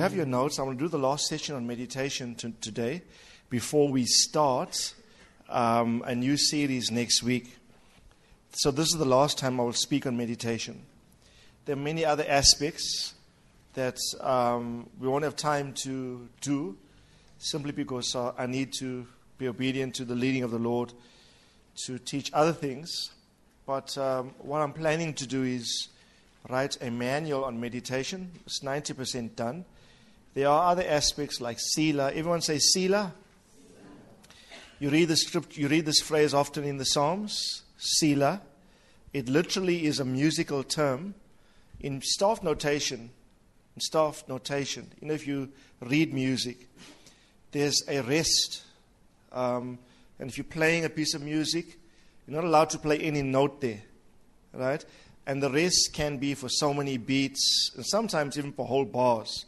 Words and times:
Have 0.00 0.14
your 0.14 0.24
notes. 0.24 0.58
I'm 0.58 0.64
going 0.64 0.78
to 0.78 0.84
do 0.84 0.88
the 0.88 0.98
last 0.98 1.26
session 1.26 1.56
on 1.56 1.66
meditation 1.66 2.34
t- 2.34 2.54
today 2.62 3.02
before 3.50 3.90
we 3.90 4.06
start 4.06 4.94
um, 5.50 6.02
a 6.06 6.14
new 6.14 6.38
series 6.38 6.90
next 6.90 7.22
week. 7.22 7.54
So, 8.52 8.70
this 8.70 8.86
is 8.86 8.98
the 8.98 9.04
last 9.04 9.36
time 9.36 9.60
I 9.60 9.64
will 9.64 9.74
speak 9.74 10.06
on 10.06 10.16
meditation. 10.16 10.86
There 11.66 11.74
are 11.74 11.78
many 11.78 12.06
other 12.06 12.24
aspects 12.26 13.12
that 13.74 13.98
um, 14.22 14.88
we 14.98 15.06
won't 15.06 15.22
have 15.22 15.36
time 15.36 15.74
to 15.82 16.26
do 16.40 16.78
simply 17.36 17.72
because 17.72 18.16
uh, 18.16 18.32
I 18.38 18.46
need 18.46 18.72
to 18.78 19.06
be 19.36 19.48
obedient 19.48 19.96
to 19.96 20.06
the 20.06 20.14
leading 20.14 20.44
of 20.44 20.50
the 20.50 20.58
Lord 20.58 20.94
to 21.84 21.98
teach 21.98 22.30
other 22.32 22.54
things. 22.54 23.10
But 23.66 23.98
um, 23.98 24.30
what 24.38 24.62
I'm 24.62 24.72
planning 24.72 25.12
to 25.12 25.26
do 25.26 25.42
is 25.42 25.88
write 26.48 26.78
a 26.80 26.90
manual 26.90 27.44
on 27.44 27.60
meditation. 27.60 28.30
It's 28.46 28.60
90% 28.60 29.36
done. 29.36 29.66
There 30.34 30.48
are 30.48 30.70
other 30.70 30.84
aspects 30.86 31.40
like 31.40 31.58
Selah. 31.58 32.12
Everyone 32.12 32.40
say 32.40 32.58
Selah. 32.58 33.12
You 34.78 34.90
read 34.90 35.08
the 35.08 35.16
script. 35.16 35.56
You 35.56 35.68
read 35.68 35.86
this 35.86 36.00
phrase 36.00 36.32
often 36.32 36.64
in 36.64 36.78
the 36.78 36.84
Psalms. 36.84 37.62
Selah. 37.76 38.40
It 39.12 39.28
literally 39.28 39.86
is 39.86 39.98
a 39.98 40.04
musical 40.04 40.62
term. 40.62 41.14
In 41.80 42.00
staff 42.02 42.42
notation, 42.42 43.10
in 43.74 43.80
staff 43.80 44.22
notation, 44.28 44.90
you 45.00 45.08
know, 45.08 45.14
if 45.14 45.26
you 45.26 45.48
read 45.80 46.12
music, 46.12 46.68
there's 47.52 47.82
a 47.88 48.02
rest. 48.02 48.62
Um, 49.32 49.78
and 50.18 50.28
if 50.28 50.36
you're 50.36 50.44
playing 50.44 50.84
a 50.84 50.90
piece 50.90 51.14
of 51.14 51.22
music, 51.22 51.78
you're 52.26 52.36
not 52.36 52.44
allowed 52.46 52.70
to 52.70 52.78
play 52.78 52.98
any 52.98 53.22
note 53.22 53.60
there, 53.60 53.80
right? 54.52 54.84
And 55.26 55.42
the 55.42 55.50
rest 55.50 55.90
can 55.94 56.18
be 56.18 56.34
for 56.34 56.48
so 56.48 56.74
many 56.74 56.98
beats, 56.98 57.72
and 57.74 57.84
sometimes 57.86 58.38
even 58.38 58.52
for 58.52 58.66
whole 58.66 58.84
bars, 58.84 59.46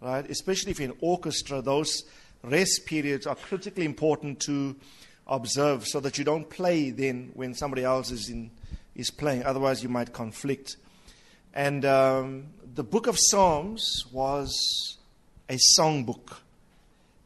right? 0.00 0.28
Especially 0.30 0.70
if 0.70 0.80
you're 0.80 0.90
in 0.90 0.96
orchestra, 1.00 1.62
those 1.62 2.04
rest 2.42 2.86
periods 2.86 3.26
are 3.26 3.34
critically 3.34 3.84
important 3.84 4.40
to 4.40 4.76
observe 5.26 5.86
so 5.86 6.00
that 6.00 6.18
you 6.18 6.24
don't 6.24 6.48
play 6.48 6.90
then 6.90 7.30
when 7.34 7.54
somebody 7.54 7.84
else 7.84 8.10
is, 8.10 8.28
in, 8.28 8.50
is 8.94 9.10
playing. 9.10 9.42
Otherwise, 9.44 9.82
you 9.82 9.88
might 9.88 10.12
conflict. 10.12 10.76
And 11.54 11.84
um, 11.84 12.46
the 12.74 12.84
book 12.84 13.06
of 13.06 13.16
Psalms 13.18 14.06
was 14.12 14.96
a 15.48 15.56
song 15.58 16.04
book. 16.04 16.40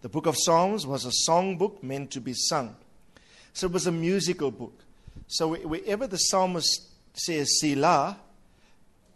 The 0.02 0.08
book 0.08 0.26
of 0.26 0.36
Psalms 0.36 0.86
was 0.86 1.04
a 1.04 1.12
song 1.12 1.56
book 1.56 1.82
meant 1.82 2.10
to 2.12 2.20
be 2.20 2.34
sung. 2.34 2.74
So 3.52 3.66
it 3.66 3.72
was 3.72 3.86
a 3.86 3.92
musical 3.92 4.50
book. 4.50 4.82
So 5.26 5.54
wherever 5.54 6.06
the 6.06 6.16
psalmist 6.16 6.88
says 7.14 7.60
Selah, 7.60 8.16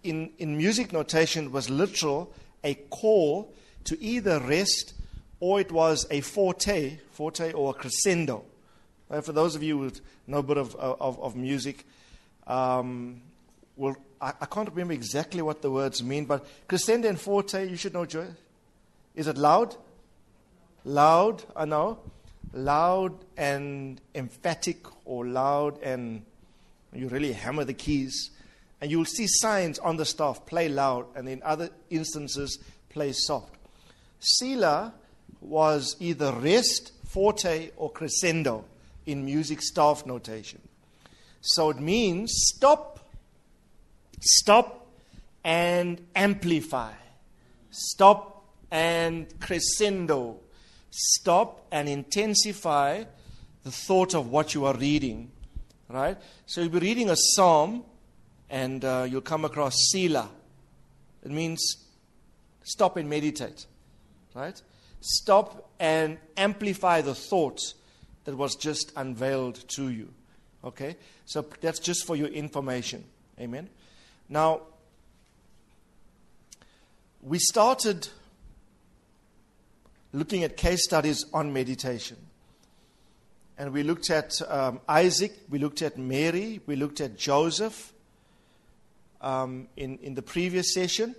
in, 0.03 0.31
in 0.39 0.57
music 0.57 0.93
notation, 0.93 1.47
it 1.47 1.53
was 1.53 1.69
literal, 1.69 2.33
a 2.67 2.75
call 2.91 3.55
to 3.85 4.03
either 4.03 4.41
rest 4.41 4.93
or 5.39 5.61
it 5.61 5.71
was 5.71 6.07
a 6.11 6.21
forte, 6.21 6.99
forte 7.13 7.53
or 7.53 7.71
a 7.71 7.75
crescendo. 7.75 8.45
Right? 9.09 9.25
For 9.25 9.33
those 9.33 9.55
of 9.55 9.63
you 9.63 9.79
who 9.79 9.93
know 10.27 10.39
a 10.39 10.43
bit 10.43 10.57
of, 10.57 10.75
of, 10.75 11.21
of 11.21 11.37
music, 11.37 11.87
um, 12.47 13.23
well, 13.77 13.97
I, 14.21 14.33
I, 14.41 14.47
can't 14.47 14.69
remember 14.71 14.95
exactly 14.95 15.43
what 15.43 15.63
the 15.63 15.71
words 15.71 16.03
mean, 16.03 16.25
but 16.25 16.47
crescendo 16.67 17.09
and 17.09 17.21
forte, 17.21 17.69
you 17.69 17.77
should 17.77 17.95
know, 17.95 18.07
Joy. 18.07 18.27
Is 19.15 19.29
it 19.29 19.37
loud? 19.37 19.77
Loud, 20.85 21.45
I 21.55 21.65
know. 21.65 21.99
Loud 22.53 23.13
and 23.37 24.01
emphatic, 24.15 24.87
or 25.05 25.27
loud 25.27 25.83
and 25.83 26.25
you 26.93 27.09
really 27.09 27.33
hammer 27.33 27.65
the 27.65 27.75
keys. 27.75 28.31
And 28.81 28.91
you'll 28.91 29.05
see 29.05 29.27
signs 29.27 29.79
on 29.79 29.97
the 29.97 30.05
staff 30.05 30.45
play 30.47 30.69
loud, 30.69 31.07
and 31.15 31.29
in 31.29 31.43
other 31.43 31.71
instances, 31.91 32.59
play 32.91 33.13
soft. 33.13 33.55
Selah 34.19 34.93
was 35.41 35.97
either 36.01 36.33
rest, 36.33 36.93
forte, 37.07 37.71
or 37.77 37.91
crescendo 37.91 38.65
in 39.07 39.25
music 39.25 39.63
staff 39.63 40.05
notation. 40.05 40.61
So 41.41 41.71
it 41.71 41.79
means 41.79 42.33
stop, 42.35 43.09
stop, 44.21 44.87
and 45.45 46.01
amplify. 46.15 46.93
Stop 47.71 48.45
and 48.71 49.27
crescendo. 49.41 50.41
Stop 50.91 51.67
and 51.71 51.89
intensify 51.89 53.05
the 53.63 53.71
thought 53.71 54.15
of 54.15 54.31
what 54.31 54.55
you 54.55 54.65
are 54.65 54.75
reading. 54.75 55.31
Right? 55.89 56.19
So 56.47 56.63
you'll 56.63 56.71
be 56.71 56.81
reading 56.81 57.11
a 57.11 57.17
psalm 57.17 57.85
and 58.51 58.85
uh, 58.85 59.07
you'll 59.09 59.21
come 59.21 59.45
across 59.45 59.75
Selah. 59.91 60.29
It 61.25 61.31
means 61.31 61.77
stop 62.63 62.97
and 62.97 63.09
meditate. 63.09 63.67
Right? 64.35 64.61
stop 65.07 65.71
and 65.79 66.19
amplify 66.37 67.01
the 67.01 67.15
thought 67.15 67.75
that 68.25 68.37
was 68.37 68.57
just 68.57 68.93
unveiled 68.97 69.69
to 69.69 69.89
you. 69.89 70.09
Okay? 70.65 70.97
So 71.27 71.47
that's 71.61 71.79
just 71.79 72.07
for 72.07 72.17
your 72.17 72.29
information. 72.29 73.05
Amen. 73.39 73.69
Now, 74.29 74.63
we 77.23 77.39
started 77.39 78.09
looking 80.13 80.43
at 80.43 80.57
case 80.57 80.83
studies 80.85 81.25
on 81.33 81.53
meditation. 81.53 82.17
And 83.59 83.73
we 83.73 83.83
looked 83.83 84.11
at 84.11 84.41
um, 84.49 84.81
Isaac, 84.89 85.33
we 85.49 85.59
looked 85.59 85.83
at 85.83 85.97
Mary, 85.97 86.61
we 86.67 86.77
looked 86.77 87.01
at 87.01 87.17
Joseph 87.17 87.93
um, 89.27 89.67
in, 89.77 89.99
in 89.99 90.15
the 90.15 90.23
previous 90.23 90.73
session. 90.73 91.15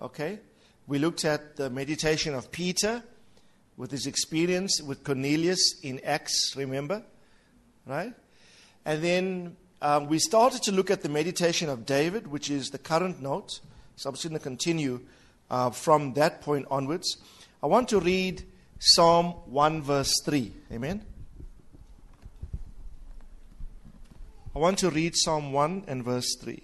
Okay? 0.00 0.38
We 0.86 0.98
looked 0.98 1.24
at 1.26 1.56
the 1.56 1.68
meditation 1.68 2.34
of 2.34 2.50
Peter 2.50 3.02
with 3.76 3.90
his 3.90 4.06
experience 4.06 4.80
with 4.80 5.04
Cornelius 5.04 5.80
in 5.82 6.00
Acts, 6.04 6.54
remember? 6.56 7.02
Right? 7.86 8.14
And 8.86 9.02
then 9.02 9.56
um, 9.82 10.08
we 10.08 10.18
started 10.18 10.62
to 10.62 10.72
look 10.72 10.90
at 10.90 11.02
the 11.02 11.08
meditation 11.10 11.68
of 11.68 11.84
David, 11.84 12.26
which 12.26 12.50
is 12.50 12.70
the 12.70 12.78
current 12.78 13.20
note. 13.20 13.60
So 13.96 14.08
I'm 14.08 14.14
just 14.14 14.24
going 14.24 14.38
to 14.38 14.42
continue 14.42 15.00
uh, 15.50 15.70
from 15.70 16.14
that 16.14 16.40
point 16.40 16.66
onwards. 16.70 17.18
I 17.62 17.66
want 17.66 17.88
to 17.90 18.00
read 18.00 18.42
Psalm 18.78 19.26
1, 19.46 19.82
verse 19.82 20.12
3. 20.24 20.50
Amen? 20.72 21.04
I 24.56 24.58
want 24.58 24.78
to 24.78 24.88
read 24.88 25.14
Psalm 25.14 25.52
1 25.52 25.84
and 25.88 26.04
verse 26.04 26.36
3. 26.40 26.62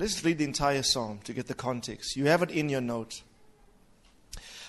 Let's 0.00 0.24
read 0.24 0.38
the 0.38 0.44
entire 0.44 0.82
psalm 0.82 1.20
to 1.24 1.34
get 1.34 1.46
the 1.46 1.52
context. 1.52 2.16
You 2.16 2.24
have 2.28 2.40
it 2.40 2.50
in 2.50 2.70
your 2.70 2.80
note. 2.80 3.20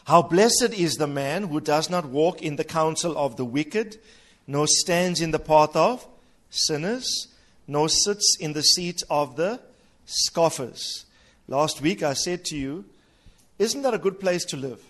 How 0.04 0.22
blessed 0.22 0.74
is 0.74 0.96
the 0.96 1.08
man 1.08 1.44
who 1.44 1.62
does 1.62 1.90
not 1.90 2.04
walk 2.04 2.42
in 2.42 2.58
the 2.58 2.66
counsel 2.66 3.18
of 3.18 3.38
the 3.38 3.46
wicked, 3.46 3.98
nor 4.46 4.68
stands 4.68 5.22
in 5.22 5.32
the 5.32 5.40
path 5.40 5.74
of 5.74 6.06
sinners, 6.50 7.30
nor 7.66 7.88
sits 7.88 8.36
in 8.42 8.52
the 8.52 8.62
seat 8.62 9.04
of 9.10 9.38
the 9.38 9.62
scoffers. 10.04 11.06
Last 11.48 11.80
week 11.80 12.04
I 12.04 12.12
said 12.12 12.44
to 12.48 12.58
you, 12.58 12.84
isn't 13.58 13.84
that 13.84 13.94
a 13.94 14.00
good 14.00 14.20
place 14.20 14.44
to 14.48 14.58
live? 14.58 14.84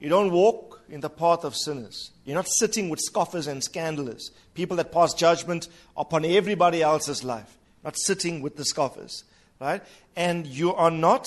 You 0.00 0.08
don't 0.08 0.32
walk 0.32 0.80
in 0.88 1.00
the 1.00 1.10
path 1.10 1.44
of 1.44 1.54
sinners. 1.54 2.12
You're 2.24 2.36
not 2.36 2.48
sitting 2.48 2.88
with 2.88 3.00
scoffers 3.00 3.46
and 3.46 3.60
scandalers, 3.60 4.30
people 4.54 4.78
that 4.78 4.90
pass 4.90 5.12
judgment 5.12 5.68
upon 5.98 6.24
everybody 6.24 6.80
else's 6.80 7.22
life. 7.22 7.58
Not 7.84 7.96
sitting 7.98 8.42
with 8.42 8.56
the 8.56 8.64
scoffers, 8.64 9.24
right? 9.60 9.82
And 10.14 10.46
you 10.46 10.74
are 10.74 10.90
not 10.90 11.26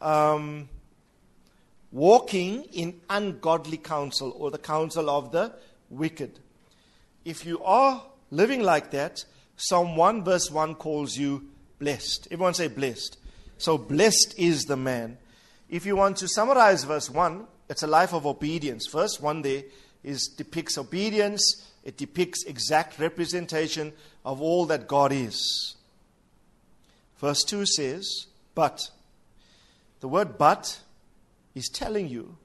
um, 0.00 0.68
walking 1.92 2.64
in 2.64 3.00
ungodly 3.08 3.76
counsel 3.76 4.34
or 4.36 4.50
the 4.50 4.58
counsel 4.58 5.08
of 5.08 5.32
the 5.32 5.52
wicked. 5.90 6.38
If 7.24 7.44
you 7.44 7.62
are 7.62 8.02
living 8.30 8.62
like 8.62 8.90
that, 8.92 9.24
Psalm 9.56 9.96
1 9.96 10.24
verse 10.24 10.50
1 10.50 10.74
calls 10.76 11.16
you 11.16 11.48
blessed. 11.78 12.28
Everyone 12.30 12.54
say 12.54 12.68
blessed. 12.68 13.18
So 13.58 13.76
blessed 13.76 14.34
is 14.38 14.64
the 14.64 14.76
man. 14.76 15.18
If 15.68 15.84
you 15.84 15.96
want 15.96 16.16
to 16.18 16.28
summarize 16.28 16.84
verse 16.84 17.10
1, 17.10 17.46
it's 17.68 17.82
a 17.82 17.86
life 17.86 18.14
of 18.14 18.26
obedience. 18.26 18.86
Verse 18.86 19.20
1 19.20 19.42
there 19.42 19.64
is 20.04 20.28
depicts 20.28 20.78
obedience. 20.78 21.67
It 21.84 21.96
depicts 21.96 22.44
exact 22.44 22.98
representation 22.98 23.92
of 24.24 24.40
all 24.40 24.66
that 24.66 24.88
God 24.88 25.12
is. 25.12 25.76
Verse 27.18 27.42
2 27.44 27.66
says, 27.66 28.26
but. 28.54 28.90
The 30.00 30.08
word 30.08 30.38
but 30.38 30.80
is 31.54 31.68
telling 31.68 32.08
you, 32.08 32.36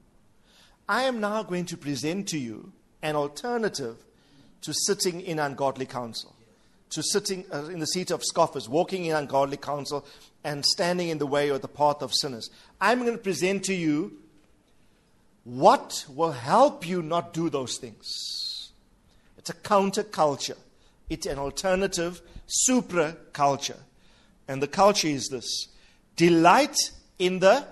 I 0.89 1.03
am 1.03 1.19
now 1.19 1.43
going 1.43 1.65
to 1.65 1.77
present 1.77 2.27
to 2.29 2.39
you 2.39 2.71
an 3.01 3.15
alternative 3.15 3.97
to 4.61 4.73
sitting 4.73 5.21
in 5.21 5.39
ungodly 5.39 5.85
counsel, 5.85 6.33
to 6.89 7.03
sitting 7.03 7.45
uh, 7.53 7.65
in 7.65 7.79
the 7.79 7.87
seat 7.87 8.11
of 8.11 8.23
scoffers, 8.23 8.67
walking 8.67 9.05
in 9.05 9.15
ungodly 9.15 9.57
counsel, 9.57 10.05
and 10.43 10.65
standing 10.65 11.09
in 11.09 11.17
the 11.19 11.27
way 11.27 11.51
or 11.51 11.57
the 11.57 11.67
path 11.67 12.01
of 12.01 12.13
sinners. 12.13 12.49
I'm 12.81 13.01
going 13.01 13.13
to 13.13 13.17
present 13.17 13.65
to 13.65 13.73
you 13.73 14.13
what 15.43 16.05
will 16.09 16.31
help 16.31 16.87
you 16.87 17.01
not 17.01 17.33
do 17.33 17.49
those 17.49 17.77
things. 17.77 18.07
It's 19.43 19.49
a 19.49 19.55
counterculture, 19.55 20.55
it's 21.09 21.25
an 21.25 21.37
alternative 21.37 22.21
supra 22.47 23.17
culture. 23.33 23.75
And 24.47 24.63
the 24.63 24.69
culture 24.69 25.09
is 25.09 25.27
this 25.27 25.67
delight 26.15 26.77
in 27.19 27.39
the 27.39 27.67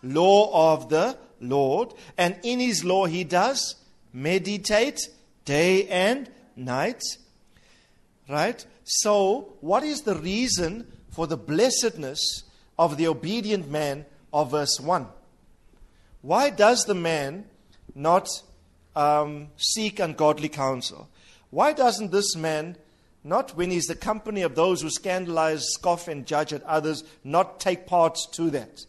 law 0.00 0.72
of 0.72 0.90
the 0.90 1.18
Lord, 1.40 1.92
and 2.16 2.36
in 2.44 2.60
his 2.60 2.84
law 2.84 3.06
he 3.06 3.24
does 3.24 3.74
meditate 4.12 5.08
day 5.44 5.88
and 5.88 6.30
night. 6.54 7.02
Right? 8.28 8.64
So, 8.84 9.56
what 9.60 9.82
is 9.82 10.02
the 10.02 10.14
reason 10.14 10.86
for 11.10 11.26
the 11.26 11.36
blessedness 11.36 12.44
of 12.78 12.96
the 12.96 13.08
obedient 13.08 13.68
man 13.68 14.06
of 14.32 14.52
verse 14.52 14.78
1? 14.78 15.04
Why 16.22 16.50
does 16.50 16.84
the 16.84 16.94
man 16.94 17.46
not 17.92 18.28
um, 18.98 19.48
seek 19.56 20.00
ungodly 20.00 20.48
counsel? 20.48 21.08
Why 21.50 21.72
doesn't 21.72 22.10
this 22.10 22.34
man, 22.34 22.76
not 23.22 23.56
when 23.56 23.70
he's 23.70 23.86
the 23.86 23.94
company 23.94 24.42
of 24.42 24.56
those 24.56 24.82
who 24.82 24.90
scandalize, 24.90 25.64
scoff, 25.70 26.08
and 26.08 26.26
judge 26.26 26.52
at 26.52 26.64
others, 26.64 27.04
not 27.22 27.60
take 27.60 27.86
part 27.86 28.18
to 28.32 28.50
that? 28.50 28.84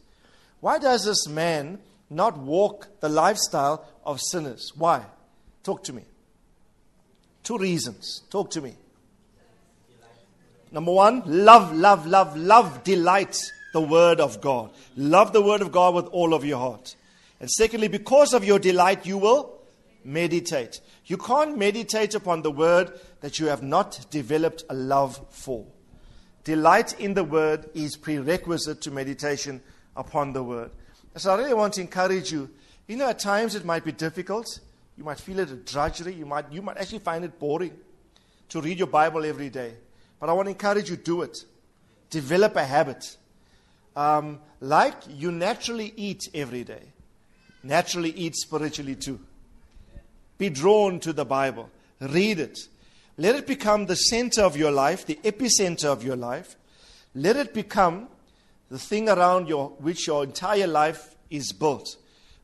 Why 0.62 0.80
does 0.80 1.06
this 1.06 1.28
man 1.28 1.80
not 2.10 2.38
walk 2.38 2.88
the 3.00 3.08
lifestyle 3.08 3.86
of 4.04 4.20
sinners? 4.20 4.74
Why? 4.76 5.06
Talk 5.64 5.84
to 5.86 5.94
me. 5.94 6.02
Two 7.44 7.60
reasons. 7.60 8.24
Talk 8.32 8.50
to 8.52 8.62
me. 8.62 8.74
Number 10.72 10.92
one, 10.92 11.22
love, 11.26 11.74
love, 11.74 12.06
love, 12.08 12.36
love, 12.36 12.84
delight 12.84 13.40
the 13.74 13.82
Word 13.82 14.20
of 14.20 14.42
God. 14.42 14.72
Love 14.98 15.34
the 15.34 15.42
Word 15.42 15.62
of 15.62 15.72
God 15.72 15.94
with 15.94 16.08
all 16.08 16.34
of 16.34 16.44
your 16.44 16.58
heart. 16.58 16.96
And 17.40 17.50
secondly, 17.50 17.88
because 17.88 18.34
of 18.34 18.44
your 18.44 18.60
delight, 18.60 19.06
you 19.06 19.18
will 19.18 19.59
meditate. 20.10 20.82
You 21.06 21.18
can't 21.18 21.58
meditate 21.58 22.16
upon 22.16 22.42
the 22.42 22.52
Word 22.52 23.00
that 23.22 23.40
you 23.40 23.46
have 23.48 23.62
not 23.62 24.08
developed 24.10 24.64
a 24.70 24.74
love 24.74 25.24
for. 25.30 25.66
Delight 26.44 27.00
in 27.00 27.14
the 27.14 27.24
Word 27.24 27.70
is 27.74 27.96
prerequisite 27.96 28.82
to 28.82 28.92
meditation 28.92 29.62
upon 29.96 30.34
the 30.34 30.44
Word. 30.44 30.72
So 31.16 31.32
I 31.32 31.38
really 31.38 31.54
want 31.54 31.74
to 31.74 31.82
encourage 31.82 32.32
you. 32.32 32.50
You 32.88 32.98
know, 32.98 33.10
at 33.10 33.20
times 33.20 33.56
it 33.56 33.66
might 33.66 33.86
be 33.86 33.92
difficult. 33.92 34.60
You 34.98 35.04
might 35.04 35.20
feel 35.20 35.40
it 35.40 35.52
a 35.52 35.56
drudgery. 35.56 36.14
You 36.14 36.26
might, 36.26 36.52
you 36.52 36.62
might 36.62 36.78
actually 36.78 37.00
find 37.00 37.24
it 37.24 37.38
boring 37.40 37.74
to 38.50 38.62
read 38.62 38.80
your 38.80 38.88
Bible 38.88 39.26
every 39.26 39.50
day. 39.50 39.74
But 40.20 40.30
I 40.30 40.34
want 40.34 40.48
to 40.48 40.52
encourage 40.52 40.90
you 40.90 40.96
do 40.96 41.22
it. 41.22 41.38
Develop 42.10 42.56
a 42.56 42.66
habit. 42.66 43.16
Um, 43.96 44.40
like 44.60 44.96
you 45.08 45.32
naturally 45.32 45.94
eat 45.96 46.30
every 46.34 46.64
day, 46.64 46.94
naturally 47.64 48.12
eat 48.12 48.36
spiritually 48.36 48.96
too. 48.96 49.20
Be 50.40 50.50
drawn 50.50 51.00
to 51.02 51.14
the 51.14 51.26
Bible. 51.26 51.70
Read 52.00 52.40
it. 52.40 52.58
Let 53.18 53.36
it 53.36 53.46
become 53.46 53.86
the 53.86 53.96
center 53.96 54.42
of 54.42 54.58
your 54.58 54.72
life, 54.72 55.06
the 55.06 55.20
epicenter 55.24 55.86
of 55.86 56.04
your 56.04 56.16
life. 56.16 56.56
Let 57.14 57.36
it 57.36 57.54
become 57.54 58.08
the 58.70 58.80
thing 58.80 59.10
around 59.10 59.50
your, 59.50 59.70
which 59.80 60.08
your 60.08 60.24
entire 60.24 60.66
life 60.66 61.16
is 61.30 61.52
built. 61.52 61.98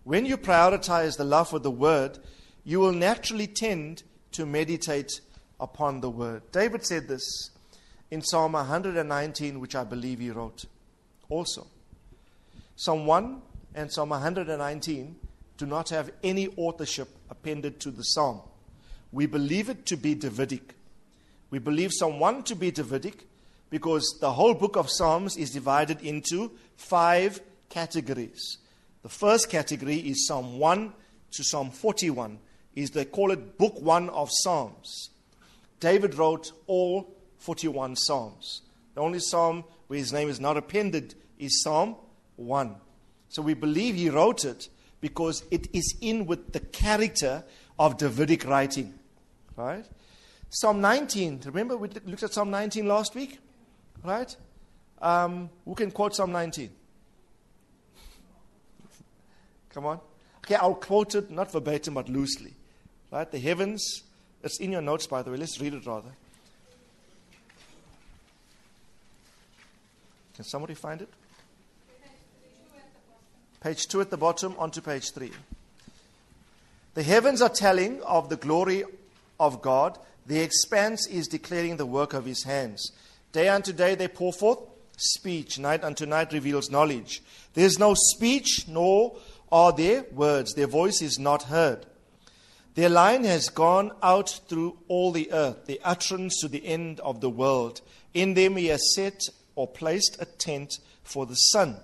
When 0.03 0.25
you 0.25 0.37
prioritize 0.37 1.17
the 1.17 1.23
love 1.23 1.49
for 1.49 1.59
the 1.59 1.71
Word, 1.71 2.19
you 2.65 2.81
will 2.81 2.91
naturally 2.91 3.47
tend 3.47 4.03
to 4.33 4.45
meditate 4.45 5.21
upon 5.59 6.01
the 6.01 6.09
Word. 6.09 6.43
David 6.51 6.85
said 6.85 7.07
this 7.07 7.51
in 8.11 8.21
Psalm 8.21 8.51
119, 8.51 9.61
which 9.61 9.75
I 9.75 9.85
believe 9.85 10.19
he 10.19 10.31
wrote 10.31 10.65
also. 11.29 11.67
Psalm 12.75 13.05
1 13.05 13.41
and 13.73 13.89
Psalm 13.91 14.09
119 14.09 15.15
do 15.57 15.65
not 15.65 15.89
have 15.89 16.11
any 16.23 16.49
authorship 16.57 17.09
appended 17.29 17.79
to 17.81 17.91
the 17.91 18.03
psalm. 18.03 18.41
We 19.11 19.25
believe 19.25 19.69
it 19.69 19.85
to 19.87 19.95
be 19.95 20.13
Davidic. 20.13 20.75
We 21.49 21.59
believe 21.59 21.91
Psalm 21.93 22.19
1 22.19 22.43
to 22.43 22.55
be 22.55 22.71
Davidic 22.71 23.25
because 23.69 24.17
the 24.19 24.33
whole 24.33 24.53
book 24.53 24.75
of 24.75 24.89
Psalms 24.89 25.37
is 25.37 25.51
divided 25.51 26.01
into 26.01 26.51
five 26.75 27.39
categories. 27.69 28.57
The 29.03 29.09
first 29.09 29.49
category 29.49 29.97
is 29.97 30.27
Psalm 30.27 30.59
1 30.59 30.91
to 31.31 31.43
Psalm 31.43 31.71
41. 31.71 32.39
Is 32.75 32.91
they 32.91 33.05
call 33.05 33.31
it 33.31 33.57
book 33.57 33.79
1 33.79 34.09
of 34.09 34.29
Psalms. 34.31 35.11
David 35.79 36.15
wrote 36.15 36.51
all 36.67 37.15
41 37.37 37.95
Psalms. 37.95 38.63
The 38.95 39.01
only 39.01 39.19
psalm 39.19 39.63
where 39.87 39.99
his 39.99 40.11
name 40.11 40.29
is 40.29 40.39
not 40.39 40.57
appended 40.57 41.15
is 41.37 41.61
Psalm 41.63 41.95
1. 42.35 42.75
So 43.29 43.41
we 43.41 43.53
believe 43.53 43.95
he 43.95 44.09
wrote 44.09 44.43
it 44.43 44.67
because 45.01 45.43
it 45.51 45.67
is 45.73 45.95
in 46.01 46.25
with 46.25 46.53
the 46.53 46.59
character 46.59 47.43
of 47.77 47.97
Davidic 47.97 48.45
writing. 48.45 48.93
Right? 49.55 49.85
Psalm 50.49 50.81
19. 50.81 51.41
Remember 51.45 51.77
we 51.77 51.89
looked 52.05 52.23
at 52.23 52.33
Psalm 52.33 52.49
19 52.49 52.87
last 52.87 53.15
week? 53.15 53.39
Right? 54.03 54.35
Um, 55.01 55.49
who 55.65 55.75
can 55.75 55.91
quote 55.91 56.15
Psalm 56.15 56.31
19? 56.31 56.69
Come 59.73 59.85
on. 59.85 59.99
Okay, 60.37 60.55
I'll 60.55 60.75
quote 60.75 61.15
it, 61.15 61.29
not 61.29 61.51
verbatim, 61.51 61.95
but 61.95 62.07
loosely. 62.07 62.53
Right? 63.11 63.29
The 63.29 63.39
heavens, 63.39 64.03
it's 64.43 64.59
in 64.59 64.71
your 64.71 64.81
notes, 64.81 65.07
by 65.07 65.21
the 65.21 65.31
way. 65.31 65.37
Let's 65.37 65.59
read 65.59 65.73
it 65.73 65.85
rather. 65.85 66.11
Can 70.35 70.45
somebody 70.45 70.73
find 70.73 71.01
it? 71.01 71.09
Page 73.65 73.87
2 73.87 74.01
at 74.01 74.11
the 74.11 74.17
bottom, 74.17 74.53
onto 74.59 74.79
page 74.79 75.09
3. 75.09 75.31
The 76.93 77.01
heavens 77.01 77.41
are 77.41 77.49
telling 77.49 77.99
of 78.03 78.29
the 78.29 78.35
glory 78.35 78.83
of 79.39 79.63
God, 79.63 79.97
the 80.27 80.39
expanse 80.39 81.07
is 81.07 81.27
declaring 81.27 81.77
the 81.77 81.85
work 81.87 82.13
of 82.13 82.25
his 82.25 82.43
hands. 82.43 82.91
Day 83.31 83.49
unto 83.49 83.73
day 83.73 83.95
they 83.95 84.07
pour 84.07 84.31
forth 84.31 84.59
speech, 84.97 85.57
night 85.57 85.83
unto 85.83 86.05
night 86.05 86.31
reveals 86.31 86.69
knowledge. 86.69 87.23
There 87.55 87.65
is 87.65 87.79
no 87.79 87.95
speech, 87.95 88.67
nor 88.67 89.17
are 89.51 89.71
there 89.73 90.05
words. 90.11 90.53
Their 90.53 90.67
voice 90.67 91.01
is 91.01 91.17
not 91.17 91.41
heard. 91.41 91.87
Their 92.75 92.89
line 92.89 93.23
has 93.23 93.49
gone 93.49 93.93
out 94.03 94.41
through 94.47 94.77
all 94.87 95.11
the 95.11 95.31
earth, 95.31 95.65
the 95.65 95.81
utterance 95.83 96.39
to 96.41 96.47
the 96.47 96.67
end 96.67 96.99
of 96.99 97.19
the 97.19 97.31
world. 97.31 97.81
In 98.13 98.35
them 98.35 98.57
he 98.57 98.67
has 98.67 98.93
set 98.93 99.23
or 99.55 99.67
placed 99.67 100.17
a 100.21 100.25
tent 100.25 100.77
for 101.03 101.25
the 101.25 101.33
sun, 101.33 101.77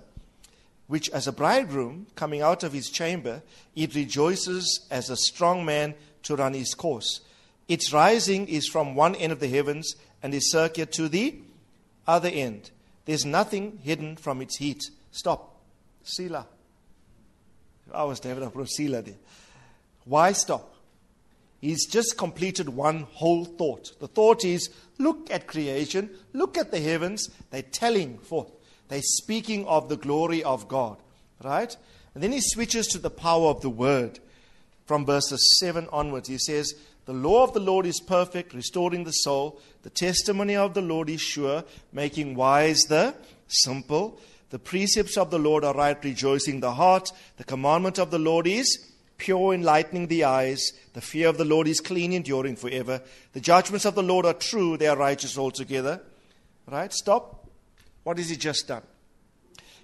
which 0.86 1.08
as 1.10 1.26
a 1.26 1.32
bridegroom 1.32 2.06
coming 2.14 2.42
out 2.42 2.62
of 2.62 2.72
his 2.72 2.90
chamber, 2.90 3.42
it 3.74 3.94
rejoices 3.94 4.86
as 4.90 5.08
a 5.10 5.16
strong 5.16 5.64
man 5.64 5.94
to 6.24 6.36
run 6.36 6.54
his 6.54 6.74
course. 6.74 7.20
Its 7.68 7.92
rising 7.92 8.48
is 8.48 8.68
from 8.68 8.94
one 8.94 9.14
end 9.14 9.32
of 9.32 9.40
the 9.40 9.48
heavens 9.48 9.94
and 10.22 10.34
its 10.34 10.50
circuit 10.50 10.92
to 10.92 11.08
the 11.08 11.36
other 12.06 12.28
end. 12.28 12.70
There's 13.04 13.24
nothing 13.24 13.78
hidden 13.82 14.16
from 14.16 14.42
its 14.42 14.58
heat. 14.58 14.82
Stop. 15.10 15.56
Selah. 16.02 16.46
I 17.92 18.04
was 18.04 18.24
I 18.24 18.32
brought 18.34 18.68
Selah 18.68 19.02
there. 19.02 19.14
Why 20.04 20.32
stop? 20.32 20.74
He's 21.60 21.86
just 21.86 22.18
completed 22.18 22.68
one 22.68 23.06
whole 23.12 23.44
thought. 23.44 23.92
The 24.00 24.08
thought 24.08 24.44
is 24.44 24.70
look 24.98 25.30
at 25.30 25.46
creation, 25.46 26.10
look 26.32 26.58
at 26.58 26.72
the 26.72 26.80
heavens. 26.80 27.30
They're 27.50 27.62
telling 27.62 28.18
forth, 28.18 28.50
they're 28.88 29.00
speaking 29.02 29.66
of 29.66 29.88
the 29.88 29.96
glory 29.96 30.42
of 30.42 30.68
God. 30.68 30.96
Right? 31.42 31.76
And 32.14 32.22
then 32.22 32.32
he 32.32 32.40
switches 32.40 32.86
to 32.88 32.98
the 32.98 33.10
power 33.10 33.48
of 33.48 33.62
the 33.62 33.70
word 33.70 34.18
from 34.86 35.06
verses 35.06 35.58
7 35.60 35.88
onwards. 35.92 36.28
He 36.28 36.38
says, 36.38 36.74
The 37.06 37.12
law 37.12 37.44
of 37.44 37.54
the 37.54 37.60
Lord 37.60 37.86
is 37.86 38.00
perfect, 38.00 38.54
restoring 38.54 39.04
the 39.04 39.12
soul. 39.12 39.60
The 39.82 39.90
testimony 39.90 40.56
of 40.56 40.74
the 40.74 40.82
Lord 40.82 41.08
is 41.08 41.20
sure, 41.20 41.64
making 41.92 42.34
wise 42.34 42.82
the 42.88 43.14
simple. 43.48 44.20
The 44.50 44.58
precepts 44.58 45.16
of 45.16 45.30
the 45.30 45.38
Lord 45.38 45.64
are 45.64 45.74
right, 45.74 46.02
rejoicing 46.04 46.60
the 46.60 46.74
heart. 46.74 47.10
The 47.38 47.44
commandment 47.44 47.98
of 47.98 48.10
the 48.10 48.18
Lord 48.18 48.46
is 48.46 48.86
pure, 49.16 49.54
enlightening 49.54 50.08
the 50.08 50.24
eyes. 50.24 50.72
The 50.92 51.00
fear 51.00 51.28
of 51.28 51.38
the 51.38 51.44
Lord 51.44 51.68
is 51.68 51.80
clean, 51.80 52.12
enduring 52.12 52.56
forever. 52.56 53.00
The 53.32 53.40
judgments 53.40 53.86
of 53.86 53.94
the 53.94 54.02
Lord 54.02 54.26
are 54.26 54.34
true, 54.34 54.76
they 54.76 54.88
are 54.88 54.96
righteous 54.96 55.38
altogether. 55.38 56.02
Right? 56.66 56.92
Stop. 56.92 57.41
What 58.02 58.18
has 58.18 58.30
he 58.30 58.36
just 58.36 58.68
done? 58.68 58.82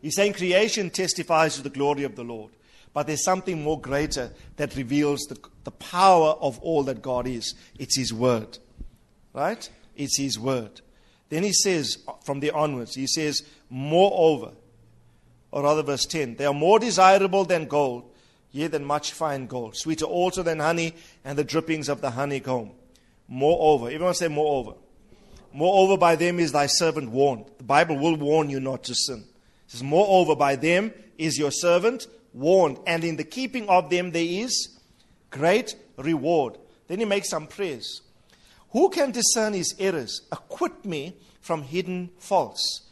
He's 0.01 0.17
saying 0.17 0.35
creation 0.35 0.91
testifies 0.91 1.57
to 1.57 1.63
the 1.63 1.71
glory 1.71 2.05
of 2.05 2.17
the 2.17 2.25
Lord. 2.25 2.53
But 2.93 3.07
there's 3.07 3.25
something 3.25 3.63
more 3.63 3.81
greater 3.81 4.33
that 4.57 4.77
reveals 4.77 5.21
the, 5.23 5.39
the 5.65 5.71
power 5.71 6.31
of 6.41 6.59
all 6.61 6.83
that 6.85 7.03
God 7.03 7.27
is. 7.27 7.55
It's 7.79 7.97
His 7.97 8.13
Word. 8.13 8.59
Right? 9.33 9.69
It's 9.97 10.19
His 10.19 10.39
Word. 10.39 10.81
Then 11.29 11.43
he 11.43 11.53
says, 11.53 11.99
from 12.25 12.41
there 12.41 12.57
onwards, 12.57 12.95
he 12.95 13.07
says, 13.07 13.43
Moreover, 13.69 14.53
or 15.51 15.63
rather, 15.63 15.83
verse 15.83 16.07
10 16.07 16.37
they 16.37 16.47
are 16.47 16.55
more 16.55 16.79
desirable 16.79 17.45
than 17.45 17.67
gold, 17.67 18.11
yea, 18.51 18.67
than 18.67 18.85
much 18.85 19.13
fine 19.13 19.47
gold, 19.47 19.77
sweeter 19.77 20.07
also 20.07 20.43
than 20.43 20.59
honey 20.59 20.95
and 21.25 21.37
the 21.37 21.45
drippings 21.45 21.89
of 21.89 22.01
the 22.01 22.11
honeycomb. 22.11 22.71
Moreover, 23.29 23.91
everyone 23.91 24.15
say, 24.15 24.29
moreover. 24.29 24.75
Moreover, 25.59 25.97
by 25.99 26.15
them 26.15 26.39
is 26.39 26.53
thy 26.53 26.67
servant 26.67 27.11
warned. 27.11 27.47
The 27.59 27.65
Bible 27.65 27.99
will 27.99 28.15
warn 28.15 28.49
you 28.49 28.61
not 28.61 28.85
to 28.85 28.95
sin. 28.95 29.25
It 29.67 29.73
says, 29.73 29.83
Moreover, 29.83 30.37
by 30.37 30.55
them 30.55 30.93
is 31.19 31.37
your 31.37 31.51
servant 31.51 32.07
warned, 32.33 32.79
and 32.87 33.03
in 33.03 33.17
the 33.17 33.25
keeping 33.25 33.69
of 33.69 33.91
them 33.91 34.13
there 34.13 34.23
is 34.25 34.79
great 35.31 35.75
reward. 35.97 36.59
Then 36.87 37.01
he 37.01 37.05
makes 37.05 37.31
some 37.31 37.49
prayers. 37.49 38.03
Who 38.71 38.89
can 38.89 39.11
discern 39.11 39.53
his 39.53 39.75
errors? 39.81 40.23
Acquit 40.31 40.85
me 40.85 41.17
from 41.41 41.65
hidden 41.65 42.11
faults. 42.21 42.83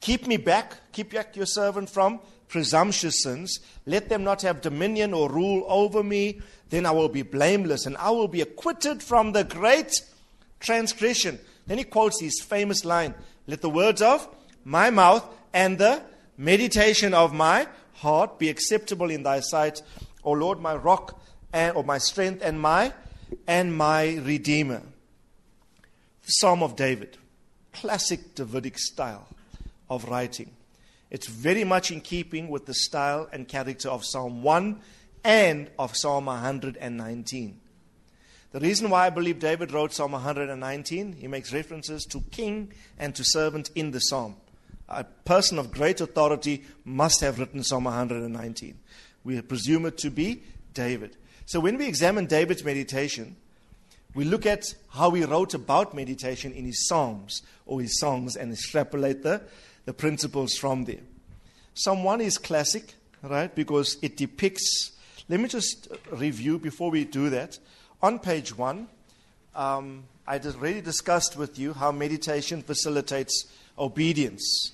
Keep 0.00 0.26
me 0.26 0.38
back, 0.38 0.76
keep 0.92 1.12
back 1.12 1.36
your 1.36 1.44
servant 1.44 1.90
from 1.90 2.20
presumptuous 2.48 3.22
sins. 3.22 3.60
Let 3.84 4.08
them 4.08 4.24
not 4.24 4.40
have 4.40 4.62
dominion 4.62 5.12
or 5.12 5.30
rule 5.30 5.66
over 5.68 6.02
me. 6.02 6.40
Then 6.70 6.86
I 6.86 6.90
will 6.92 7.10
be 7.10 7.20
blameless 7.20 7.84
and 7.84 7.98
I 7.98 8.08
will 8.12 8.28
be 8.28 8.40
acquitted 8.40 9.02
from 9.02 9.32
the 9.32 9.44
great 9.44 9.92
transgression. 10.58 11.38
Then 11.66 11.78
he 11.78 11.84
quotes 11.84 12.20
his 12.20 12.40
famous 12.40 12.84
line 12.84 13.14
Let 13.46 13.62
the 13.62 13.70
words 13.70 14.02
of 14.02 14.28
my 14.64 14.90
mouth 14.90 15.26
and 15.52 15.78
the 15.78 16.02
meditation 16.36 17.14
of 17.14 17.32
my 17.32 17.68
heart 17.94 18.38
be 18.38 18.48
acceptable 18.48 19.10
in 19.10 19.22
thy 19.22 19.40
sight, 19.40 19.82
O 20.24 20.32
Lord, 20.32 20.60
my 20.60 20.74
rock 20.74 21.20
and 21.52 21.76
or 21.76 21.84
my 21.84 21.98
strength 21.98 22.42
and 22.42 22.60
my 22.60 22.92
and 23.46 23.76
my 23.76 24.16
redeemer. 24.16 24.82
The 26.26 26.32
Psalm 26.32 26.62
of 26.62 26.76
David, 26.76 27.18
classic 27.72 28.34
Davidic 28.34 28.78
style 28.78 29.28
of 29.88 30.08
writing. 30.08 30.50
It's 31.10 31.28
very 31.28 31.64
much 31.64 31.90
in 31.90 32.00
keeping 32.00 32.48
with 32.48 32.66
the 32.66 32.74
style 32.74 33.28
and 33.32 33.46
character 33.46 33.88
of 33.88 34.04
Psalm 34.04 34.42
1 34.42 34.80
and 35.22 35.70
of 35.78 35.96
Psalm 35.96 36.26
119. 36.26 37.60
The 38.54 38.60
reason 38.60 38.88
why 38.88 39.06
I 39.06 39.10
believe 39.10 39.40
David 39.40 39.72
wrote 39.72 39.92
Psalm 39.92 40.12
119, 40.12 41.14
he 41.14 41.26
makes 41.26 41.52
references 41.52 42.04
to 42.04 42.20
king 42.30 42.72
and 42.96 43.12
to 43.16 43.24
servant 43.24 43.72
in 43.74 43.90
the 43.90 43.98
psalm. 43.98 44.36
A 44.88 45.02
person 45.02 45.58
of 45.58 45.72
great 45.72 46.00
authority 46.00 46.62
must 46.84 47.20
have 47.20 47.40
written 47.40 47.64
Psalm 47.64 47.82
119. 47.82 48.78
We 49.24 49.42
presume 49.42 49.86
it 49.86 49.98
to 49.98 50.10
be 50.10 50.44
David. 50.72 51.16
So 51.46 51.58
when 51.58 51.78
we 51.78 51.88
examine 51.88 52.26
David's 52.26 52.62
meditation, 52.62 53.34
we 54.14 54.22
look 54.22 54.46
at 54.46 54.72
how 54.90 55.10
he 55.10 55.24
wrote 55.24 55.54
about 55.54 55.92
meditation 55.92 56.52
in 56.52 56.64
his 56.64 56.86
psalms 56.86 57.42
or 57.66 57.80
his 57.80 57.98
songs 57.98 58.36
and 58.36 58.52
extrapolate 58.52 59.24
the, 59.24 59.42
the 59.84 59.92
principles 59.92 60.54
from 60.54 60.84
there. 60.84 61.02
Psalm 61.74 62.04
1 62.04 62.20
is 62.20 62.38
classic, 62.38 62.94
right, 63.20 63.52
because 63.52 63.96
it 64.00 64.16
depicts. 64.16 64.92
Let 65.28 65.40
me 65.40 65.48
just 65.48 65.88
review 66.12 66.60
before 66.60 66.92
we 66.92 67.04
do 67.04 67.30
that. 67.30 67.58
On 68.02 68.18
page 68.18 68.56
1, 68.56 68.86
um, 69.54 70.04
I 70.26 70.38
already 70.38 70.80
discussed 70.80 71.36
with 71.36 71.58
you 71.58 71.72
how 71.72 71.92
meditation 71.92 72.62
facilitates 72.62 73.46
obedience. 73.78 74.72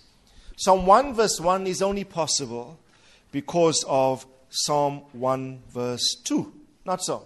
Psalm 0.57 0.87
1, 0.87 1.15
verse 1.15 1.41
1 1.41 1.67
is 1.67 1.83
only 1.83 2.05
possible 2.05 2.79
because 3.33 3.85
of 3.89 4.27
Psalm 4.51 5.03
1, 5.13 5.63
verse 5.71 6.17
2. 6.25 6.53
Not 6.85 7.03
so. 7.03 7.25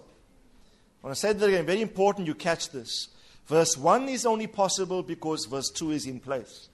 When 1.01 1.11
I 1.11 1.15
say 1.15 1.33
that 1.33 1.45
again, 1.45 1.65
very 1.65 1.81
important 1.81 2.27
you 2.27 2.35
catch 2.35 2.69
this. 2.69 3.09
Verse 3.47 3.77
1 3.77 4.09
is 4.09 4.25
only 4.25 4.47
possible 4.47 5.03
because 5.03 5.45
verse 5.45 5.69
2 5.69 5.91
is 5.91 6.05
in 6.05 6.19
place. 6.19 6.69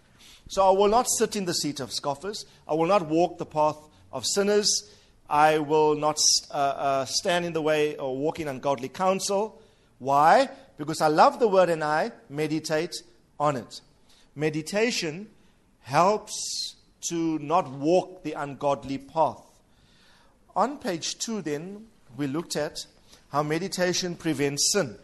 So 0.48 0.68
I 0.68 0.72
will 0.72 0.88
not 0.88 1.08
sit 1.10 1.36
in 1.36 1.46
the 1.46 1.54
seat 1.54 1.80
of 1.80 1.92
scoffers. 1.92 2.46
I 2.68 2.74
will 2.74 2.86
not 2.86 3.08
walk 3.08 3.38
the 3.38 3.46
path 3.46 3.78
of 4.12 4.26
sinners. 4.26 4.90
I 5.32 5.60
will 5.60 5.96
not 5.96 6.18
uh, 6.52 6.54
uh, 6.54 7.06
stand 7.06 7.46
in 7.46 7.54
the 7.54 7.62
way 7.62 7.96
or 7.96 8.18
walk 8.18 8.42
in 8.42 8.50
ungodly 8.50 8.90
counsel. 8.90 9.62
Why? 9.98 10.50
Because 10.78 11.00
I 11.00 11.08
love 11.08 11.40
the 11.40 11.48
word 11.48 11.70
and 11.70 11.86
I 11.86 12.12
meditate 12.30 12.94
on 13.40 13.56
it. 13.56 13.80
Meditation 14.36 15.30
helps 15.84 16.76
to 17.10 17.40
not 17.40 17.70
walk 17.72 18.24
the 18.24 18.34
ungodly 18.34 18.98
path. 18.98 19.42
On 20.54 20.78
page 20.78 21.18
2, 21.20 21.42
then, 21.44 21.86
we 22.18 22.28
looked 22.28 22.58
at 22.58 22.86
how 23.30 23.42
meditation 23.42 24.16
prevents 24.16 24.74
sin. 24.74 24.98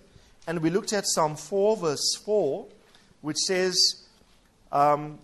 And 0.45 0.59
we 0.59 0.69
looked 0.69 0.91
at 0.91 1.05
Psalm 1.07 1.37
4, 1.37 1.77
verse 1.77 2.15
4, 2.25 2.65
which 3.21 3.37
says, 3.37 3.77
um, 4.73 5.19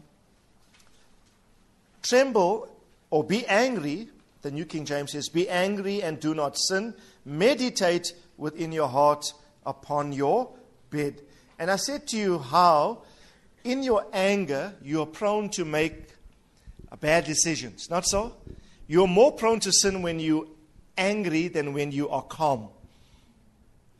Tremble 2.02 2.70
or 3.10 3.26
be 3.26 3.46
angry. 3.48 4.08
The 4.44 4.52
New 4.52 4.66
King 4.66 4.86
James 4.86 5.14
says, 5.14 5.30
Be 5.30 5.50
angry 5.50 6.04
and 6.04 6.20
do 6.20 6.36
not 6.36 6.58
sin. 6.58 6.94
Meditate 7.26 8.14
within 8.38 8.72
your 8.72 8.90
heart 8.90 9.26
upon 9.66 10.12
your 10.12 10.52
bed. 10.90 11.22
And 11.58 11.72
I 11.72 11.78
said 11.78 12.08
to 12.10 12.18
you 12.18 12.40
how, 12.40 13.04
in 13.64 13.84
your 13.84 14.06
anger, 14.12 14.74
you 14.84 15.02
are 15.02 15.06
prone 15.06 15.50
to 15.52 15.64
make 15.64 16.10
bad 17.00 17.24
decisions. 17.24 17.90
Not 17.90 18.06
so? 18.06 18.36
You're 18.88 19.08
more 19.08 19.32
prone 19.32 19.62
to 19.62 19.72
sin 19.72 20.02
when 20.02 20.20
you're 20.20 20.48
angry 20.98 21.48
than 21.48 21.74
when 21.74 21.92
you 21.92 22.10
are 22.10 22.22
calm. 22.22 22.68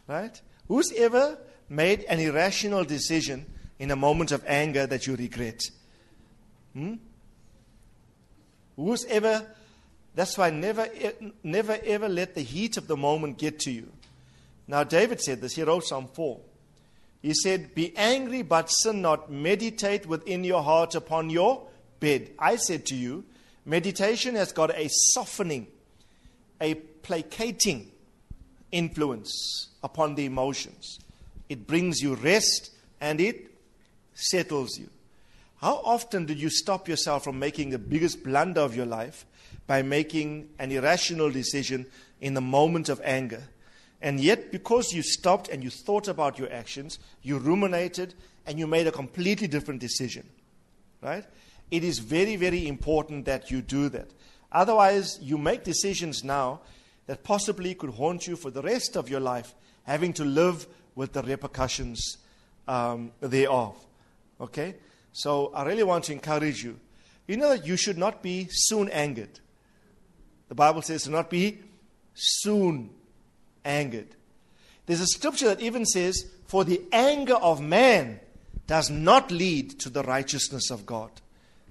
Right? 0.08 0.40
Who's 0.68 0.92
ever 0.98 1.38
made 1.70 2.04
an 2.04 2.20
irrational 2.20 2.84
decision 2.84 3.46
in 3.80 3.92
a 3.92 3.96
moment 3.96 4.32
of 4.32 4.44
anger 4.46 4.86
that 4.86 5.08
you 5.08 5.16
regret? 5.16 5.62
Hmm? 6.74 6.96
Who's 8.76 9.06
ever, 9.06 9.46
that's 10.16 10.38
why 10.38 10.50
never, 10.50 10.88
never 11.44 11.78
ever 11.84 12.08
let 12.08 12.36
the 12.36 12.42
heat 12.42 12.78
of 12.78 12.88
the 12.88 12.98
moment 12.98 13.38
get 13.38 13.60
to 13.62 13.72
you. 13.72 13.92
Now, 14.68 14.84
David 14.84 15.22
said 15.22 15.42
this, 15.42 15.56
he 15.56 15.64
wrote 15.64 15.86
Psalm 15.86 16.08
4. 16.14 16.40
He 17.22 17.34
said, 17.34 17.74
Be 17.74 17.96
angry, 17.98 18.42
but 18.42 18.70
sin 18.70 19.02
not. 19.02 19.32
Meditate 19.32 20.06
within 20.06 20.44
your 20.44 20.62
heart 20.62 20.94
upon 20.94 21.30
your 21.30 21.66
bed. 22.00 22.32
I 22.38 22.58
said 22.58 22.86
to 22.88 22.96
you, 22.96 23.24
meditation 23.66 24.36
has 24.36 24.52
got 24.52 24.72
a 24.72 24.90
softening, 24.90 25.68
a 26.62 26.76
placating 26.76 27.92
influence 28.72 29.70
upon 29.84 30.16
the 30.16 30.26
emotions. 30.26 31.00
It 31.50 31.66
brings 31.66 32.02
you 32.02 32.16
rest 32.16 32.72
and 33.00 33.20
it 33.20 33.52
settles 34.14 34.78
you. 34.78 34.90
How 35.58 35.82
often 35.86 36.26
did 36.26 36.40
you 36.42 36.50
stop 36.50 36.90
yourself 36.90 37.24
from 37.24 37.40
making 37.40 37.70
the 37.70 37.80
biggest 37.80 38.24
blunder 38.24 38.62
of 38.62 38.76
your 38.76 38.86
life 38.86 39.26
by 39.68 39.82
making 39.82 40.50
an 40.60 40.72
irrational 40.72 41.32
decision 41.32 41.86
in 42.22 42.34
the 42.34 42.42
moment 42.42 42.90
of 42.90 43.02
anger? 43.04 43.44
And 44.02 44.20
yet, 44.20 44.52
because 44.52 44.92
you 44.92 45.02
stopped 45.02 45.48
and 45.48 45.64
you 45.64 45.70
thought 45.70 46.08
about 46.08 46.38
your 46.38 46.52
actions, 46.52 47.00
you 47.22 47.38
ruminated, 47.38 48.14
and 48.46 48.60
you 48.60 48.68
made 48.68 48.88
a 48.88 48.92
completely 48.92 49.48
different 49.48 49.80
decision. 49.80 50.28
Right? 51.02 51.26
It 51.72 51.84
is 51.84 52.00
very, 52.00 52.36
very 52.36 52.68
important 52.68 53.26
that 53.26 53.50
you 53.50 53.62
do 53.62 53.90
that. 53.90 54.12
Otherwise, 54.52 55.18
you 55.22 55.38
make 55.38 55.64
decisions 55.64 56.24
now 56.24 56.62
that 57.08 57.24
possibly 57.24 57.74
could 57.74 57.92
haunt 57.92 58.28
you 58.28 58.36
for 58.36 58.52
the 58.52 58.62
rest 58.62 58.96
of 58.96 59.10
your 59.10 59.20
life, 59.20 59.56
having 59.84 60.14
to 60.14 60.24
live 60.24 60.68
with 60.96 61.14
the 61.14 61.24
repercussions 61.24 62.18
um, 62.68 63.12
thereof. 63.20 63.76
Okay? 64.40 64.76
So 65.12 65.52
I 65.54 65.64
really 65.64 65.84
want 65.84 66.06
to 66.06 66.14
encourage 66.14 66.64
you. 66.64 66.80
You 67.28 67.38
know 67.38 67.50
that 67.50 67.66
you 67.66 67.78
should 67.78 67.98
not 67.98 68.22
be 68.22 68.48
soon 68.52 68.90
angered. 68.90 69.40
The 70.50 70.56
Bible 70.56 70.82
says 70.82 71.04
to 71.04 71.12
not 71.12 71.30
be 71.30 71.60
soon 72.14 72.90
angered. 73.66 74.16
There's 74.86 75.02
a 75.02 75.08
scripture 75.08 75.48
that 75.48 75.62
even 75.62 75.86
says, 75.86 76.26
For 76.48 76.64
the 76.64 76.82
anger 76.92 77.36
of 77.36 77.62
man 77.62 78.20
does 78.68 78.90
not 78.90 79.32
lead 79.32 79.80
to 79.82 79.90
the 79.90 80.04
righteousness 80.04 80.70
of 80.72 80.86
God. 80.86 81.12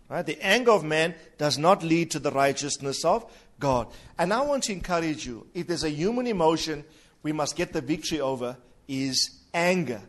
Right? 0.09 0.25
The 0.25 0.43
anger 0.45 0.73
of 0.73 0.85
man 0.85 1.15
does 1.39 1.59
not 1.59 1.83
lead 1.83 2.11
to 2.13 2.19
the 2.19 2.31
righteousness 2.31 3.05
of 3.05 3.25
God. 3.59 3.89
And 4.19 4.33
I 4.33 4.43
want 4.43 4.65
to 4.65 4.73
encourage 4.73 5.27
you 5.27 5.47
if 5.55 5.67
there's 5.67 5.85
a 5.85 5.91
human 5.91 6.27
emotion 6.27 6.85
we 7.23 7.33
must 7.33 7.57
get 7.57 7.73
the 7.73 7.81
victory 7.81 8.21
over, 8.21 8.57
is 8.89 9.31
anger. 9.55 10.03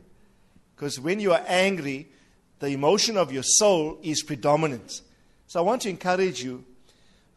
Because 0.76 1.00
when 1.00 1.20
you 1.20 1.32
are 1.32 1.44
angry, 1.48 2.08
the 2.60 2.68
emotion 2.68 3.18
of 3.18 3.32
your 3.32 3.44
soul 3.44 4.00
is 4.02 4.24
predominant. 4.24 5.02
So 5.48 5.60
I 5.60 5.64
want 5.64 5.84
to 5.84 5.90
encourage 5.90 6.44
you 6.44 6.66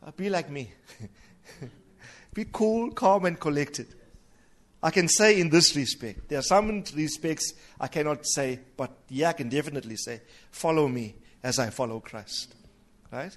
uh, 0.05 0.13
be 0.13 0.31
like 0.31 0.51
me. 0.51 0.71
be 2.37 2.45
cool, 2.53 2.91
calm, 2.91 3.25
and 3.25 3.41
collected. 3.41 3.87
I 4.83 4.91
can 4.91 5.09
say 5.09 5.41
in 5.41 5.49
this 5.49 5.75
respect. 5.75 6.29
There 6.29 6.39
are 6.39 6.43
some 6.43 6.85
respects 6.95 7.55
I 7.81 7.89
cannot 7.89 8.27
say, 8.27 8.61
but 8.77 8.91
yeah, 9.09 9.31
I 9.31 9.33
can 9.33 9.49
definitely 9.49 9.97
say, 9.97 10.21
follow 10.51 10.87
me 10.87 11.15
as 11.43 11.59
I 11.59 11.71
follow 11.71 11.99
Christ. 11.99 12.55
Right? 13.11 13.37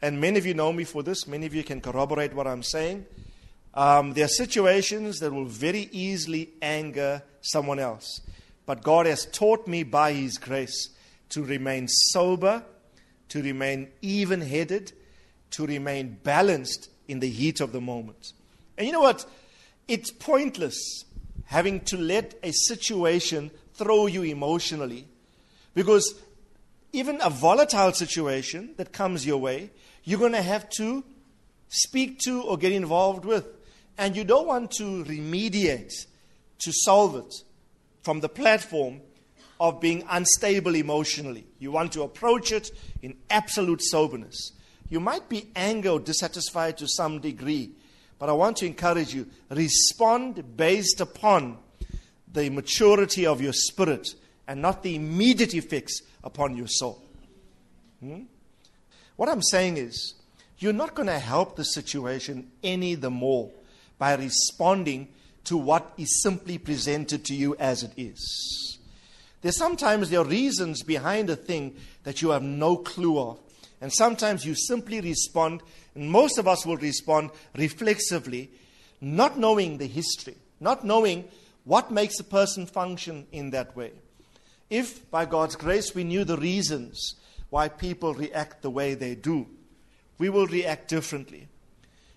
And 0.00 0.20
many 0.20 0.38
of 0.38 0.46
you 0.46 0.54
know 0.54 0.72
me 0.72 0.84
for 0.84 1.02
this. 1.02 1.26
Many 1.26 1.46
of 1.46 1.56
you 1.56 1.64
can 1.64 1.80
corroborate 1.80 2.34
what 2.34 2.46
I'm 2.46 2.62
saying. 2.62 3.06
Um, 3.74 4.12
there 4.12 4.26
are 4.26 4.28
situations 4.28 5.18
that 5.18 5.32
will 5.32 5.46
very 5.46 5.88
easily 5.90 6.50
anger 6.62 7.22
someone 7.40 7.80
else. 7.80 8.20
But 8.64 8.84
God 8.84 9.06
has 9.06 9.26
taught 9.26 9.66
me 9.66 9.82
by 9.82 10.12
His 10.12 10.38
grace 10.38 10.90
to 11.30 11.42
remain 11.42 11.88
sober, 11.88 12.62
to 13.30 13.42
remain 13.42 13.88
even 14.02 14.40
headed, 14.40 14.92
to 15.50 15.66
remain 15.66 16.18
balanced 16.22 16.90
in 17.08 17.18
the 17.18 17.28
heat 17.28 17.60
of 17.60 17.72
the 17.72 17.80
moment. 17.80 18.32
And 18.76 18.86
you 18.86 18.92
know 18.92 19.00
what? 19.00 19.24
It's 19.88 20.10
pointless 20.10 21.04
having 21.46 21.80
to 21.80 21.96
let 21.96 22.34
a 22.42 22.52
situation 22.52 23.50
throw 23.74 24.06
you 24.06 24.22
emotionally 24.22 25.06
because 25.74 26.14
even 26.92 27.20
a 27.22 27.30
volatile 27.30 27.92
situation 27.92 28.74
that 28.78 28.92
comes 28.92 29.26
your 29.26 29.38
way, 29.38 29.70
you're 30.04 30.18
going 30.18 30.32
to 30.32 30.42
have 30.42 30.68
to 30.70 31.04
speak 31.68 32.18
to 32.20 32.42
or 32.42 32.56
get 32.56 32.72
involved 32.72 33.24
with. 33.24 33.46
And 33.98 34.16
you 34.16 34.24
don't 34.24 34.46
want 34.46 34.72
to 34.72 35.04
remediate 35.04 36.06
to 36.58 36.72
solve 36.72 37.16
it 37.16 37.34
from 38.02 38.20
the 38.20 38.28
platform 38.28 39.00
of 39.58 39.80
being 39.80 40.04
unstable 40.10 40.74
emotionally. 40.74 41.46
You 41.58 41.70
want 41.70 41.92
to 41.92 42.02
approach 42.02 42.52
it 42.52 42.70
in 43.02 43.16
absolute 43.30 43.82
soberness. 43.82 44.52
You 44.88 45.00
might 45.00 45.28
be 45.28 45.48
angry 45.56 45.90
or 45.90 46.00
dissatisfied 46.00 46.78
to 46.78 46.88
some 46.88 47.20
degree, 47.20 47.72
but 48.18 48.28
I 48.28 48.32
want 48.32 48.56
to 48.58 48.66
encourage 48.66 49.14
you 49.14 49.26
respond 49.50 50.56
based 50.56 51.00
upon 51.00 51.58
the 52.32 52.50
maturity 52.50 53.26
of 53.26 53.40
your 53.40 53.52
spirit 53.52 54.08
and 54.46 54.62
not 54.62 54.82
the 54.82 54.94
immediate 54.94 55.54
effects 55.54 56.02
upon 56.22 56.56
your 56.56 56.68
soul. 56.68 57.02
Hmm? 58.00 58.22
What 59.16 59.28
I'm 59.28 59.42
saying 59.42 59.78
is, 59.78 60.14
you're 60.58 60.72
not 60.72 60.94
going 60.94 61.08
to 61.08 61.18
help 61.18 61.56
the 61.56 61.64
situation 61.64 62.50
any 62.62 62.94
the 62.94 63.10
more 63.10 63.50
by 63.98 64.14
responding 64.14 65.08
to 65.44 65.56
what 65.56 65.92
is 65.96 66.22
simply 66.22 66.58
presented 66.58 67.24
to 67.26 67.34
you 67.34 67.56
as 67.58 67.82
it 67.82 67.92
is. 67.96 68.78
There's 69.42 69.56
sometimes 69.56 70.10
there 70.10 70.20
are 70.20 70.24
reasons 70.24 70.82
behind 70.82 71.30
a 71.30 71.36
thing 71.36 71.76
that 72.02 72.20
you 72.20 72.30
have 72.30 72.42
no 72.42 72.76
clue 72.76 73.18
of. 73.18 73.38
And 73.80 73.92
sometimes 73.92 74.44
you 74.44 74.54
simply 74.54 75.00
respond, 75.00 75.62
most 75.96 76.38
of 76.38 76.46
us 76.46 76.64
will 76.66 76.76
respond 76.76 77.30
reflexively, 77.56 78.50
not 79.00 79.38
knowing 79.38 79.78
the 79.78 79.86
history, 79.86 80.36
not 80.60 80.84
knowing 80.84 81.24
what 81.64 81.90
makes 81.90 82.20
a 82.20 82.24
person 82.24 82.66
function 82.66 83.26
in 83.32 83.50
that 83.50 83.76
way. 83.76 83.92
If, 84.70 85.10
by 85.10 85.24
God's 85.26 85.56
grace, 85.56 85.94
we 85.94 86.04
knew 86.04 86.24
the 86.24 86.36
reasons 86.36 87.14
why 87.50 87.68
people 87.68 88.14
react 88.14 88.62
the 88.62 88.70
way 88.70 88.94
they 88.94 89.14
do, 89.14 89.46
we 90.18 90.28
will 90.28 90.46
react 90.46 90.88
differently. 90.88 91.48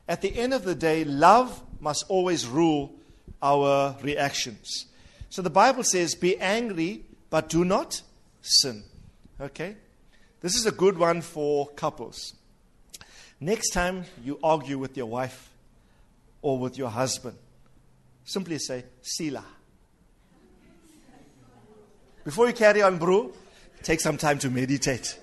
At 0.07 0.21
the 0.21 0.35
end 0.35 0.53
of 0.53 0.63
the 0.63 0.75
day, 0.75 1.03
love 1.03 1.61
must 1.79 2.05
always 2.07 2.47
rule 2.47 2.95
our 3.41 3.95
reactions. 4.01 4.87
So 5.29 5.41
the 5.41 5.49
Bible 5.49 5.83
says, 5.83 6.15
Be 6.15 6.37
angry, 6.39 7.03
but 7.29 7.49
do 7.49 7.63
not 7.63 8.01
sin. 8.41 8.83
Okay? 9.39 9.75
This 10.41 10.55
is 10.55 10.65
a 10.65 10.71
good 10.71 10.97
one 10.97 11.21
for 11.21 11.67
couples. 11.69 12.33
Next 13.41 13.69
time 13.69 14.05
you 14.23 14.37
argue 14.43 14.77
with 14.77 14.97
your 14.97 15.05
wife 15.05 15.49
or 16.41 16.57
with 16.57 16.77
your 16.77 16.89
husband, 16.89 17.37
simply 18.25 18.59
say, 18.59 18.83
Selah. 19.01 19.45
Before 22.25 22.47
you 22.47 22.53
carry 22.53 22.81
on, 22.81 22.97
bro, 22.97 23.31
take 23.81 24.01
some 24.01 24.17
time 24.17 24.39
to 24.39 24.49
meditate. 24.49 25.17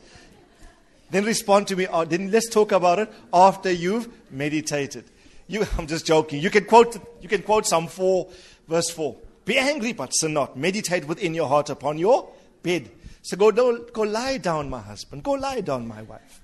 Then 1.11 1.25
respond 1.25 1.69
to 1.69 1.77
me, 1.77 1.87
or 1.87 2.05
then 2.05 2.31
let's 2.31 2.49
talk 2.49 2.73
about 2.73 2.99
it 2.99 3.13
after 3.33 3.71
you've 3.71 4.09
meditated. 4.31 5.05
You, 5.47 5.67
I'm 5.79 5.87
just 5.87 6.07
joking. 6.07 6.41
You 6.41 6.51
can 6.51 6.65
quote, 6.65 6.99
you 7.21 7.29
can 7.29 7.43
quote 7.43 7.67
Psalm 7.67 7.87
4, 7.87 8.29
verse 8.67 8.91
4. 8.91 9.15
Be 9.45 9.59
angry, 9.59 9.93
but 9.93 10.11
sin 10.11 10.33
not. 10.33 10.57
Meditate 10.57 11.07
within 11.07 11.35
your 11.35 11.49
heart 11.49 11.71
upon 11.71 11.99
your 11.99 12.29
bed. 12.63 12.91
So 13.23 13.37
go, 13.37 13.53
go 13.53 14.03
lie 14.03 14.39
down, 14.39 14.71
my 14.71 14.81
husband. 14.81 15.23
Go 15.23 15.33
lie 15.33 15.61
down, 15.61 15.87
my 15.87 16.03
wife. 16.03 16.41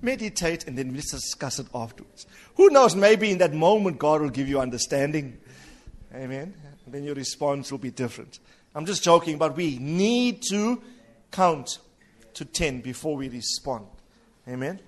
Meditate, 0.00 0.66
and 0.66 0.78
then 0.78 0.94
let's 0.94 1.10
discuss 1.10 1.58
it 1.58 1.66
afterwards. 1.74 2.26
Who 2.56 2.70
knows, 2.70 2.94
maybe 2.94 3.30
in 3.30 3.38
that 3.38 3.52
moment, 3.52 3.98
God 3.98 4.20
will 4.20 4.30
give 4.30 4.48
you 4.48 4.60
understanding. 4.60 5.38
Amen. 6.14 6.54
And 6.84 6.94
then 6.94 7.04
your 7.04 7.14
response 7.14 7.70
will 7.70 7.78
be 7.78 7.90
different. 7.90 8.38
I'm 8.74 8.86
just 8.86 9.02
joking, 9.02 9.38
but 9.38 9.56
we 9.56 9.78
need 9.78 10.42
to 10.50 10.80
count 11.32 11.78
to 12.34 12.44
10 12.44 12.80
before 12.80 13.16
we 13.16 13.28
respond. 13.28 13.86
Amen. 14.48 14.80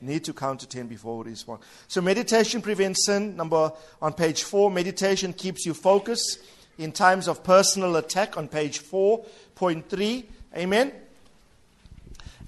Need 0.00 0.24
to 0.24 0.32
count 0.32 0.60
to 0.60 0.68
10 0.68 0.88
before 0.88 1.18
we 1.18 1.30
respond. 1.30 1.60
So 1.86 2.00
meditation 2.00 2.60
prevents 2.60 3.06
sin. 3.06 3.36
Number 3.36 3.72
on 4.00 4.12
page 4.14 4.42
4, 4.42 4.70
meditation 4.70 5.32
keeps 5.32 5.64
you 5.64 5.74
focused 5.74 6.40
in 6.78 6.90
times 6.90 7.28
of 7.28 7.44
personal 7.44 7.96
attack 7.96 8.36
on 8.36 8.48
page 8.48 8.80
4.3. 8.82 10.24
Amen. 10.56 10.92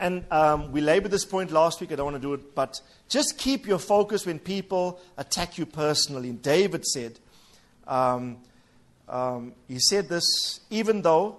And 0.01 0.25
um, 0.31 0.73
we 0.73 0.81
labored 0.81 1.11
this 1.11 1.25
point 1.25 1.51
last 1.51 1.81
week. 1.81 1.93
I 1.93 1.97
don't 1.97 2.07
want 2.07 2.17
to 2.17 2.23
do 2.23 2.35
it, 2.35 2.55
but 2.55 2.81
just 3.09 3.39
keep 3.39 3.67
your 3.67 3.79
focus 3.79 4.27
when 4.27 4.39
people 4.39 5.01
attack 5.17 5.57
you 5.57 5.67
personally. 5.67 6.33
David 6.33 6.85
said, 6.85 7.19
um, 7.87 8.39
um, 9.09 9.53
he 9.69 9.79
said 9.79 10.09
this, 10.09 10.61
even 10.71 11.03
though, 11.03 11.37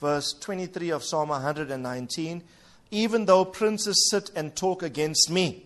verse 0.00 0.34
23 0.40 0.90
of 0.90 1.04
Psalm 1.04 1.30
119, 1.30 2.42
even 2.90 3.24
though 3.24 3.44
princes 3.44 4.08
sit 4.10 4.30
and 4.36 4.54
talk 4.54 4.82
against 4.82 5.30
me, 5.30 5.64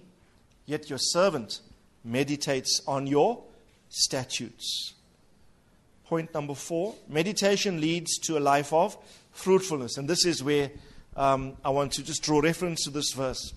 yet 0.66 0.88
your 0.88 0.98
servant 0.98 1.60
meditates 2.04 2.80
on 2.86 3.06
your 3.06 3.42
statutes. 3.88 4.94
Point 6.06 6.32
number 6.34 6.54
four 6.54 6.94
meditation 7.08 7.80
leads 7.80 8.18
to 8.18 8.38
a 8.38 8.40
life 8.40 8.72
of 8.72 8.96
fruitfulness. 9.32 9.96
And 9.96 10.08
this 10.08 10.24
is 10.24 10.42
where 10.42 10.70
um, 11.16 11.56
I 11.64 11.70
want 11.70 11.92
to 11.92 12.02
just 12.02 12.22
draw 12.22 12.40
reference 12.40 12.84
to 12.84 12.90
this 12.90 13.12
verse. 13.12 13.52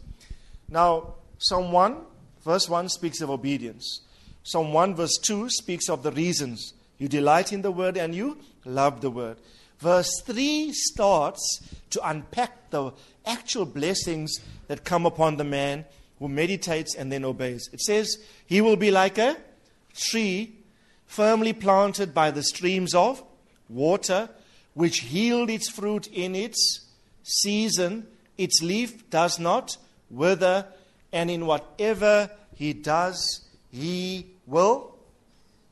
Now, 0.69 1.15
Psalm 1.37 1.71
1, 1.71 1.97
verse 2.43 2.67
1 2.67 2.89
speaks 2.89 3.21
of 3.21 3.29
obedience. 3.29 4.01
Psalm 4.43 4.73
1, 4.73 4.95
verse 4.95 5.17
2 5.21 5.49
speaks 5.49 5.89
of 5.89 6.03
the 6.03 6.11
reasons. 6.11 6.73
You 6.97 7.07
delight 7.07 7.53
in 7.53 7.61
the 7.61 7.71
word 7.71 7.97
and 7.97 8.13
you 8.13 8.37
love 8.65 9.01
the 9.01 9.09
word. 9.09 9.37
Verse 9.79 10.21
3 10.25 10.71
starts 10.71 11.61
to 11.89 12.07
unpack 12.07 12.69
the 12.69 12.91
actual 13.25 13.65
blessings 13.65 14.39
that 14.67 14.83
come 14.83 15.05
upon 15.05 15.37
the 15.37 15.43
man 15.43 15.85
who 16.19 16.27
meditates 16.27 16.95
and 16.95 17.11
then 17.11 17.25
obeys. 17.25 17.69
It 17.73 17.81
says, 17.81 18.17
He 18.45 18.61
will 18.61 18.77
be 18.77 18.91
like 18.91 19.17
a 19.17 19.37
tree 19.93 20.53
firmly 21.05 21.53
planted 21.53 22.13
by 22.13 22.31
the 22.31 22.43
streams 22.43 22.93
of 22.93 23.23
water, 23.69 24.29
which 24.73 25.03
yield 25.03 25.49
its 25.49 25.69
fruit 25.69 26.07
in 26.07 26.35
its 26.35 26.81
season. 27.23 28.07
Its 28.37 28.61
leaf 28.61 29.09
does 29.09 29.39
not 29.39 29.77
wither, 30.09 30.65
and 31.11 31.31
in 31.31 31.45
whatever 31.45 32.29
he 32.55 32.73
does, 32.73 33.41
he 33.71 34.27
will 34.45 34.95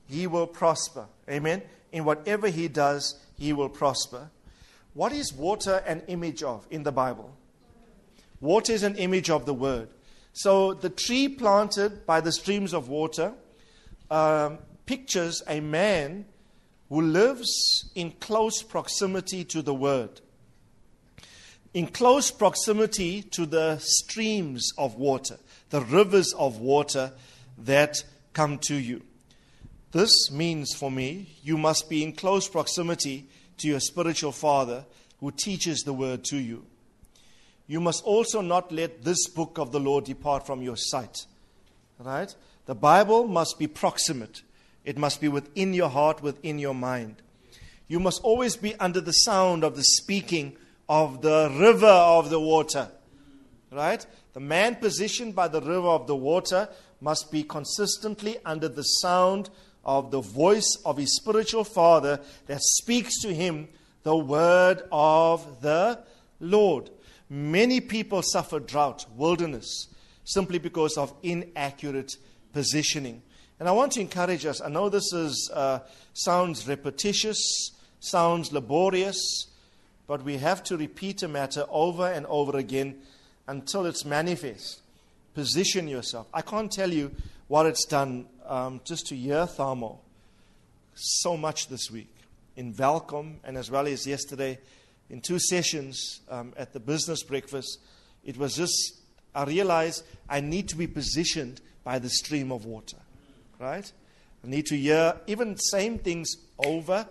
he 0.07 0.27
will 0.27 0.47
prosper. 0.47 1.05
Amen. 1.29 1.61
In 1.93 2.03
whatever 2.03 2.49
he 2.49 2.67
does, 2.67 3.15
he 3.37 3.53
will 3.53 3.69
prosper. 3.69 4.29
What 4.93 5.13
is 5.13 5.31
water 5.31 5.81
an 5.87 6.03
image 6.07 6.43
of 6.43 6.67
in 6.69 6.83
the 6.83 6.91
Bible? 6.91 7.33
Water 8.41 8.73
is 8.73 8.83
an 8.83 8.97
image 8.97 9.29
of 9.29 9.45
the 9.45 9.53
word. 9.53 9.87
So 10.33 10.73
the 10.73 10.89
tree 10.89 11.29
planted 11.29 12.05
by 12.05 12.19
the 12.19 12.31
streams 12.31 12.73
of 12.73 12.89
water 12.89 13.33
um, 14.09 14.59
pictures 14.85 15.41
a 15.47 15.61
man 15.61 16.25
who 16.89 17.01
lives 17.01 17.89
in 17.95 18.11
close 18.11 18.61
proximity 18.61 19.45
to 19.45 19.61
the 19.61 19.73
Word, 19.73 20.19
in 21.73 21.87
close 21.87 22.31
proximity 22.31 23.21
to 23.21 23.45
the 23.45 23.77
streams 23.79 24.71
of 24.77 24.95
water, 24.95 25.37
the 25.69 25.81
rivers 25.81 26.33
of 26.33 26.59
water 26.59 27.11
that 27.57 28.03
come 28.33 28.57
to 28.57 28.75
you. 28.75 29.01
This 29.91 30.31
means 30.31 30.73
for 30.73 30.91
me, 30.91 31.35
you 31.43 31.57
must 31.57 31.89
be 31.89 32.03
in 32.03 32.13
close 32.13 32.47
proximity 32.47 33.27
to 33.57 33.67
your 33.67 33.79
spiritual 33.79 34.31
father 34.31 34.85
who 35.19 35.31
teaches 35.31 35.81
the 35.81 35.93
word 35.93 36.23
to 36.25 36.37
you. 36.37 36.65
You 37.67 37.79
must 37.79 38.03
also 38.03 38.41
not 38.41 38.71
let 38.71 39.03
this 39.03 39.27
book 39.27 39.57
of 39.57 39.71
the 39.71 39.79
Lord 39.79 40.05
depart 40.05 40.45
from 40.45 40.61
your 40.61 40.77
sight. 40.77 41.25
Right? 41.99 42.33
The 42.65 42.75
Bible 42.75 43.27
must 43.27 43.59
be 43.59 43.67
proximate. 43.67 44.41
It 44.83 44.97
must 44.97 45.21
be 45.21 45.27
within 45.27 45.73
your 45.73 45.89
heart, 45.89 46.23
within 46.23 46.57
your 46.57 46.73
mind. 46.73 47.21
You 47.87 47.99
must 47.99 48.21
always 48.23 48.55
be 48.55 48.75
under 48.75 48.99
the 48.99 49.11
sound 49.11 49.63
of 49.63 49.75
the 49.75 49.83
speaking 49.83 50.57
of 50.91 51.21
the 51.21 51.49
river 51.57 51.87
of 51.87 52.29
the 52.29 52.39
water. 52.39 52.85
Right? 53.71 54.05
The 54.33 54.41
man 54.41 54.75
positioned 54.75 55.33
by 55.33 55.47
the 55.47 55.61
river 55.61 55.87
of 55.87 56.05
the 56.05 56.17
water 56.17 56.67
must 56.99 57.31
be 57.31 57.43
consistently 57.43 58.39
under 58.43 58.67
the 58.67 58.83
sound 58.83 59.49
of 59.85 60.11
the 60.11 60.19
voice 60.19 60.77
of 60.85 60.97
his 60.97 61.15
spiritual 61.15 61.63
father 61.63 62.19
that 62.47 62.59
speaks 62.61 63.21
to 63.21 63.33
him 63.33 63.69
the 64.03 64.17
word 64.17 64.83
of 64.91 65.61
the 65.61 65.97
Lord. 66.41 66.89
Many 67.29 67.79
people 67.79 68.21
suffer 68.21 68.59
drought, 68.59 69.05
wilderness, 69.15 69.87
simply 70.25 70.59
because 70.59 70.97
of 70.97 71.13
inaccurate 71.23 72.17
positioning. 72.51 73.21
And 73.61 73.69
I 73.69 73.71
want 73.71 73.93
to 73.93 74.01
encourage 74.01 74.45
us. 74.45 74.59
I 74.59 74.67
know 74.67 74.89
this 74.89 75.13
is, 75.13 75.49
uh, 75.53 75.79
sounds 76.11 76.67
repetitious, 76.67 77.71
sounds 78.01 78.51
laborious, 78.51 79.47
but 80.11 80.25
we 80.25 80.35
have 80.35 80.61
to 80.61 80.75
repeat 80.75 81.23
a 81.23 81.27
matter 81.29 81.63
over 81.69 82.05
and 82.05 82.25
over 82.25 82.57
again 82.57 82.99
until 83.47 83.85
it's 83.85 84.03
manifest. 84.03 84.81
position 85.33 85.87
yourself. 85.87 86.27
I 86.33 86.41
can't 86.41 86.69
tell 86.69 86.91
you 86.91 87.15
what 87.47 87.65
it's 87.65 87.85
done 87.85 88.25
um, 88.45 88.81
just 88.83 89.07
to 89.07 89.15
hear 89.15 89.45
Thamo 89.45 89.99
so 90.95 91.37
much 91.37 91.69
this 91.69 91.89
week 91.89 92.13
in 92.57 92.75
Welkom 92.75 93.39
and 93.45 93.55
as 93.57 93.71
well 93.71 93.87
as 93.87 94.05
yesterday 94.05 94.59
in 95.09 95.21
two 95.21 95.39
sessions 95.39 96.19
um, 96.27 96.51
at 96.57 96.73
the 96.73 96.81
business 96.81 97.23
breakfast. 97.23 97.79
It 98.25 98.35
was 98.35 98.55
just, 98.55 98.97
I 99.33 99.45
realized 99.45 100.03
I 100.27 100.41
need 100.41 100.67
to 100.67 100.75
be 100.75 100.87
positioned 100.87 101.61
by 101.85 101.99
the 101.99 102.09
stream 102.09 102.51
of 102.51 102.65
water, 102.65 102.97
right? 103.61 103.89
I 104.43 104.47
need 104.49 104.65
to 104.65 104.75
hear 104.75 105.15
even 105.27 105.55
same 105.55 105.99
things 105.99 106.35
over 106.59 107.07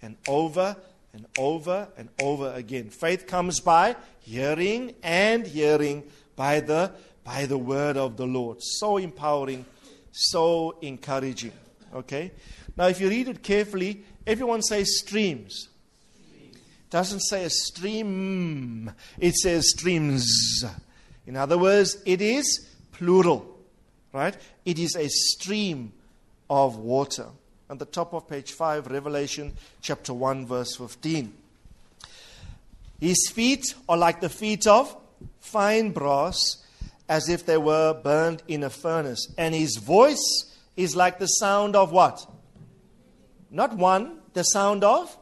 and 0.00 0.16
over 0.28 0.76
and 1.14 1.26
over 1.38 1.88
and 1.96 2.08
over 2.20 2.52
again. 2.52 2.90
Faith 2.90 3.26
comes 3.26 3.60
by 3.60 3.96
hearing 4.20 4.94
and 5.02 5.46
hearing 5.46 6.02
by 6.36 6.60
the 6.60 6.92
by 7.22 7.46
the 7.46 7.56
word 7.56 7.96
of 7.96 8.16
the 8.16 8.26
Lord. 8.26 8.58
So 8.60 8.98
empowering, 8.98 9.64
so 10.12 10.76
encouraging. 10.82 11.52
Okay? 11.94 12.32
Now 12.76 12.88
if 12.88 13.00
you 13.00 13.08
read 13.08 13.28
it 13.28 13.42
carefully, 13.42 14.04
everyone 14.26 14.60
says 14.60 14.98
streams. 14.98 15.68
It 16.42 16.90
doesn't 16.90 17.20
say 17.20 17.44
a 17.44 17.50
stream. 17.50 18.92
It 19.18 19.36
says 19.36 19.70
streams. 19.70 20.64
In 21.26 21.36
other 21.36 21.56
words, 21.56 21.96
it 22.04 22.20
is 22.20 22.68
plural. 22.92 23.50
Right? 24.12 24.36
It 24.64 24.78
is 24.78 24.94
a 24.96 25.08
stream 25.08 25.92
of 26.50 26.76
water 26.76 27.26
on 27.70 27.78
the 27.78 27.86
top 27.86 28.12
of 28.12 28.28
page 28.28 28.52
5, 28.52 28.88
Revelation 28.88 29.54
chapter 29.80 30.12
1, 30.12 30.46
verse 30.46 30.76
15. 30.76 31.32
His 33.00 33.30
feet 33.32 33.74
are 33.88 33.96
like 33.96 34.20
the 34.20 34.28
feet 34.28 34.66
of 34.66 34.96
fine 35.40 35.90
brass, 35.90 36.36
as 37.08 37.28
if 37.28 37.44
they 37.46 37.58
were 37.58 37.94
burned 37.94 38.42
in 38.48 38.62
a 38.62 38.70
furnace. 38.70 39.32
And 39.36 39.54
his 39.54 39.76
voice 39.76 40.54
is 40.76 40.96
like 40.96 41.18
the 41.18 41.26
sound 41.26 41.76
of 41.76 41.92
what? 41.92 42.26
Not 43.50 43.76
one, 43.76 44.18
the 44.32 44.42
sound 44.42 44.84
of 44.84 45.16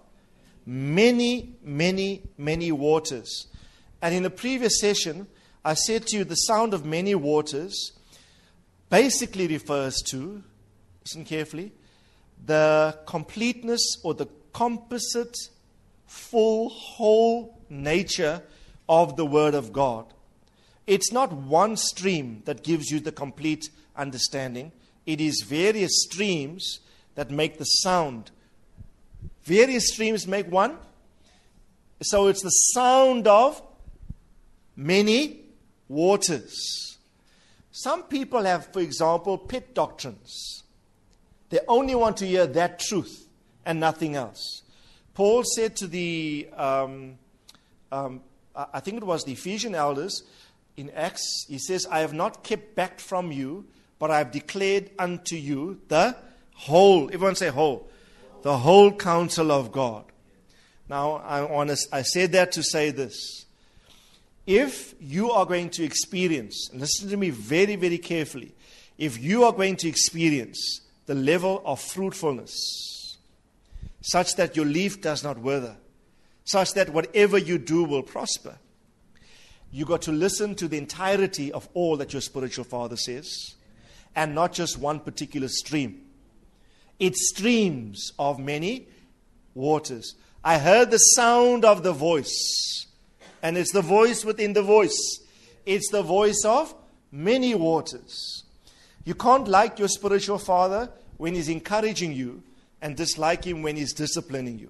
many, 0.64 1.54
many, 1.62 2.22
many 2.38 2.72
waters. 2.72 3.46
And 4.00 4.14
in 4.14 4.22
the 4.22 4.30
previous 4.30 4.80
session, 4.80 5.26
I 5.64 5.74
said 5.74 6.06
to 6.08 6.16
you 6.16 6.24
the 6.24 6.34
sound 6.34 6.74
of 6.74 6.84
many 6.84 7.14
waters 7.14 7.92
basically 8.90 9.46
refers 9.46 9.96
to, 10.10 10.42
listen 11.04 11.24
carefully, 11.24 11.72
the 12.46 12.98
completeness 13.06 13.96
or 14.02 14.14
the 14.14 14.26
composite, 14.52 15.36
full, 16.06 16.68
whole 16.68 17.58
nature 17.68 18.42
of 18.88 19.16
the 19.16 19.26
Word 19.26 19.54
of 19.54 19.72
God. 19.72 20.06
It's 20.86 21.12
not 21.12 21.32
one 21.32 21.76
stream 21.76 22.42
that 22.44 22.62
gives 22.62 22.90
you 22.90 23.00
the 23.00 23.12
complete 23.12 23.70
understanding, 23.96 24.72
it 25.06 25.20
is 25.20 25.42
various 25.42 26.04
streams 26.04 26.80
that 27.14 27.30
make 27.30 27.58
the 27.58 27.64
sound. 27.64 28.30
Various 29.44 29.88
streams 29.92 30.26
make 30.26 30.50
one. 30.50 30.76
So 32.02 32.28
it's 32.28 32.42
the 32.42 32.50
sound 32.50 33.26
of 33.26 33.60
many 34.76 35.40
waters. 35.88 36.98
Some 37.70 38.04
people 38.04 38.42
have, 38.42 38.72
for 38.72 38.80
example, 38.80 39.38
pit 39.38 39.74
doctrines. 39.74 40.61
They 41.52 41.60
only 41.68 41.94
want 41.94 42.16
to 42.16 42.26
hear 42.26 42.46
that 42.46 42.78
truth 42.78 43.28
and 43.66 43.78
nothing 43.78 44.16
else. 44.16 44.62
Paul 45.12 45.44
said 45.44 45.76
to 45.76 45.86
the, 45.86 46.48
um, 46.56 47.18
um, 47.92 48.22
I 48.56 48.80
think 48.80 48.96
it 48.96 49.04
was 49.04 49.24
the 49.24 49.32
Ephesian 49.32 49.74
elders 49.74 50.22
in 50.78 50.88
Acts, 50.96 51.44
he 51.50 51.58
says, 51.58 51.86
I 51.90 51.98
have 51.98 52.14
not 52.14 52.42
kept 52.42 52.74
back 52.74 53.00
from 53.00 53.30
you, 53.30 53.66
but 53.98 54.10
I 54.10 54.16
have 54.16 54.32
declared 54.32 54.92
unto 54.98 55.36
you 55.36 55.78
the 55.88 56.16
whole, 56.54 57.10
everyone 57.12 57.34
say 57.34 57.48
whole, 57.48 57.90
the 58.40 58.56
whole 58.56 58.90
counsel 58.90 59.52
of 59.52 59.72
God. 59.72 60.06
Now, 60.88 61.16
I, 61.16 61.66
to, 61.66 61.76
I 61.92 62.00
said 62.00 62.32
that 62.32 62.52
to 62.52 62.62
say 62.62 62.92
this. 62.92 63.44
If 64.46 64.94
you 65.02 65.32
are 65.32 65.44
going 65.44 65.68
to 65.68 65.84
experience, 65.84 66.70
listen 66.72 67.10
to 67.10 67.18
me 67.18 67.28
very, 67.28 67.76
very 67.76 67.98
carefully, 67.98 68.54
if 68.96 69.22
you 69.22 69.44
are 69.44 69.52
going 69.52 69.76
to 69.76 69.88
experience 69.88 70.80
the 71.12 71.18
level 71.18 71.60
of 71.66 71.78
fruitfulness, 71.78 73.18
such 74.00 74.34
that 74.36 74.56
your 74.56 74.64
leaf 74.64 75.02
does 75.02 75.22
not 75.22 75.36
wither, 75.36 75.76
such 76.44 76.72
that 76.72 76.88
whatever 76.88 77.36
you 77.36 77.58
do 77.58 77.84
will 77.84 78.02
prosper. 78.02 78.56
You 79.70 79.84
got 79.84 80.00
to 80.02 80.10
listen 80.10 80.54
to 80.54 80.68
the 80.68 80.78
entirety 80.78 81.52
of 81.52 81.68
all 81.74 81.98
that 81.98 82.14
your 82.14 82.22
spiritual 82.22 82.64
father 82.64 82.96
says, 82.96 83.56
and 84.16 84.34
not 84.34 84.54
just 84.54 84.78
one 84.78 85.00
particular 85.00 85.48
stream. 85.48 86.00
It 86.98 87.14
streams 87.14 88.14
of 88.18 88.38
many 88.38 88.88
waters. 89.52 90.14
I 90.42 90.56
heard 90.56 90.90
the 90.90 90.96
sound 90.96 91.66
of 91.66 91.82
the 91.82 91.92
voice, 91.92 92.86
and 93.42 93.58
it's 93.58 93.72
the 93.72 93.82
voice 93.82 94.24
within 94.24 94.54
the 94.54 94.62
voice. 94.62 95.20
It's 95.66 95.90
the 95.90 96.02
voice 96.02 96.42
of 96.46 96.74
many 97.10 97.54
waters. 97.54 98.44
You 99.04 99.14
can't 99.14 99.46
like 99.46 99.78
your 99.78 99.88
spiritual 99.88 100.38
father 100.38 100.88
when 101.22 101.36
he's 101.36 101.48
encouraging 101.48 102.12
you 102.12 102.42
and 102.80 102.96
dislike 102.96 103.44
him 103.44 103.62
when 103.62 103.76
he's 103.76 103.92
disciplining 103.92 104.58
you. 104.58 104.68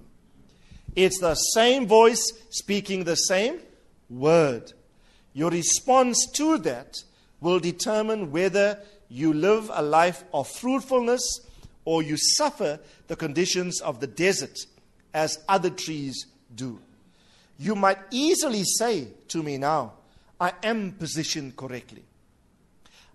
It's 0.95 1.19
the 1.19 1.33
same 1.33 1.87
voice 1.87 2.31
speaking 2.51 3.05
the 3.05 3.15
same 3.15 3.57
word. 4.07 4.71
Your 5.33 5.49
response 5.49 6.27
to 6.35 6.59
that 6.59 7.03
will 7.41 7.59
determine 7.59 8.31
whether 8.31 8.77
you 9.09 9.33
live 9.33 9.71
a 9.73 9.81
life 9.81 10.23
of 10.31 10.47
fruitfulness 10.47 11.23
or 11.85 12.03
you 12.03 12.17
suffer 12.17 12.79
the 13.07 13.15
conditions 13.15 13.81
of 13.81 13.99
the 13.99 14.05
desert 14.05 14.67
as 15.11 15.43
other 15.49 15.71
trees 15.71 16.27
do. 16.53 16.79
You 17.57 17.73
might 17.73 17.97
easily 18.11 18.63
say 18.63 19.07
to 19.29 19.41
me 19.41 19.57
now, 19.57 19.93
I 20.39 20.53
am 20.61 20.91
positioned 20.91 21.57
correctly. 21.57 22.03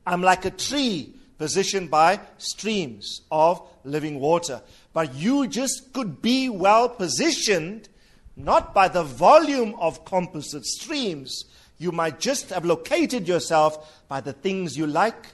I'm 0.05 0.23
like 0.23 0.45
a 0.45 0.51
tree 0.51 1.15
positioned 1.39 1.91
by 1.91 2.21
streams 2.37 3.23
of 3.31 3.63
living 3.85 4.21
water. 4.21 4.61
But 4.93 5.15
you 5.15 5.47
just 5.47 5.93
could 5.93 6.21
be 6.21 6.49
well 6.49 6.89
positioned 6.89 7.89
not 8.37 8.75
by 8.75 8.89
the 8.89 9.03
volume 9.03 9.75
of 9.81 10.05
composite 10.05 10.65
streams. 10.65 11.45
You 11.79 11.93
might 11.93 12.21
just 12.21 12.51
have 12.51 12.65
located 12.65 13.27
yourself 13.27 14.05
by 14.09 14.21
the 14.21 14.33
things 14.33 14.77
you 14.77 14.87
like 14.87 15.27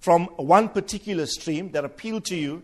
from 0.00 0.26
one 0.36 0.68
particular 0.68 1.26
stream 1.26 1.70
that 1.70 1.84
appeal 1.84 2.20
to 2.20 2.34
you, 2.34 2.62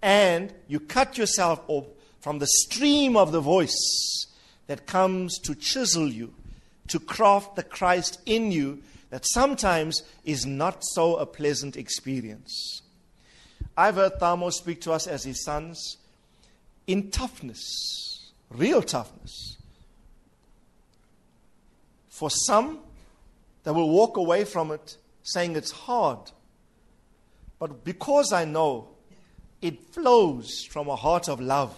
and 0.00 0.52
you 0.66 0.80
cut 0.80 1.18
yourself 1.18 1.62
off 1.68 1.84
from 2.20 2.38
the 2.38 2.46
stream 2.46 3.18
of 3.18 3.32
the 3.32 3.40
voice 3.40 4.26
that 4.66 4.86
comes 4.86 5.38
to 5.40 5.54
chisel 5.54 6.08
you, 6.08 6.32
to 6.88 6.98
craft 6.98 7.56
the 7.56 7.62
Christ 7.62 8.18
in 8.24 8.50
you 8.50 8.82
that 9.10 9.24
sometimes 9.26 10.02
is 10.24 10.46
not 10.46 10.84
so 10.84 11.16
a 11.16 11.26
pleasant 11.26 11.76
experience. 11.76 12.82
I've 13.76 13.96
heard 13.96 14.18
Thamo 14.20 14.52
speak 14.52 14.80
to 14.82 14.92
us 14.92 15.06
as 15.06 15.24
his 15.24 15.44
sons 15.44 15.96
in 16.86 17.10
toughness, 17.10 18.32
real 18.50 18.82
toughness. 18.82 19.56
For 22.08 22.30
some, 22.30 22.78
they 23.64 23.70
will 23.70 23.90
walk 23.90 24.16
away 24.16 24.44
from 24.44 24.70
it 24.70 24.96
saying 25.22 25.56
it's 25.56 25.72
hard. 25.72 26.30
But 27.58 27.84
because 27.84 28.32
I 28.32 28.44
know 28.44 28.88
it 29.62 29.84
flows 29.86 30.64
from 30.70 30.88
a 30.88 30.96
heart 30.96 31.28
of 31.28 31.40
love, 31.40 31.74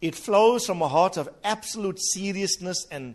it 0.00 0.14
flows 0.14 0.66
from 0.66 0.82
a 0.82 0.88
heart 0.88 1.16
of 1.16 1.28
absolute 1.44 1.98
seriousness 2.00 2.86
and 2.90 3.14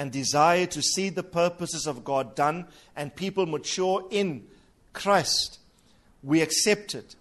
and 0.00 0.10
desire 0.10 0.64
to 0.64 0.80
see 0.80 1.10
the 1.10 1.22
purposes 1.22 1.86
of 1.86 2.04
God 2.04 2.34
done 2.34 2.66
and 2.96 3.14
people 3.14 3.44
mature 3.44 4.02
in 4.10 4.46
Christ, 4.94 5.58
we 6.22 6.40
accept 6.40 6.94
it. 6.94 7.16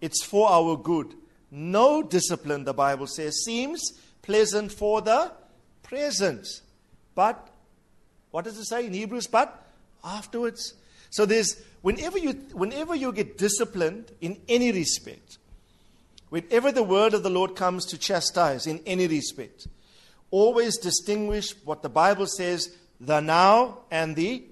It's 0.00 0.24
for 0.24 0.48
our 0.48 0.78
good. 0.78 1.12
No 1.50 2.02
discipline, 2.02 2.64
the 2.64 2.72
Bible 2.72 3.06
says, 3.06 3.44
seems 3.44 3.82
pleasant 4.22 4.72
for 4.72 5.02
the 5.02 5.30
present. 5.82 6.46
But, 7.14 7.50
what 8.30 8.46
does 8.46 8.56
it 8.56 8.64
say 8.64 8.86
in 8.86 8.94
Hebrews? 8.94 9.26
But 9.26 9.66
afterwards. 10.02 10.72
So 11.10 11.26
there's, 11.26 11.62
whenever 11.82 12.16
you, 12.16 12.32
whenever 12.54 12.94
you 12.94 13.12
get 13.12 13.36
disciplined 13.36 14.10
in 14.22 14.40
any 14.48 14.72
respect, 14.72 15.36
whenever 16.30 16.72
the 16.72 16.82
word 16.82 17.12
of 17.12 17.24
the 17.24 17.28
Lord 17.28 17.56
comes 17.56 17.84
to 17.86 17.98
chastise 17.98 18.66
in 18.66 18.80
any 18.86 19.06
respect, 19.06 19.66
always 20.32 20.78
distinguish 20.78 21.54
what 21.64 21.82
the 21.82 21.88
Bible 21.88 22.26
says 22.26 22.76
the 23.00 23.20
now 23.20 23.78
and 23.90 24.16
the 24.16 24.42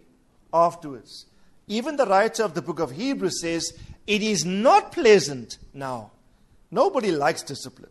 afterwards. 0.52 1.26
Even 1.66 1.96
the 1.96 2.06
writer 2.06 2.44
of 2.44 2.54
the 2.54 2.62
book 2.62 2.78
of 2.78 2.92
Hebrews 2.92 3.40
says 3.40 3.72
it 4.06 4.22
is 4.22 4.44
not 4.44 4.92
pleasant 4.92 5.58
now. 5.74 6.12
Nobody 6.70 7.10
likes 7.10 7.42
discipline. 7.42 7.90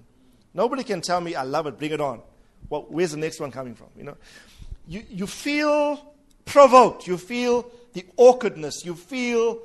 Nobody 0.54 0.84
can 0.84 1.02
tell 1.02 1.20
me, 1.20 1.36
I 1.36 1.44
love 1.44 1.68
it, 1.68 1.78
bring 1.78 1.92
it 1.92 2.02
on. 2.02 2.22
Well, 2.70 2.86
where's 2.90 3.12
the 3.12 3.18
next 3.18 3.40
one 3.40 3.52
coming 3.52 3.76
from? 3.76 3.88
You 3.98 4.04
know, 4.04 4.18
you, 4.88 5.04
you 5.10 5.28
feel 5.28 6.14
provoked. 6.46 7.08
You 7.08 7.18
feel 7.18 7.72
the 7.94 8.06
awkwardness. 8.18 8.84
You 8.86 8.96
feel 8.96 9.60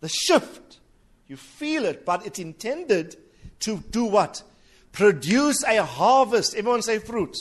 the 0.00 0.08
shift. 0.08 0.78
You 1.26 1.36
feel 1.36 1.84
it, 1.84 2.04
but 2.04 2.24
it's 2.26 2.38
intended 2.38 3.16
to 3.60 3.78
do 3.90 4.04
what? 4.04 4.42
Produce 4.92 5.62
a 5.64 5.84
harvest. 5.84 6.54
Everyone 6.54 6.82
say 6.82 6.98
fruit. 6.98 7.36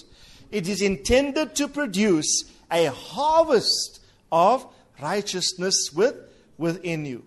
It 0.51 0.67
is 0.67 0.81
intended 0.81 1.55
to 1.55 1.67
produce 1.67 2.43
a 2.71 2.85
harvest 2.85 4.01
of 4.31 4.65
righteousness 5.01 5.91
with, 5.93 6.15
within 6.57 7.05
you. 7.05 7.23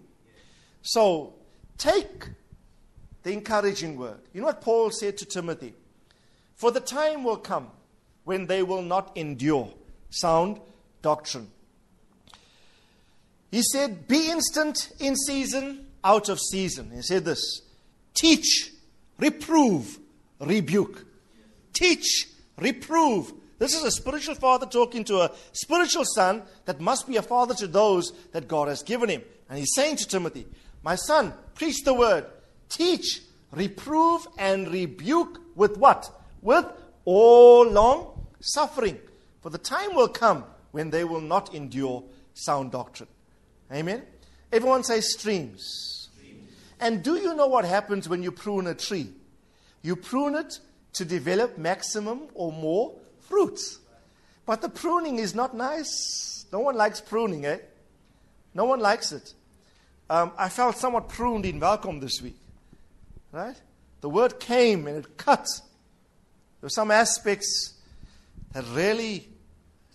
So 0.82 1.34
take 1.78 2.28
the 3.22 3.32
encouraging 3.32 3.96
word. 3.96 4.20
You 4.32 4.40
know 4.40 4.46
what 4.46 4.60
Paul 4.60 4.90
said 4.90 5.18
to 5.18 5.24
Timothy? 5.24 5.74
For 6.56 6.70
the 6.70 6.80
time 6.80 7.24
will 7.24 7.36
come 7.36 7.70
when 8.24 8.46
they 8.46 8.62
will 8.62 8.82
not 8.82 9.16
endure 9.16 9.72
sound 10.10 10.60
doctrine. 11.02 11.50
He 13.50 13.62
said, 13.62 14.06
Be 14.06 14.30
instant 14.30 14.90
in 15.00 15.16
season, 15.16 15.86
out 16.04 16.28
of 16.28 16.40
season. 16.40 16.90
He 16.94 17.02
said 17.02 17.24
this 17.24 17.62
teach, 18.14 18.72
reprove, 19.18 19.98
rebuke. 20.38 21.06
Teach, 21.72 22.28
reprove. 22.60 23.32
This 23.58 23.74
is 23.74 23.84
a 23.84 23.90
spiritual 23.90 24.34
father 24.34 24.66
talking 24.66 25.04
to 25.04 25.20
a 25.20 25.32
spiritual 25.52 26.04
son 26.04 26.42
that 26.64 26.80
must 26.80 27.06
be 27.06 27.16
a 27.16 27.22
father 27.22 27.54
to 27.54 27.66
those 27.66 28.12
that 28.32 28.48
God 28.48 28.68
has 28.68 28.82
given 28.82 29.08
him. 29.08 29.22
And 29.48 29.58
he's 29.58 29.74
saying 29.74 29.96
to 29.96 30.08
Timothy, 30.08 30.46
My 30.82 30.94
son, 30.94 31.34
preach 31.54 31.82
the 31.84 31.92
word, 31.92 32.24
teach, 32.68 33.22
reprove, 33.52 34.26
and 34.38 34.72
rebuke 34.72 35.40
with 35.54 35.76
what? 35.76 36.10
With 36.40 36.64
all 37.04 37.68
long 37.68 38.28
suffering. 38.40 38.98
For 39.42 39.50
the 39.50 39.58
time 39.58 39.94
will 39.94 40.08
come 40.08 40.44
when 40.70 40.90
they 40.90 41.04
will 41.04 41.20
not 41.20 41.54
endure 41.54 42.04
sound 42.34 42.72
doctrine. 42.72 43.08
Amen? 43.72 44.02
Everyone 44.52 44.82
say 44.84 45.00
streams. 45.00 46.08
streams. 46.12 46.50
And 46.80 47.02
do 47.02 47.16
you 47.16 47.34
know 47.34 47.46
what 47.46 47.64
happens 47.64 48.08
when 48.08 48.22
you 48.22 48.32
prune 48.32 48.66
a 48.66 48.74
tree? 48.74 49.10
You 49.82 49.96
prune 49.96 50.34
it 50.34 50.60
to 50.94 51.04
develop 51.04 51.58
maximum 51.58 52.28
or 52.34 52.52
more 52.52 52.96
fruits. 53.20 53.78
But 54.46 54.62
the 54.62 54.68
pruning 54.68 55.18
is 55.18 55.34
not 55.34 55.54
nice. 55.54 56.46
No 56.52 56.60
one 56.60 56.76
likes 56.76 57.00
pruning, 57.00 57.46
eh? 57.46 57.58
No 58.54 58.64
one 58.64 58.80
likes 58.80 59.12
it. 59.12 59.32
Um, 60.08 60.32
I 60.36 60.48
felt 60.48 60.76
somewhat 60.76 61.08
pruned 61.08 61.46
in 61.46 61.60
Welkom 61.60 62.00
this 62.00 62.20
week. 62.20 62.36
Right? 63.30 63.54
The 64.00 64.08
word 64.08 64.40
came 64.40 64.86
and 64.88 64.96
it 64.96 65.16
cut. 65.16 65.46
There 66.60 66.66
were 66.66 66.68
some 66.68 66.90
aspects 66.90 67.74
that 68.52 68.64
really 68.72 69.28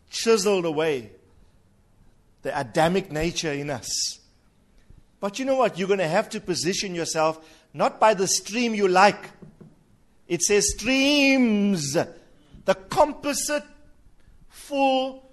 chiseled 0.10 0.66
away 0.66 1.12
the 2.44 2.58
Adamic 2.58 3.12
nature 3.12 3.52
in 3.52 3.70
us. 3.70 4.20
But 5.20 5.40
you 5.40 5.46
know 5.46 5.56
what? 5.56 5.78
You're 5.78 5.88
going 5.88 6.00
to 6.00 6.08
have 6.08 6.30
to 6.30 6.40
position 6.40 6.96
yourself 6.96 7.44
not 7.74 8.00
by 8.00 8.14
the 8.14 8.28
stream 8.28 8.74
you 8.74 8.88
like. 8.88 9.32
It 10.28 10.42
says 10.42 10.72
streams, 10.72 11.94
the 11.94 12.76
composite, 12.90 13.64
full, 14.50 15.30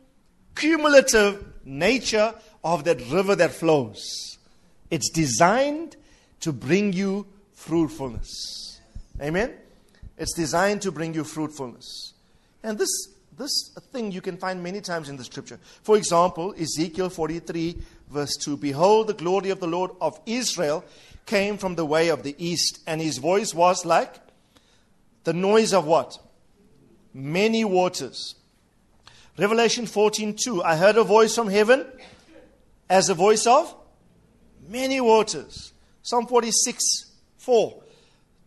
cumulative 0.55 1.45
nature 1.65 2.35
of 2.63 2.85
that 2.85 3.01
river 3.11 3.35
that 3.37 3.53
flows. 3.53 4.39
It's 4.91 5.09
designed 5.11 5.97
to 6.41 6.53
bring 6.53 6.93
you 6.93 7.27
fruitfulness. 7.55 8.81
Amen? 9.21 9.55
It's 10.19 10.35
designed 10.35 10.83
to 10.83 10.93
bring 10.93 11.15
you 11.15 11.25
fruitfulness. 11.25 12.13
And 12.63 12.79
this, 12.79 13.09
this 13.39 13.71
thing 13.93 14.13
you 14.13 14.21
can 14.21 14.37
find 14.37 14.63
many 14.63 14.81
times 14.81 15.09
in 15.09 15.17
the 15.17 15.25
scripture. 15.25 15.59
For 15.83 15.97
example, 15.97 16.55
Ezekiel 16.59 17.09
43, 17.09 17.77
verse 18.11 18.37
2 18.37 18.59
Behold, 18.59 19.07
the 19.07 19.15
glory 19.15 19.51
of 19.51 19.61
the 19.61 19.67
Lord 19.67 19.93
of 20.01 20.21
Israel 20.27 20.85
came 21.25 21.57
from 21.57 21.77
the 21.77 21.87
way 21.87 22.09
of 22.09 22.23
the 22.23 22.35
east, 22.39 22.81
and 22.87 23.01
his 23.01 23.19
voice 23.19 23.55
was 23.55 23.85
like 23.87 24.15
the 25.25 25.33
noise 25.33 25.73
of 25.73 25.87
what? 25.87 26.19
Many 27.15 27.65
waters. 27.65 28.35
Revelation 29.39 29.87
14, 29.87 30.37
2 30.37 30.63
I 30.63 30.77
heard 30.77 30.97
a 30.97 31.05
voice 31.05 31.35
from 31.35 31.49
heaven 31.49 31.87
as 32.89 33.09
a 33.09 33.15
voice 33.15 33.47
of 33.47 33.75
many 34.69 35.01
waters. 35.01 35.73
Psalm 36.03 36.27
46, 36.27 36.83
4. 37.39 37.83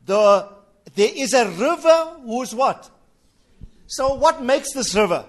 The 0.05 0.49
there 0.93 1.11
is 1.13 1.33
a 1.33 1.49
river 1.49 2.17
who's 2.23 2.53
what? 2.53 2.89
So, 3.88 4.15
what 4.15 4.43
makes 4.43 4.73
this 4.73 4.95
river? 4.95 5.25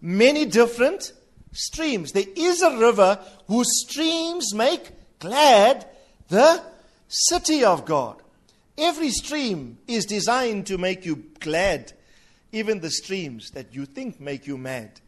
Many 0.00 0.44
different 0.44 1.12
streams. 1.52 2.12
There 2.12 2.24
is 2.36 2.62
a 2.62 2.76
river 2.76 3.18
whose 3.46 3.68
streams 3.82 4.54
make 4.54 4.90
glad 5.18 5.86
the 6.28 6.62
city 7.08 7.64
of 7.64 7.84
God. 7.84 8.22
Every 8.80 9.10
stream 9.10 9.76
is 9.86 10.06
designed 10.06 10.66
to 10.68 10.78
make 10.78 11.04
you 11.04 11.24
glad, 11.38 11.92
even 12.50 12.80
the 12.80 12.90
streams 12.90 13.50
that 13.50 13.74
you 13.74 13.84
think 13.84 14.18
make 14.18 14.46
you 14.46 14.56
mad. 14.56 15.00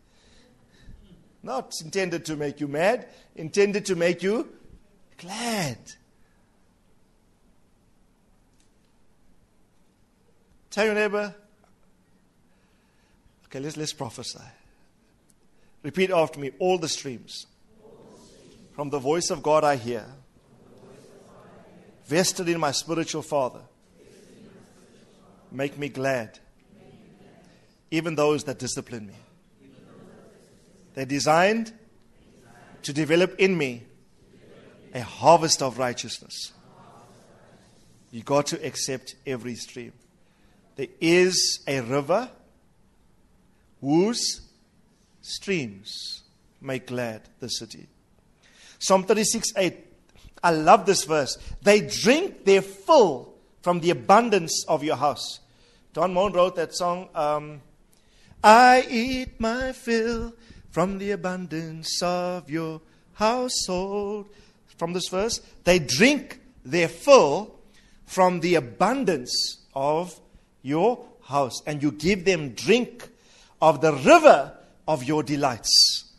Not 1.42 1.72
intended 1.82 2.26
to 2.26 2.36
make 2.36 2.60
you 2.60 2.68
mad, 2.68 3.08
intended 3.34 3.86
to 3.86 3.96
make 3.96 4.22
you 4.22 4.46
glad. 5.16 5.78
Tell 10.70 10.84
your 10.84 10.94
neighbor. 10.94 11.34
Okay, 13.46 13.58
let's, 13.58 13.78
let's 13.78 13.94
prophesy. 13.94 14.38
Repeat 15.82 16.10
after 16.10 16.38
me 16.38 16.50
all 16.58 16.76
the 16.76 16.88
streams. 16.88 17.46
From 18.74 18.90
the 18.90 18.98
voice 18.98 19.30
of 19.30 19.42
God 19.42 19.64
I 19.64 19.76
hear, 19.76 20.04
vested 22.12 22.46
in 22.46 22.60
my 22.60 22.72
spiritual 22.72 23.22
father, 23.22 23.62
make 25.50 25.78
me 25.78 25.88
glad, 25.88 26.38
even 27.90 28.14
those 28.14 28.44
that 28.44 28.58
discipline 28.58 29.06
me. 29.06 29.14
They're 30.92 31.06
designed 31.06 31.72
to 32.82 32.92
develop 32.92 33.36
in 33.38 33.56
me 33.56 33.84
a 34.92 35.00
harvest 35.00 35.62
of 35.62 35.78
righteousness. 35.78 36.52
You 38.10 38.22
got 38.22 38.44
to 38.48 38.62
accept 38.62 39.14
every 39.26 39.54
stream. 39.54 39.94
There 40.76 40.92
is 41.00 41.64
a 41.66 41.80
river 41.80 42.28
whose 43.80 44.42
streams 45.22 46.24
make 46.60 46.88
glad 46.88 47.22
the 47.40 47.48
city. 47.48 47.86
Psalm 48.78 49.04
36 49.04 49.52
8. 49.56 49.91
I 50.42 50.50
love 50.50 50.86
this 50.86 51.04
verse. 51.04 51.38
They 51.62 51.80
drink 51.80 52.44
their 52.44 52.62
fill 52.62 53.32
from 53.62 53.80
the 53.80 53.90
abundance 53.90 54.64
of 54.66 54.82
your 54.82 54.96
house. 54.96 55.40
Don 55.92 56.14
Moen 56.14 56.32
wrote 56.32 56.56
that 56.56 56.74
song. 56.74 57.08
Um, 57.14 57.60
I 58.42 58.84
eat 58.88 59.38
my 59.38 59.72
fill 59.72 60.34
from 60.70 60.98
the 60.98 61.12
abundance 61.12 62.02
of 62.02 62.50
your 62.50 62.80
household. 63.14 64.28
From 64.78 64.94
this 64.94 65.08
verse, 65.08 65.40
they 65.64 65.78
drink 65.78 66.40
their 66.64 66.88
fill 66.88 67.54
from 68.06 68.40
the 68.40 68.56
abundance 68.56 69.58
of 69.74 70.18
your 70.62 71.04
house, 71.22 71.62
and 71.66 71.82
you 71.82 71.92
give 71.92 72.24
them 72.24 72.50
drink 72.50 73.08
of 73.60 73.80
the 73.80 73.92
river 73.92 74.52
of 74.88 75.04
your 75.04 75.22
delights. 75.22 76.12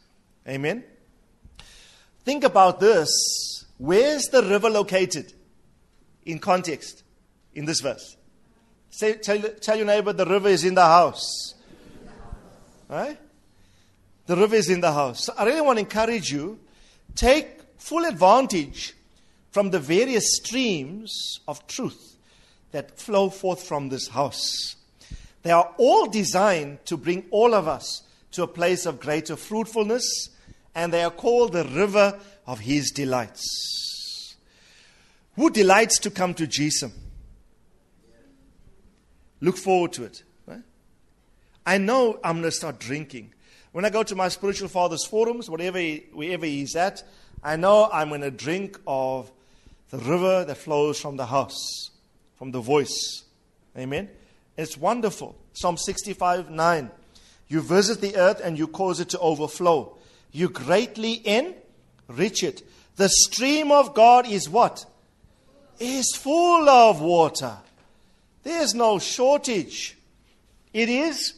Amen. 0.47 0.83
Think 2.23 2.43
about 2.43 2.79
this. 2.79 3.09
Where's 3.77 4.25
the 4.25 4.43
river 4.43 4.69
located 4.69 5.33
in 6.25 6.39
context 6.39 7.03
in 7.53 7.65
this 7.65 7.81
verse? 7.81 8.17
Say, 8.89 9.13
tell, 9.13 9.39
tell 9.39 9.77
your 9.77 9.87
neighbor 9.87 10.13
the 10.13 10.25
river 10.25 10.49
is 10.49 10.63
in 10.63 10.75
the 10.75 10.85
house. 10.85 11.55
Right? 12.87 13.17
The 14.25 14.35
river 14.35 14.55
is 14.55 14.69
in 14.69 14.81
the 14.81 14.93
house. 14.93 15.25
So 15.25 15.33
I 15.37 15.45
really 15.45 15.61
want 15.61 15.77
to 15.77 15.81
encourage 15.83 16.31
you 16.31 16.59
take 17.15 17.47
full 17.77 18.05
advantage 18.05 18.93
from 19.51 19.69
the 19.69 19.79
various 19.79 20.37
streams 20.37 21.39
of 21.47 21.65
truth 21.67 22.17
that 22.71 22.99
flow 22.99 23.29
forth 23.29 23.63
from 23.63 23.89
this 23.89 24.07
house. 24.07 24.75
They 25.43 25.51
are 25.51 25.73
all 25.77 26.07
designed 26.07 26.85
to 26.85 26.97
bring 26.97 27.25
all 27.29 27.53
of 27.53 27.67
us 27.67 28.03
to 28.31 28.43
a 28.43 28.47
place 28.47 28.85
of 28.85 28.99
greater 28.99 29.35
fruitfulness, 29.35 30.29
and 30.73 30.91
they 30.91 31.03
are 31.03 31.11
called 31.11 31.53
the 31.53 31.65
river 31.65 32.19
of 32.45 32.59
his 32.59 32.91
delights. 32.91 34.35
Who 35.35 35.49
delights 35.49 35.99
to 35.99 36.11
come 36.11 36.33
to 36.35 36.47
Jesus? 36.47 36.91
Look 39.41 39.57
forward 39.57 39.93
to 39.93 40.03
it. 40.05 40.23
I 41.65 41.77
know 41.77 42.19
I'm 42.23 42.41
going 42.41 42.43
to 42.43 42.51
start 42.51 42.79
drinking. 42.79 43.33
When 43.71 43.85
I 43.85 43.89
go 43.89 44.03
to 44.03 44.15
my 44.15 44.27
spiritual 44.27 44.67
father's 44.67 45.05
forums, 45.05 45.49
whatever 45.49 45.77
he, 45.77 46.05
wherever 46.11 46.45
he's 46.45 46.75
at, 46.75 47.03
I 47.41 47.55
know 47.55 47.89
I'm 47.91 48.09
going 48.09 48.21
to 48.21 48.31
drink 48.31 48.79
of 48.85 49.31
the 49.89 49.97
river 49.97 50.43
that 50.45 50.57
flows 50.57 50.99
from 50.99 51.15
the 51.15 51.25
house 51.25 51.89
from 52.43 52.51
the 52.51 52.59
voice. 52.59 53.23
Amen. 53.77 54.09
It's 54.57 54.77
wonderful. 54.77 55.35
Psalm 55.53 55.77
65 55.77 56.49
9. 56.49 56.91
You 57.47 57.61
visit 57.61 58.01
the 58.01 58.17
earth 58.17 58.41
and 58.43 58.57
you 58.57 58.67
cause 58.67 58.99
it 58.99 59.09
to 59.09 59.19
overflow. 59.19 59.97
you 60.33 60.49
greatly 60.49 61.13
enrich 62.09 62.43
it. 62.43 62.63
The 62.95 63.09
stream 63.09 63.71
of 63.71 63.93
God 63.93 64.27
is 64.27 64.49
what? 64.49 64.85
Is 65.79 66.15
full 66.15 66.69
of 66.69 67.01
water. 67.01 67.57
There's 68.43 68.73
no 68.73 68.99
shortage. 68.99 69.97
It 70.73 70.89
is 70.89 71.33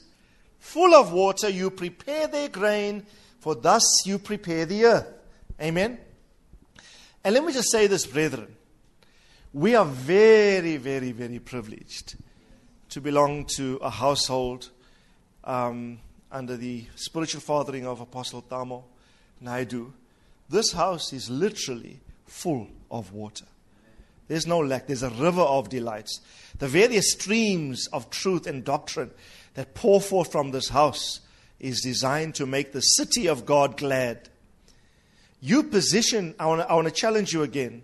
full 0.60 0.93
of 0.93 1.12
water. 1.13 1.49
You 1.49 1.69
prepare 1.69 2.28
their 2.28 2.49
grain, 2.49 3.06
for 3.39 3.56
thus 3.56 3.84
you 4.06 4.19
prepare 4.19 4.65
the 4.65 4.86
earth. 4.86 5.08
Amen. 5.62 5.99
And 7.23 7.34
let 7.34 7.43
me 7.43 7.54
just 7.54 7.71
say 7.71 7.88
this, 7.88 8.06
brethren. 8.06 8.56
We 9.54 9.75
are 9.75 9.86
very, 9.86 10.78
very, 10.78 11.12
very 11.12 11.39
privileged 11.39 12.15
to 12.89 13.01
belong 13.01 13.45
to 13.56 13.78
a 13.82 13.89
household 13.89 14.69
um, 15.43 15.99
under 16.32 16.58
the 16.58 16.86
spiritual 16.95 17.41
fathering 17.41 17.86
of 17.88 18.01
Apostle 18.01 18.41
Thamo 18.41 18.84
Naidoo. 19.41 19.91
This 20.49 20.71
house 20.71 21.12
is 21.13 21.29
literally 21.29 21.99
full 22.25 22.67
of 22.91 23.12
water. 23.12 23.45
There's 24.27 24.47
no 24.47 24.60
lack. 24.60 24.88
There's 24.88 25.03
a 25.03 25.10
river 25.10 25.41
of 25.41 25.69
delights. 25.69 26.19
The 26.58 26.67
various 26.67 27.12
streams 27.12 27.88
of 27.88 28.10
truth 28.10 28.47
and 28.47 28.63
doctrine 28.63 29.12
that 29.53 29.75
pour 29.75 30.01
forth 30.01 30.31
from 30.31 30.51
this 30.51 30.69
house 30.69 31.21
is 31.60 31.81
designed 31.81 32.36
to 32.36 32.45
make 32.45 32.71
the 32.71 32.81
city 32.81 33.27
of 33.27 33.45
God 33.45 33.77
glad. 33.77 34.29
You 35.41 35.63
position, 35.63 36.34
I 36.39 36.47
want, 36.47 36.88
to, 36.88 36.91
challenge 36.91 37.34
you 37.34 37.43
again. 37.43 37.84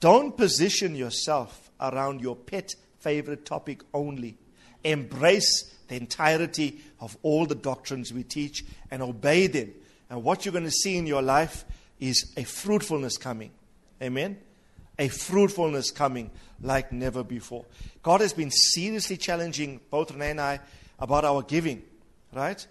Don't 0.00 0.36
position 0.36 0.94
yourself 0.94 1.70
around 1.80 2.20
your 2.20 2.36
pet 2.36 2.74
favorite 2.98 3.44
topic 3.44 3.82
only. 3.94 4.36
Embrace 4.84 5.74
the 5.88 5.96
entirety 5.96 6.80
of 7.00 7.16
all 7.22 7.46
the 7.46 7.54
doctrines 7.54 8.12
we 8.12 8.22
teach 8.22 8.64
and 8.90 9.02
obey 9.02 9.46
them. 9.46 9.72
And 10.10 10.22
what 10.22 10.44
you're 10.44 10.52
going 10.52 10.64
to 10.64 10.70
see 10.70 10.96
in 10.96 11.06
your 11.06 11.22
life 11.22 11.64
is 12.02 12.32
a 12.36 12.42
fruitfulness 12.42 13.16
coming. 13.16 13.52
Amen? 14.02 14.36
A 14.98 15.06
fruitfulness 15.06 15.92
coming 15.92 16.32
like 16.60 16.90
never 16.90 17.22
before. 17.22 17.64
God 18.02 18.20
has 18.22 18.32
been 18.32 18.50
seriously 18.50 19.16
challenging 19.16 19.78
both 19.88 20.10
Renee 20.10 20.32
and 20.32 20.40
I 20.40 20.60
about 20.98 21.24
our 21.24 21.42
giving, 21.42 21.80
right? 22.32 22.66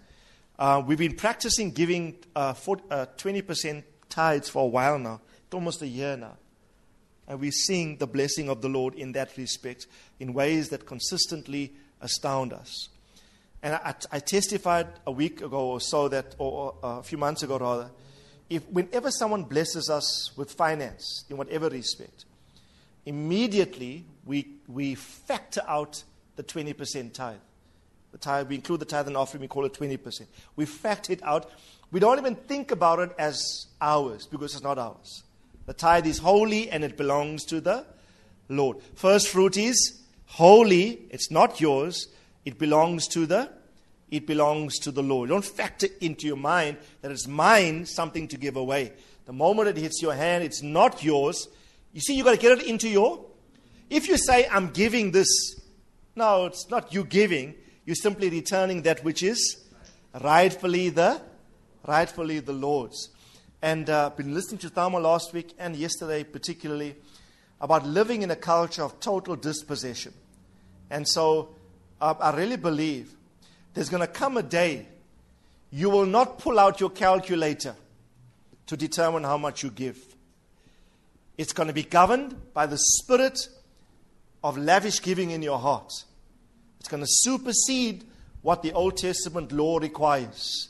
Uh, 0.58 0.82
we've 0.86 0.98
been 0.98 1.16
practicing 1.16 1.70
giving 1.70 2.18
uh, 2.36 2.52
uh, 2.90 3.06
20% 3.16 3.82
tithes 4.10 4.50
for 4.50 4.64
a 4.64 4.66
while 4.66 4.98
now, 4.98 5.22
it's 5.46 5.54
almost 5.54 5.80
a 5.80 5.88
year 5.88 6.14
now. 6.14 6.36
And 7.26 7.40
we're 7.40 7.52
seeing 7.52 7.96
the 7.96 8.06
blessing 8.06 8.50
of 8.50 8.60
the 8.60 8.68
Lord 8.68 8.94
in 8.94 9.12
that 9.12 9.38
respect 9.38 9.86
in 10.20 10.34
ways 10.34 10.68
that 10.68 10.84
consistently 10.84 11.72
astound 12.02 12.52
us. 12.52 12.90
And 13.62 13.76
I, 13.76 13.94
I 14.10 14.18
testified 14.18 14.88
a 15.06 15.10
week 15.10 15.40
ago 15.40 15.70
or 15.70 15.80
so 15.80 16.08
that, 16.08 16.34
or, 16.36 16.74
or 16.82 16.98
a 17.00 17.02
few 17.02 17.16
months 17.16 17.42
ago 17.42 17.58
rather, 17.58 17.90
if 18.54 18.68
whenever 18.68 19.10
someone 19.10 19.44
blesses 19.44 19.88
us 19.88 20.30
with 20.36 20.52
finance 20.52 21.24
in 21.30 21.36
whatever 21.36 21.68
respect, 21.68 22.24
immediately 23.06 24.04
we, 24.26 24.46
we 24.68 24.94
factor 24.94 25.62
out 25.66 26.02
the 26.36 26.42
20% 26.42 27.12
tithe. 27.12 27.36
The 28.12 28.18
tithe, 28.18 28.48
we 28.48 28.56
include 28.56 28.80
the 28.80 28.86
tithe 28.86 29.06
and 29.06 29.16
offering, 29.16 29.40
we 29.40 29.48
call 29.48 29.64
it 29.64 29.72
20%. 29.72 30.26
We 30.56 30.66
factor 30.66 31.12
it 31.12 31.22
out. 31.22 31.50
We 31.90 32.00
don't 32.00 32.18
even 32.18 32.34
think 32.34 32.70
about 32.70 32.98
it 32.98 33.10
as 33.18 33.66
ours 33.80 34.26
because 34.26 34.54
it's 34.54 34.62
not 34.62 34.78
ours. 34.78 35.22
The 35.66 35.72
tithe 35.72 36.06
is 36.06 36.18
holy 36.18 36.68
and 36.70 36.84
it 36.84 36.96
belongs 36.96 37.44
to 37.46 37.60
the 37.60 37.86
Lord. 38.48 38.78
First 38.94 39.28
fruit 39.28 39.56
is 39.56 40.00
holy, 40.26 41.06
it's 41.10 41.30
not 41.30 41.60
yours, 41.60 42.08
it 42.44 42.58
belongs 42.58 43.08
to 43.08 43.26
the 43.26 43.50
it 44.12 44.26
belongs 44.26 44.78
to 44.80 44.92
the 44.92 45.02
Lord. 45.02 45.30
Don't 45.30 45.44
factor 45.44 45.88
into 46.02 46.26
your 46.26 46.36
mind 46.36 46.76
that 47.00 47.10
it's 47.10 47.26
mine, 47.26 47.86
something 47.86 48.28
to 48.28 48.36
give 48.36 48.56
away. 48.56 48.92
The 49.24 49.32
moment 49.32 49.68
it 49.68 49.78
hits 49.78 50.02
your 50.02 50.14
hand, 50.14 50.44
it's 50.44 50.62
not 50.62 51.02
yours. 51.02 51.48
You 51.94 52.02
see, 52.02 52.14
you've 52.14 52.26
got 52.26 52.32
to 52.32 52.40
get 52.40 52.58
it 52.58 52.66
into 52.66 52.90
your. 52.90 53.24
If 53.88 54.08
you 54.08 54.18
say, 54.18 54.46
I'm 54.46 54.68
giving 54.68 55.12
this, 55.12 55.28
no, 56.14 56.44
it's 56.44 56.68
not 56.68 56.92
you 56.92 57.04
giving. 57.04 57.54
You're 57.86 57.96
simply 57.96 58.28
returning 58.28 58.82
that 58.82 59.02
which 59.02 59.22
is 59.22 59.56
rightfully 60.20 60.90
the 60.90 61.22
rightfully 61.86 62.40
the 62.40 62.52
Lord's. 62.52 63.08
And 63.62 63.88
uh, 63.88 64.10
been 64.10 64.34
listening 64.34 64.58
to 64.58 64.68
Thelma 64.68 64.98
last 64.98 65.32
week 65.32 65.54
and 65.58 65.74
yesterday 65.74 66.22
particularly 66.22 66.96
about 67.62 67.86
living 67.86 68.20
in 68.20 68.30
a 68.30 68.36
culture 68.36 68.82
of 68.82 69.00
total 69.00 69.36
dispossession. 69.36 70.12
And 70.90 71.08
so 71.08 71.54
uh, 71.98 72.14
I 72.20 72.36
really 72.36 72.56
believe 72.56 73.16
there's 73.74 73.88
going 73.88 74.00
to 74.00 74.06
come 74.06 74.36
a 74.36 74.42
day 74.42 74.86
you 75.72 75.88
will 75.88 76.06
not 76.06 76.38
pull 76.38 76.58
out 76.58 76.80
your 76.80 76.90
calculator 76.90 77.74
to 78.66 78.76
determine 78.76 79.24
how 79.24 79.38
much 79.38 79.62
you 79.62 79.70
give. 79.70 79.98
It's 81.38 81.54
going 81.54 81.68
to 81.68 81.72
be 81.72 81.82
governed 81.82 82.52
by 82.52 82.66
the 82.66 82.76
spirit 82.78 83.48
of 84.44 84.58
lavish 84.58 85.00
giving 85.00 85.30
in 85.30 85.42
your 85.42 85.58
heart. 85.58 85.90
It's 86.78 86.90
going 86.90 87.02
to 87.02 87.08
supersede 87.08 88.04
what 88.42 88.62
the 88.62 88.72
Old 88.72 88.98
Testament 88.98 89.50
law 89.50 89.78
requires. 89.78 90.68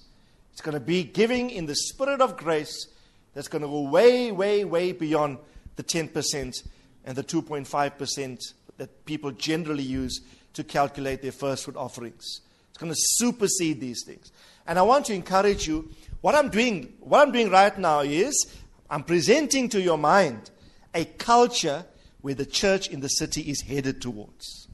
It's 0.53 0.61
going 0.61 0.75
to 0.75 0.81
be 0.81 1.03
giving 1.03 1.51
in 1.51 1.67
the 1.67 1.75
spirit 1.75 2.21
of 2.21 2.37
grace 2.37 2.87
that's 3.35 3.49
going 3.49 3.63
to 3.63 3.69
go 3.69 3.81
way, 3.81 4.31
way, 4.31 4.65
way 4.65 4.93
beyond 4.93 5.39
the 5.75 5.83
10% 5.83 6.69
and 7.05 7.17
the 7.17 7.25
2.5% 7.25 8.39
that 8.77 9.05
people 9.05 9.33
generally 9.33 9.83
use 9.83 10.21
to 10.53 10.63
calculate 10.63 11.23
their 11.23 11.33
first 11.33 11.65
fruit 11.65 11.77
offerings. 11.77 12.43
It's 12.73 12.79
going 12.79 12.91
to 12.91 12.99
supersede 12.99 13.81
these 13.81 14.03
things. 14.05 14.33
And 14.67 14.79
I 14.79 14.83
want 14.83 15.05
to 15.07 15.15
encourage 15.15 15.69
you. 15.69 15.91
What 16.23 16.35
I'm 16.35 16.49
doing, 16.49 16.95
what 17.01 17.21
I'm 17.21 17.33
doing 17.33 17.51
right 17.51 17.77
now 17.77 18.01
is 18.01 18.47
I'm 18.89 19.03
presenting 19.03 19.69
to 19.71 19.81
your 19.81 19.99
mind 19.99 20.51
a 20.95 21.05
culture 21.05 21.85
where 22.23 22.35
the 22.35 22.47
church 22.47 22.89
in 22.89 23.01
the 23.01 23.09
city 23.09 23.43
is 23.43 23.61
headed 23.63 24.01
towards. 24.01 24.69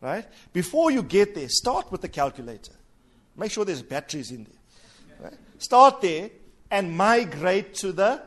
Right? 0.00 0.26
Before 0.52 0.90
you 0.90 1.02
get 1.02 1.34
there, 1.34 1.48
start 1.48 1.90
with 1.90 2.02
the 2.02 2.08
calculator. 2.08 2.72
Make 3.36 3.52
sure 3.52 3.64
there's 3.64 3.82
batteries 3.82 4.30
in 4.30 4.44
there. 4.44 5.30
Right? 5.30 5.38
Start 5.58 6.00
there 6.02 6.30
and 6.70 6.96
migrate 6.96 7.74
to 7.74 7.92
the 7.92 8.22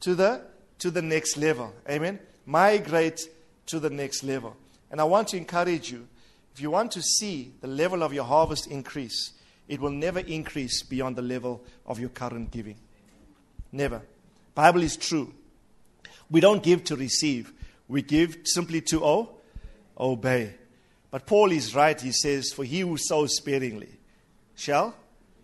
to 0.00 0.14
the 0.14 0.42
to 0.78 0.90
the 0.90 1.02
next 1.02 1.36
level. 1.36 1.74
Amen. 1.88 2.18
Migrate 2.46 3.28
to 3.66 3.80
the 3.80 3.90
next 3.90 4.22
level. 4.22 4.56
And 4.90 5.00
I 5.00 5.04
want 5.04 5.28
to 5.28 5.36
encourage 5.36 5.90
you 5.90 6.06
if 6.54 6.60
you 6.60 6.70
want 6.70 6.92
to 6.92 7.02
see 7.02 7.52
the 7.60 7.66
level 7.66 8.02
of 8.02 8.12
your 8.12 8.24
harvest 8.24 8.66
increase, 8.66 9.32
it 9.68 9.80
will 9.80 9.90
never 9.90 10.20
increase 10.20 10.82
beyond 10.82 11.16
the 11.16 11.22
level 11.22 11.62
of 11.86 12.00
your 12.00 12.08
current 12.08 12.50
giving. 12.50 12.76
Never. 13.72 14.02
Bible 14.54 14.82
is 14.82 14.96
true. 14.96 15.32
We 16.30 16.40
don't 16.40 16.62
give 16.62 16.84
to 16.84 16.96
receive. 16.96 17.52
We 17.88 18.02
give 18.02 18.38
simply 18.44 18.80
to 18.82 19.04
oh, 19.04 19.30
obey. 19.98 20.54
But 21.10 21.26
Paul 21.26 21.52
is 21.52 21.74
right. 21.74 22.00
He 22.00 22.12
says, 22.12 22.52
For 22.52 22.64
he 22.64 22.80
who 22.80 22.96
sows 22.96 23.36
sparingly 23.36 23.90
shall 24.54 24.94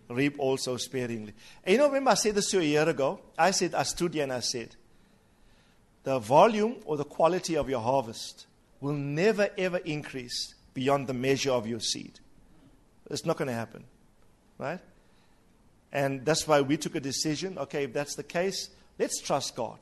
reap 0.09 0.39
also 0.39 0.77
sparingly. 0.77 1.33
And 1.63 1.73
you 1.73 1.77
know, 1.77 1.87
remember 1.87 2.11
I 2.11 2.15
said 2.15 2.35
this 2.35 2.49
to 2.51 2.57
you 2.57 2.63
a 2.63 2.65
year 2.65 2.89
ago? 2.89 3.19
I 3.37 3.51
said, 3.51 3.73
I 3.73 3.83
stood 3.83 4.13
here 4.13 4.23
and 4.23 4.33
I 4.33 4.39
said, 4.39 4.75
the 6.03 6.19
volume 6.19 6.77
or 6.85 6.95
the 6.95 7.03
quality 7.03 7.57
of 7.57 7.69
your 7.69 7.81
harvest 7.81 8.47
will 8.79 8.93
never 8.93 9.49
ever 9.57 9.77
increase 9.77 10.55
beyond 10.77 11.07
the 11.07 11.13
measure 11.13 11.49
of 11.49 11.65
your 11.65 11.79
seed. 11.79 12.19
It's 13.09 13.25
not 13.25 13.35
going 13.35 13.47
to 13.47 13.53
happen. 13.53 13.83
Right? 14.59 14.79
And 15.91 16.23
that's 16.23 16.47
why 16.47 16.61
we 16.61 16.77
took 16.77 16.93
a 16.93 16.99
decision 16.99 17.57
okay, 17.57 17.85
if 17.85 17.93
that's 17.93 18.13
the 18.13 18.21
case, 18.21 18.69
let's 18.99 19.19
trust 19.19 19.55
God. 19.55 19.79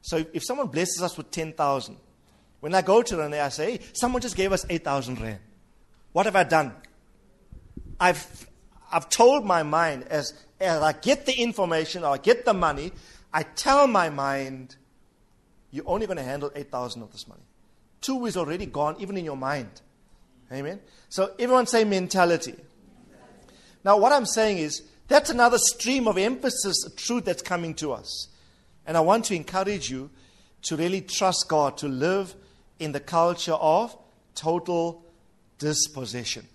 So 0.00 0.24
if 0.32 0.42
someone 0.42 0.66
blesses 0.66 1.00
us 1.02 1.16
with 1.16 1.30
10,000, 1.30 1.96
when 2.58 2.74
I 2.74 2.82
go 2.82 3.00
to 3.00 3.14
them, 3.14 3.26
and 3.26 3.34
I 3.36 3.48
say, 3.50 3.72
hey, 3.72 3.80
someone 3.92 4.20
just 4.20 4.34
gave 4.34 4.50
us 4.50 4.66
8,000 4.68 5.20
rand. 5.20 5.38
What 6.10 6.26
have 6.26 6.34
I 6.34 6.42
done? 6.42 6.74
I've, 8.00 8.48
I've 8.90 9.08
told 9.08 9.44
my 9.44 9.62
mind, 9.62 10.08
as, 10.10 10.34
as 10.58 10.82
I 10.82 10.94
get 10.94 11.26
the 11.26 11.34
information 11.34 12.02
or 12.02 12.14
I 12.14 12.18
get 12.18 12.44
the 12.44 12.54
money, 12.54 12.90
I 13.32 13.44
tell 13.44 13.86
my 13.86 14.10
mind, 14.10 14.74
you're 15.70 15.88
only 15.88 16.06
going 16.06 16.16
to 16.16 16.24
handle 16.24 16.50
8,000 16.56 17.02
of 17.02 17.12
this 17.12 17.28
money. 17.28 17.42
Two 18.00 18.26
is 18.26 18.36
already 18.36 18.66
gone, 18.66 18.96
even 18.98 19.16
in 19.16 19.24
your 19.24 19.36
mind. 19.36 19.80
Amen. 20.52 20.80
So 21.08 21.32
everyone 21.38 21.66
say 21.66 21.84
mentality. 21.84 22.54
Now, 23.84 23.96
what 23.96 24.12
I'm 24.12 24.26
saying 24.26 24.58
is 24.58 24.82
that's 25.08 25.30
another 25.30 25.58
stream 25.58 26.06
of 26.06 26.18
emphasis, 26.18 26.76
truth 26.96 27.24
that's 27.24 27.42
coming 27.42 27.74
to 27.74 27.92
us. 27.92 28.28
And 28.86 28.96
I 28.96 29.00
want 29.00 29.24
to 29.26 29.34
encourage 29.34 29.90
you 29.90 30.10
to 30.62 30.76
really 30.76 31.00
trust 31.00 31.46
God, 31.48 31.76
to 31.78 31.88
live 31.88 32.34
in 32.78 32.92
the 32.92 33.00
culture 33.00 33.52
of 33.52 33.96
total 34.34 35.04
dispossession. 35.58 36.46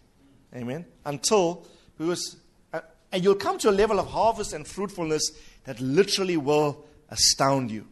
Amen. 0.56 0.86
Until, 1.06 1.66
because, 1.98 2.38
uh, 2.74 2.82
and 3.12 3.24
you'll 3.24 3.36
come 3.36 3.58
to 3.60 3.70
a 3.70 3.72
level 3.72 4.00
of 4.00 4.08
harvest 4.08 4.54
and 4.54 4.68
fruitfulness 4.68 5.32
that 5.66 5.80
literally 5.80 6.38
will 6.38 6.86
astound 7.10 7.72
you. 7.72 7.88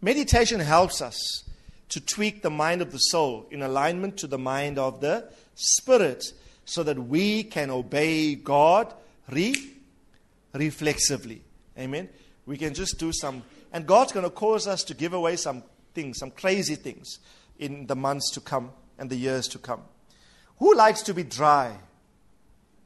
Meditation 0.00 0.60
helps 0.60 1.00
us 1.00 1.44
to 1.92 2.00
tweak 2.00 2.40
the 2.40 2.48
mind 2.48 2.80
of 2.80 2.90
the 2.90 2.98
soul 2.98 3.46
in 3.50 3.60
alignment 3.60 4.16
to 4.16 4.26
the 4.26 4.38
mind 4.38 4.78
of 4.78 5.02
the 5.02 5.28
spirit 5.54 6.24
so 6.64 6.82
that 6.82 6.98
we 6.98 7.44
can 7.44 7.70
obey 7.70 8.34
God 8.34 8.92
re- 9.28 9.74
reflexively. 10.54 11.42
Amen. 11.78 12.08
We 12.46 12.56
can 12.56 12.72
just 12.72 12.98
do 12.98 13.12
some, 13.12 13.42
and 13.74 13.86
God's 13.86 14.12
going 14.12 14.24
to 14.24 14.30
cause 14.30 14.66
us 14.66 14.82
to 14.84 14.94
give 14.94 15.12
away 15.12 15.36
some 15.36 15.64
things, 15.92 16.18
some 16.18 16.30
crazy 16.30 16.76
things 16.76 17.18
in 17.58 17.86
the 17.86 17.94
months 17.94 18.30
to 18.32 18.40
come 18.40 18.70
and 18.98 19.10
the 19.10 19.16
years 19.16 19.46
to 19.48 19.58
come. 19.58 19.82
Who 20.60 20.74
likes 20.74 21.02
to 21.02 21.12
be 21.12 21.24
dry, 21.24 21.76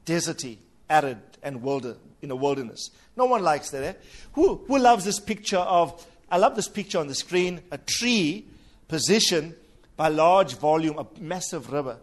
deserty, 0.05 0.57
arid, 0.89 1.21
and 1.41 1.61
wilder, 1.61 1.95
in 2.21 2.29
a 2.29 2.35
wilderness? 2.35 2.89
No 3.15 3.23
one 3.23 3.41
likes 3.41 3.69
that. 3.69 3.83
Eh? 3.83 3.93
Who, 4.33 4.57
who 4.67 4.77
loves 4.77 5.05
this 5.05 5.21
picture 5.21 5.59
of, 5.59 6.05
I 6.29 6.37
love 6.39 6.57
this 6.57 6.67
picture 6.67 6.99
on 6.99 7.07
the 7.07 7.15
screen, 7.15 7.61
a 7.71 7.77
tree 7.77 8.47
positioned 8.87 9.55
by 9.95 10.09
large 10.09 10.55
volume, 10.55 10.97
a 10.97 11.07
massive 11.19 11.71
river. 11.71 11.97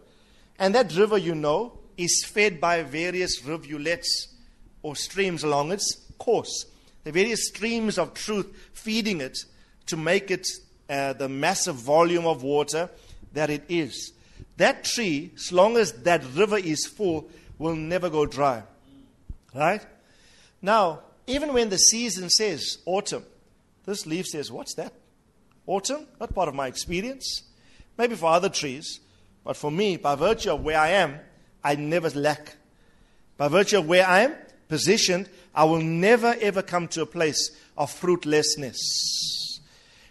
And 0.59 0.75
that 0.75 0.95
river, 0.95 1.17
you 1.17 1.35
know, 1.35 1.79
is 1.97 2.25
fed 2.25 2.59
by 2.59 2.83
various 2.83 3.43
rivulets 3.43 4.27
or 4.83 4.95
streams 4.95 5.43
along 5.43 5.71
its 5.71 6.01
course. 6.17 6.65
The 7.03 7.11
various 7.11 7.47
streams 7.47 7.97
of 7.97 8.13
truth 8.13 8.47
feeding 8.73 9.21
it 9.21 9.37
to 9.87 9.97
make 9.97 10.31
it 10.31 10.47
uh, 10.89 11.13
the 11.13 11.29
massive 11.29 11.75
volume 11.75 12.25
of 12.25 12.43
water 12.43 12.89
that 13.33 13.49
it 13.49 13.63
is. 13.69 14.13
That 14.57 14.83
tree, 14.83 15.31
as 15.35 15.51
long 15.51 15.77
as 15.77 15.91
that 16.03 16.23
river 16.35 16.57
is 16.57 16.85
full, 16.85 17.29
will 17.57 17.75
never 17.75 18.09
go 18.09 18.25
dry. 18.25 18.63
Right? 19.53 19.85
Now, 20.61 21.01
even 21.27 21.53
when 21.53 21.69
the 21.69 21.77
season 21.77 22.29
says 22.29 22.79
autumn, 22.85 23.23
this 23.85 24.05
leaf 24.05 24.27
says, 24.27 24.51
What's 24.51 24.75
that? 24.75 24.93
Autumn? 25.67 26.05
Not 26.19 26.33
part 26.33 26.49
of 26.49 26.55
my 26.55 26.67
experience. 26.67 27.43
Maybe 27.97 28.15
for 28.15 28.31
other 28.31 28.49
trees, 28.49 28.99
but 29.43 29.55
for 29.55 29.71
me, 29.71 29.97
by 29.97 30.15
virtue 30.15 30.51
of 30.51 30.63
where 30.63 30.79
I 30.79 30.89
am, 30.89 31.19
I 31.63 31.75
never 31.75 32.09
lack. 32.09 32.55
By 33.37 33.47
virtue 33.47 33.79
of 33.79 33.87
where 33.87 34.05
I 34.05 34.21
am 34.21 34.35
positioned, 34.67 35.29
I 35.53 35.63
will 35.63 35.81
never 35.81 36.35
ever 36.41 36.61
come 36.61 36.87
to 36.89 37.01
a 37.01 37.05
place 37.05 37.51
of 37.77 37.91
fruitlessness. 37.91 39.59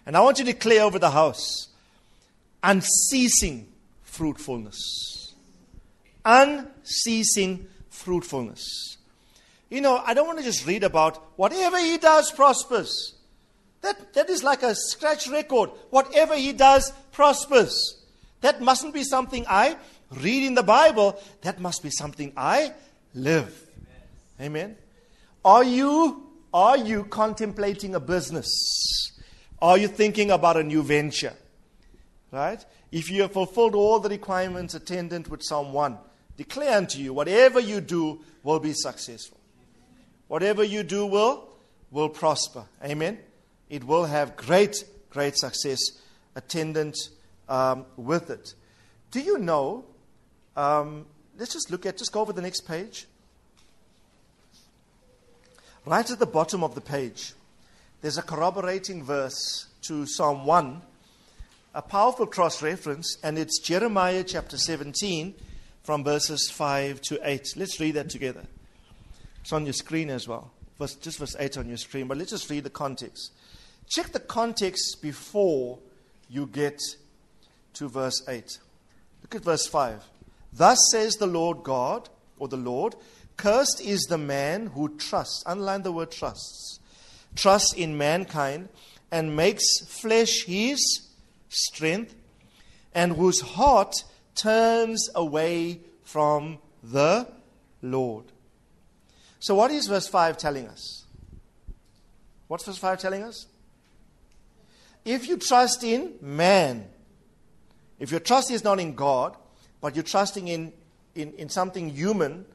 And 0.06 0.16
I 0.16 0.20
want 0.20 0.36
to 0.38 0.44
declare 0.44 0.82
over 0.82 0.98
the 0.98 1.10
house 1.10 1.68
unceasing 2.62 3.68
fruitfulness. 4.02 5.34
Unceasing 6.24 7.66
fruitfulness. 7.90 8.96
You 9.70 9.80
know, 9.80 10.02
I 10.04 10.14
don't 10.14 10.26
want 10.26 10.38
to 10.38 10.44
just 10.44 10.66
read 10.66 10.84
about 10.84 11.22
whatever 11.36 11.78
he 11.78 11.98
does 11.98 12.30
prospers. 12.30 13.14
That, 13.84 14.14
that 14.14 14.30
is 14.30 14.42
like 14.42 14.62
a 14.62 14.74
scratch 14.74 15.28
record. 15.28 15.68
Whatever 15.90 16.34
he 16.36 16.54
does 16.54 16.90
prospers. 17.12 18.02
That 18.40 18.62
mustn't 18.62 18.94
be 18.94 19.04
something 19.04 19.44
I 19.46 19.76
read 20.10 20.42
in 20.42 20.54
the 20.54 20.62
Bible. 20.62 21.20
That 21.42 21.60
must 21.60 21.82
be 21.82 21.90
something 21.90 22.32
I 22.34 22.72
live. 23.14 23.54
Amen. 24.40 24.76
Are 25.44 25.62
you 25.62 26.30
are 26.54 26.78
you 26.78 27.04
contemplating 27.04 27.94
a 27.94 28.00
business? 28.00 28.48
Are 29.60 29.76
you 29.76 29.88
thinking 29.88 30.30
about 30.30 30.56
a 30.56 30.62
new 30.62 30.82
venture? 30.82 31.34
Right? 32.30 32.64
If 32.90 33.10
you 33.10 33.22
have 33.22 33.32
fulfilled 33.32 33.74
all 33.74 33.98
the 33.98 34.08
requirements 34.08 34.74
attendant 34.74 35.28
with 35.28 35.42
1, 35.50 35.98
declare 36.38 36.78
unto 36.78 36.98
you, 37.00 37.12
whatever 37.12 37.60
you 37.60 37.82
do 37.82 38.20
will 38.42 38.60
be 38.60 38.72
successful. 38.72 39.38
Whatever 40.28 40.64
you 40.64 40.84
do 40.84 41.04
will, 41.04 41.48
will 41.90 42.08
prosper. 42.08 42.64
Amen. 42.82 43.18
It 43.68 43.84
will 43.84 44.04
have 44.04 44.36
great, 44.36 44.84
great 45.10 45.36
success 45.36 45.80
attendant 46.34 46.96
um, 47.48 47.86
with 47.96 48.30
it. 48.30 48.54
Do 49.10 49.20
you 49.20 49.38
know? 49.38 49.84
Um, 50.56 51.06
let's 51.38 51.52
just 51.52 51.70
look 51.70 51.86
at, 51.86 51.96
just 51.96 52.12
go 52.12 52.20
over 52.20 52.32
the 52.32 52.42
next 52.42 52.62
page. 52.62 53.06
Right 55.86 56.08
at 56.10 56.18
the 56.18 56.26
bottom 56.26 56.64
of 56.64 56.74
the 56.74 56.80
page, 56.80 57.34
there's 58.00 58.18
a 58.18 58.22
corroborating 58.22 59.02
verse 59.04 59.66
to 59.82 60.06
Psalm 60.06 60.46
1, 60.46 60.80
a 61.74 61.82
powerful 61.82 62.26
cross 62.26 62.62
reference, 62.62 63.18
and 63.22 63.38
it's 63.38 63.58
Jeremiah 63.60 64.24
chapter 64.24 64.56
17 64.56 65.34
from 65.82 66.02
verses 66.02 66.50
5 66.50 67.02
to 67.02 67.20
8. 67.22 67.54
Let's 67.56 67.78
read 67.80 67.96
that 67.96 68.08
together. 68.08 68.44
It's 69.42 69.52
on 69.52 69.66
your 69.66 69.74
screen 69.74 70.08
as 70.08 70.26
well. 70.26 70.50
Verse, 70.78 70.94
just 70.94 71.18
verse 71.18 71.36
8 71.38 71.58
on 71.58 71.68
your 71.68 71.76
screen, 71.76 72.08
but 72.08 72.16
let's 72.16 72.30
just 72.30 72.48
read 72.48 72.64
the 72.64 72.70
context. 72.70 73.32
Check 73.88 74.12
the 74.12 74.20
context 74.20 75.00
before 75.02 75.78
you 76.28 76.46
get 76.46 76.80
to 77.74 77.88
verse 77.88 78.22
8. 78.26 78.58
Look 79.22 79.34
at 79.34 79.44
verse 79.44 79.66
5. 79.66 80.02
Thus 80.52 80.78
says 80.90 81.16
the 81.16 81.26
Lord 81.26 81.62
God, 81.62 82.08
or 82.38 82.48
the 82.48 82.56
Lord, 82.56 82.94
Cursed 83.36 83.80
is 83.80 84.02
the 84.02 84.18
man 84.18 84.66
who 84.66 84.96
trusts, 84.96 85.42
underline 85.46 85.82
the 85.82 85.92
word 85.92 86.10
trusts, 86.10 86.78
trusts 87.34 87.72
in 87.72 87.98
mankind 87.98 88.68
and 89.10 89.36
makes 89.36 89.64
flesh 89.86 90.44
his 90.44 91.08
strength, 91.48 92.14
and 92.94 93.12
whose 93.12 93.40
heart 93.40 93.94
turns 94.34 95.08
away 95.14 95.80
from 96.02 96.58
the 96.82 97.28
Lord. 97.82 98.24
So, 99.40 99.54
what 99.54 99.70
is 99.70 99.86
verse 99.86 100.08
5 100.08 100.36
telling 100.36 100.68
us? 100.68 101.04
What's 102.48 102.64
verse 102.64 102.78
5 102.78 102.98
telling 102.98 103.22
us? 103.22 103.46
If 105.04 105.28
you 105.28 105.36
trust 105.36 105.84
in 105.84 106.14
man, 106.20 106.88
if 107.98 108.10
your 108.10 108.20
trust 108.20 108.50
is 108.50 108.64
not 108.64 108.80
in 108.80 108.94
God, 108.94 109.36
but 109.80 109.94
you're 109.94 110.02
trusting 110.02 110.48
in, 110.48 110.72
in, 111.14 111.32
in 111.34 111.48
something 111.48 111.90
human, 111.90 112.46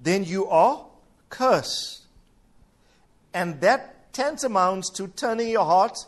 then 0.00 0.24
you 0.24 0.46
are 0.46 0.84
cursed. 1.28 2.02
And 3.32 3.60
that 3.60 4.12
tantamounts 4.12 4.94
to 4.94 5.08
turning 5.08 5.48
your 5.48 5.64
heart 5.64 5.98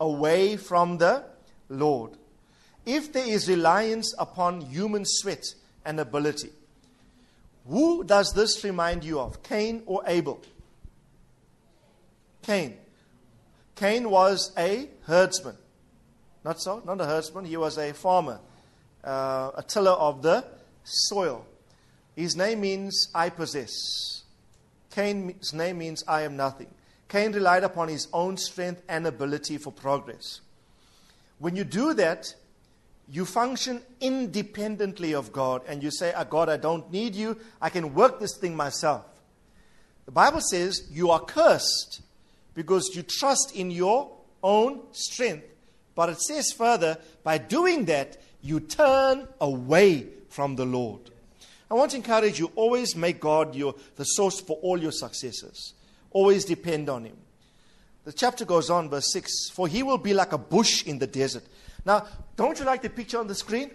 away 0.00 0.56
from 0.56 0.98
the 0.98 1.24
Lord. 1.68 2.12
If 2.84 3.12
there 3.12 3.26
is 3.26 3.48
reliance 3.48 4.14
upon 4.18 4.62
human 4.62 5.04
sweat 5.06 5.44
and 5.84 6.00
ability, 6.00 6.50
who 7.68 8.04
does 8.04 8.32
this 8.32 8.62
remind 8.64 9.04
you 9.04 9.20
of? 9.20 9.42
Cain 9.42 9.82
or 9.86 10.02
Abel? 10.06 10.42
Cain. 12.42 12.76
Cain 13.76 14.10
was 14.10 14.52
a 14.58 14.88
herdsman. 15.06 15.56
Not 16.44 16.60
so? 16.60 16.82
Not 16.84 17.00
a 17.00 17.06
herdsman. 17.06 17.44
He 17.44 17.56
was 17.56 17.78
a 17.78 17.92
farmer, 17.92 18.40
uh, 19.02 19.52
a 19.54 19.64
tiller 19.66 19.92
of 19.92 20.22
the 20.22 20.44
soil. 20.84 21.46
His 22.16 22.36
name 22.36 22.60
means 22.60 23.08
I 23.14 23.30
possess. 23.30 24.22
Cain's 24.90 25.52
name 25.52 25.78
means 25.78 26.04
I 26.06 26.22
am 26.22 26.36
nothing. 26.36 26.68
Cain 27.08 27.32
relied 27.32 27.64
upon 27.64 27.88
his 27.88 28.08
own 28.12 28.36
strength 28.36 28.82
and 28.88 29.06
ability 29.06 29.58
for 29.58 29.72
progress. 29.72 30.40
When 31.38 31.56
you 31.56 31.64
do 31.64 31.94
that, 31.94 32.34
you 33.10 33.24
function 33.24 33.82
independently 34.00 35.14
of 35.14 35.32
God 35.32 35.62
and 35.66 35.82
you 35.82 35.90
say, 35.90 36.12
oh, 36.16 36.24
God, 36.24 36.48
I 36.48 36.56
don't 36.56 36.90
need 36.90 37.14
you. 37.14 37.38
I 37.60 37.68
can 37.68 37.94
work 37.94 38.20
this 38.20 38.36
thing 38.36 38.56
myself. 38.56 39.04
The 40.06 40.12
Bible 40.12 40.40
says 40.40 40.88
you 40.90 41.10
are 41.10 41.20
cursed 41.20 42.02
because 42.54 42.90
you 42.94 43.02
trust 43.02 43.54
in 43.54 43.70
your 43.70 44.10
own 44.44 44.80
strength. 44.92 45.46
But 45.96 46.10
it 46.10 46.20
says 46.20 46.52
further, 46.52 46.98
by 47.24 47.38
doing 47.38 47.86
that, 47.86 48.20
you 48.42 48.60
turn 48.60 49.26
away 49.40 50.06
from 50.28 50.54
the 50.54 50.66
Lord. 50.66 51.10
I 51.70 51.74
want 51.74 51.92
to 51.92 51.96
encourage 51.96 52.38
you 52.38 52.52
always 52.54 52.94
make 52.94 53.18
God 53.18 53.54
your, 53.54 53.74
the 53.96 54.04
source 54.04 54.40
for 54.40 54.58
all 54.58 54.80
your 54.80 54.92
successes. 54.92 55.72
Always 56.10 56.44
depend 56.44 56.88
on 56.88 57.06
Him. 57.06 57.16
The 58.04 58.12
chapter 58.12 58.44
goes 58.44 58.70
on, 58.70 58.90
verse 58.90 59.10
6 59.12 59.50
For 59.50 59.66
he 59.66 59.82
will 59.82 59.98
be 59.98 60.14
like 60.14 60.32
a 60.32 60.38
bush 60.38 60.84
in 60.84 60.98
the 60.98 61.06
desert. 61.06 61.44
Now, 61.86 62.06
don't 62.36 62.58
you 62.58 62.64
like 62.64 62.82
the 62.82 62.90
picture 62.90 63.18
on 63.18 63.26
the 63.26 63.34
screen? 63.34 63.70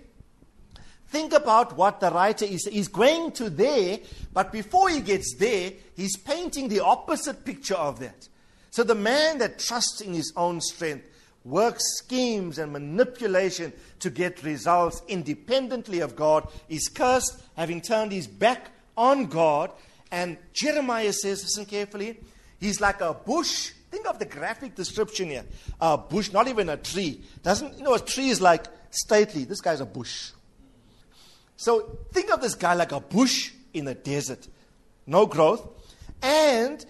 Think 1.08 1.34
about 1.34 1.76
what 1.76 2.00
the 2.00 2.12
writer 2.12 2.46
is. 2.46 2.66
He's 2.66 2.88
going 2.88 3.32
to 3.34 3.50
there, 3.50 4.00
but 4.32 4.52
before 4.52 4.90
he 4.90 5.02
gets 5.02 5.36
there, 5.40 5.74
he's 5.96 6.16
painting 6.16 6.68
the 6.68 6.82
opposite 6.82 7.44
picture 7.44 7.76
of 7.76 8.00
that. 8.00 8.29
So 8.72 8.84
the 8.84 8.96
man 8.96 9.40
that 9.40 9.60
trusts 9.60 10.02
in 10.02 10.14
his 10.14 10.32
own 10.36 10.62
strength 10.62 11.06
works 11.44 11.84
schemes 11.98 12.60
and 12.60 12.72
manipulation 12.72 13.74
to 14.00 14.10
get 14.10 14.44
results 14.44 15.02
independently 15.08 16.00
of 16.00 16.16
God 16.16 16.48
is 16.68 16.88
cursed, 16.88 17.42
having 17.56 17.82
turned 17.82 18.12
his 18.12 18.28
back 18.28 18.72
on 18.98 19.26
God. 19.26 19.72
And 20.12 20.38
Jeremiah 20.54 21.14
says, 21.14 21.44
listen 21.44 21.66
carefully, 21.66 22.18
he's 22.60 22.82
like 22.82 23.02
a 23.02 23.14
bush. 23.14 23.72
Think 23.92 24.06
of 24.08 24.20
the 24.20 24.26
graphic 24.26 24.76
description 24.76 25.30
here. 25.30 25.46
A 25.82 25.98
bush, 25.98 26.32
not 26.32 26.48
even 26.48 26.70
a 26.70 26.78
tree. 26.78 27.22
Doesn't 27.42 27.78
you 27.78 27.84
know 27.84 27.96
a 27.96 28.00
tree 28.00 28.30
is 28.30 28.40
like 28.40 28.68
stately. 28.92 29.46
This 29.46 29.62
guy's 29.62 29.82
a 29.82 29.86
bush. 29.86 30.32
So 31.58 31.98
think 32.14 32.32
of 32.32 32.42
this 32.42 32.56
guy 32.56 32.76
like 32.76 32.92
a 32.92 33.00
bush 33.00 33.52
in 33.74 33.88
a 33.88 33.96
desert. 33.96 34.48
No 35.08 35.26
growth. 35.26 35.68
And 36.22 36.86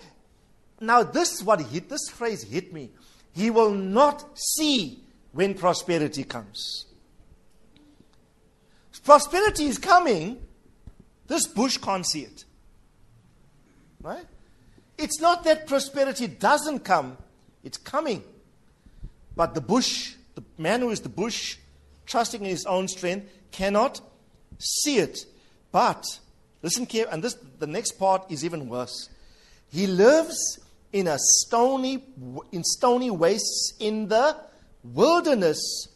now 0.79 1.03
this 1.03 1.33
is 1.33 1.43
what 1.43 1.61
hit 1.61 1.89
this 1.89 2.09
phrase 2.09 2.43
hit 2.43 2.73
me. 2.73 2.89
He 3.33 3.49
will 3.49 3.71
not 3.71 4.37
see 4.37 5.03
when 5.31 5.53
prosperity 5.53 6.23
comes. 6.23 6.85
Prosperity 9.03 9.65
is 9.65 9.77
coming. 9.77 10.39
This 11.27 11.47
bush 11.47 11.77
can't 11.77 12.05
see 12.05 12.21
it. 12.21 12.43
Right? 14.01 14.25
It's 14.97 15.19
not 15.19 15.43
that 15.45 15.65
prosperity 15.65 16.27
doesn't 16.27 16.79
come, 16.79 17.17
it's 17.63 17.77
coming. 17.77 18.23
But 19.35 19.55
the 19.55 19.61
bush, 19.61 20.15
the 20.35 20.43
man 20.57 20.81
who 20.81 20.89
is 20.89 21.01
the 21.01 21.09
bush, 21.09 21.57
trusting 22.05 22.41
in 22.41 22.49
his 22.49 22.65
own 22.65 22.87
strength, 22.87 23.31
cannot 23.51 24.01
see 24.57 24.97
it. 24.97 25.25
But, 25.71 26.03
listen 26.61 26.85
carefully, 26.85 27.13
and 27.13 27.23
this, 27.23 27.35
the 27.59 27.67
next 27.67 27.93
part 27.93 28.29
is 28.29 28.43
even 28.43 28.67
worse. 28.67 29.09
He 29.71 29.87
lives 29.87 30.59
in 30.91 31.07
a 31.07 31.17
stony, 31.19 32.03
in 32.51 32.63
stony 32.63 33.11
wastes 33.11 33.73
in 33.79 34.07
the 34.07 34.35
wilderness. 34.83 35.87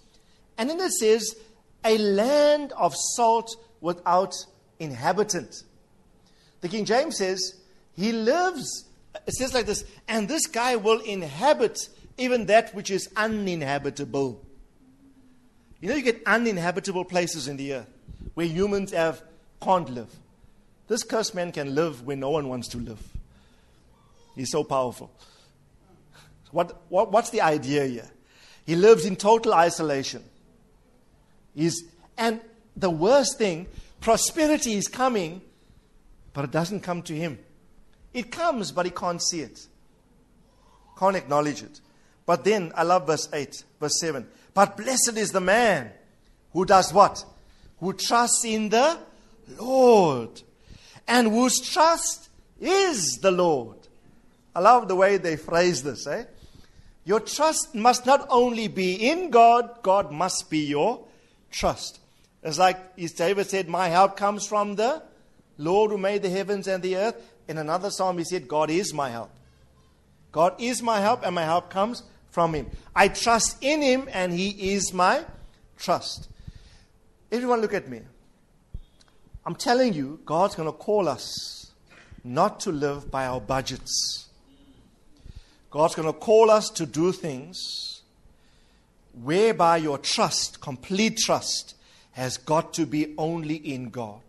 And 0.58 0.70
then 0.70 0.80
it 0.80 0.92
says, 0.92 1.36
a 1.84 1.98
land 1.98 2.72
of 2.74 2.96
salt 2.96 3.56
without 3.82 4.34
inhabitant. 4.80 5.64
The 6.62 6.70
King 6.70 6.86
James 6.86 7.18
says, 7.18 7.60
he 7.96 8.12
lives, 8.12 8.86
it 9.28 9.34
says 9.34 9.54
like 9.54 9.66
this, 9.66 9.84
and 10.08 10.28
this 10.28 10.48
guy 10.48 10.76
will 10.76 11.00
inhabit 11.00 11.78
even 12.18 12.46
that 12.46 12.74
which 12.74 12.90
is 12.90 13.10
uninhabitable. 13.16 14.44
You 15.82 15.90
know, 15.90 15.96
you 15.96 16.02
get 16.02 16.22
uninhabitable 16.26 17.06
places 17.06 17.48
in 17.48 17.58
the 17.58 17.74
earth 17.74 17.90
where 18.36 18.46
humans 18.46 18.92
have, 18.92 19.22
can't 19.62 19.90
live. 19.90 20.10
This 20.88 21.04
cursed 21.04 21.36
man 21.36 21.52
can 21.52 21.76
live 21.76 22.06
where 22.06 22.16
no 22.16 22.30
one 22.30 22.48
wants 22.48 22.68
to 22.70 22.78
live. 22.78 23.02
He's 24.36 24.52
so 24.52 24.64
powerful. 24.64 25.12
What, 26.52 26.84
what, 26.90 27.12
what's 27.12 27.30
the 27.32 27.42
idea 27.42 27.86
here? 27.86 28.10
He 28.66 28.76
lives 28.76 29.06
in 29.06 29.16
total 29.16 29.54
isolation. 29.54 30.24
He's, 31.56 31.84
and 32.18 32.42
the 32.76 32.90
worst 32.90 33.38
thing, 33.38 33.68
prosperity 34.02 34.74
is 34.74 34.88
coming, 34.88 35.42
but 36.34 36.46
it 36.46 36.52
doesn't 36.52 36.82
come 36.82 37.02
to 37.04 37.14
him. 37.14 37.40
It 38.14 38.32
comes, 38.32 38.72
but 38.72 38.86
he 38.86 38.92
can't 38.92 39.22
see 39.22 39.42
it, 39.42 39.66
can't 40.98 41.16
acknowledge 41.16 41.64
it. 41.64 41.82
But 42.26 42.44
then, 42.44 42.72
I 42.76 42.84
love 42.84 43.08
verse 43.08 43.28
8, 43.34 43.64
verse 43.80 44.00
7. 44.00 44.28
But 44.54 44.78
blessed 44.78 45.18
is 45.18 45.32
the 45.32 45.42
man 45.42 45.92
who 46.52 46.66
does 46.66 46.94
what? 46.94 47.26
Who 47.80 47.94
trusts 47.94 48.46
in 48.46 48.70
the 48.70 48.98
Lord, 49.60 50.42
and 51.08 51.28
whose 51.28 51.60
trust 51.60 52.30
is 52.62 53.18
the 53.22 53.32
Lord. 53.32 53.83
I 54.56 54.60
love 54.60 54.88
the 54.88 54.96
way 54.96 55.18
they 55.18 55.36
phrase 55.36 55.84
this, 55.84 56.06
eh? 56.08 56.26
Your 57.06 57.20
trust 57.20 57.76
must 57.76 58.06
not 58.06 58.28
only 58.30 58.68
be 58.68 59.10
in 59.10 59.30
God, 59.30 59.82
God 59.82 60.12
must 60.12 60.50
be 60.50 60.60
your 60.60 61.06
trust. 61.52 62.00
It's 62.42 62.60
like 62.60 62.96
David 62.96 63.48
said, 63.48 63.68
My 63.68 63.90
help 63.90 64.16
comes 64.16 64.46
from 64.46 64.76
the 64.76 65.02
Lord 65.58 65.92
who 65.92 65.98
made 65.98 66.22
the 66.22 66.30
heavens 66.30 66.68
and 66.68 66.82
the 66.82 66.96
earth. 66.98 67.16
In 67.48 67.58
another 67.58 67.90
psalm, 67.90 68.18
he 68.18 68.24
said, 68.24 68.48
God 68.48 68.70
is 68.70 68.94
my 68.94 69.10
help. 69.10 69.32
God 70.32 70.56
is 70.60 70.82
my 70.82 71.00
help, 71.00 71.26
and 71.26 71.36
my 71.36 71.44
help 71.44 71.70
comes 71.70 72.04
from 72.32 72.56
Him. 72.56 72.70
I 72.96 73.08
trust 73.08 73.58
in 73.62 73.82
Him, 73.82 74.10
and 74.12 74.34
He 74.34 74.74
is 74.74 74.92
my 74.92 75.24
trust. 75.78 76.28
Everyone, 77.32 77.62
look 77.62 77.74
at 77.74 77.88
me. 77.88 78.02
I'm 79.46 79.56
telling 79.56 79.94
you, 79.94 80.20
God's 80.26 80.56
going 80.56 80.68
to 80.68 80.78
call 80.78 81.08
us 81.08 81.72
not 82.24 82.60
to 82.62 82.72
live 82.72 83.12
by 83.12 83.28
our 83.28 83.40
budgets. 83.40 84.30
God's 85.74 85.96
going 85.96 86.08
to 86.08 86.14
call 86.14 86.52
us 86.52 86.70
to 86.70 86.86
do 86.86 87.12
things 87.12 88.04
whereby 89.24 89.78
your 89.78 89.98
trust, 89.98 90.62
complete 90.62 91.18
trust, 91.18 91.76
has 92.12 92.38
got 92.38 92.76
to 92.76 92.86
be 92.86 93.16
only 93.18 93.56
in 93.56 93.90
God. 93.90 94.22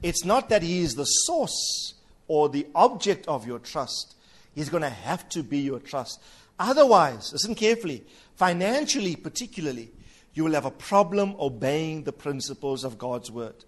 It's 0.00 0.24
not 0.24 0.48
that 0.48 0.62
He 0.62 0.78
is 0.78 0.94
the 0.94 1.06
source 1.06 1.94
or 2.28 2.48
the 2.48 2.68
object 2.76 3.26
of 3.26 3.48
your 3.48 3.58
trust, 3.58 4.14
He's 4.54 4.68
going 4.68 4.84
to 4.84 4.90
have 4.90 5.28
to 5.30 5.42
be 5.42 5.58
your 5.58 5.80
trust. 5.80 6.20
Otherwise, 6.56 7.32
listen 7.32 7.56
carefully, 7.56 8.04
financially 8.36 9.16
particularly, 9.16 9.90
you 10.34 10.44
will 10.44 10.54
have 10.54 10.66
a 10.66 10.70
problem 10.70 11.34
obeying 11.40 12.04
the 12.04 12.12
principles 12.12 12.84
of 12.84 12.96
God's 12.96 13.28
word. 13.28 13.64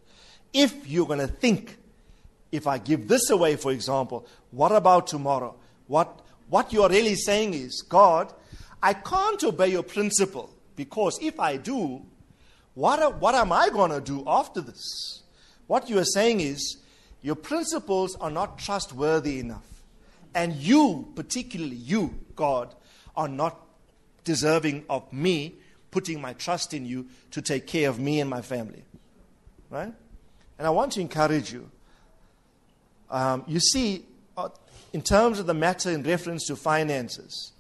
If 0.53 0.89
you're 0.89 1.09
going 1.09 1.19
to 1.19 1.27
think, 1.27 1.79
if 2.53 2.69
I 2.69 2.79
give 2.79 3.09
this 3.09 3.29
away, 3.29 3.57
for 3.57 3.73
example, 3.73 4.25
what 4.53 4.71
about 4.71 5.09
tomorrow? 5.09 5.57
What, 5.89 6.22
what 6.53 6.71
you 6.71 6.83
are 6.83 6.91
really 6.91 7.15
saying 7.15 7.55
is, 7.55 7.81
God, 7.81 8.31
I 8.83 8.93
can't 8.93 9.43
obey 9.43 9.69
your 9.69 9.83
principle 9.83 10.55
because 10.77 11.19
if 11.23 11.41
I 11.41 11.57
do, 11.57 12.03
what, 12.75 13.19
what 13.23 13.35
am 13.35 13.53
I 13.53 13.71
going 13.71 13.91
to 13.91 14.03
do 14.03 14.23
after 14.27 14.61
this? 14.61 15.23
What 15.67 15.89
you 15.89 15.99
are 15.99 16.05
saying 16.05 16.43
is, 16.43 16.77
your 17.23 17.37
principles 17.37 18.17
are 18.17 18.31
not 18.31 18.59
trustworthy 18.59 19.39
enough. 19.39 19.65
And 20.35 20.53
you, 20.53 21.11
particularly 21.15 21.77
you, 21.77 22.19
God, 22.37 22.75
are 23.17 23.29
not 23.29 23.59
deserving 24.25 24.85
of 24.91 25.11
me 25.11 25.55
putting 25.91 26.21
my 26.21 26.35
trust 26.35 26.75
in 26.75 26.85
you 26.85 27.07
to 27.31 27.41
take 27.41 27.67
care 27.67 27.89
of 27.89 27.99
me 27.99 28.21
and 28.21 28.29
my 28.29 28.43
family. 28.43 28.83
Right? 29.71 29.95
And 30.59 30.67
I 30.67 30.71
want 30.71 30.93
to 30.93 31.01
encourage 31.01 31.51
you. 31.51 31.71
Um, 33.09 33.43
you 33.47 33.59
see, 33.59 34.05
Uh, 34.37 34.49
in 34.93 35.03
terms 35.03 35.39
of 35.39 35.47
the 35.47 35.55
matter 35.55 35.91
in 35.91 36.03
reference 36.03 36.47
to 36.47 36.57
finances, 36.57 37.53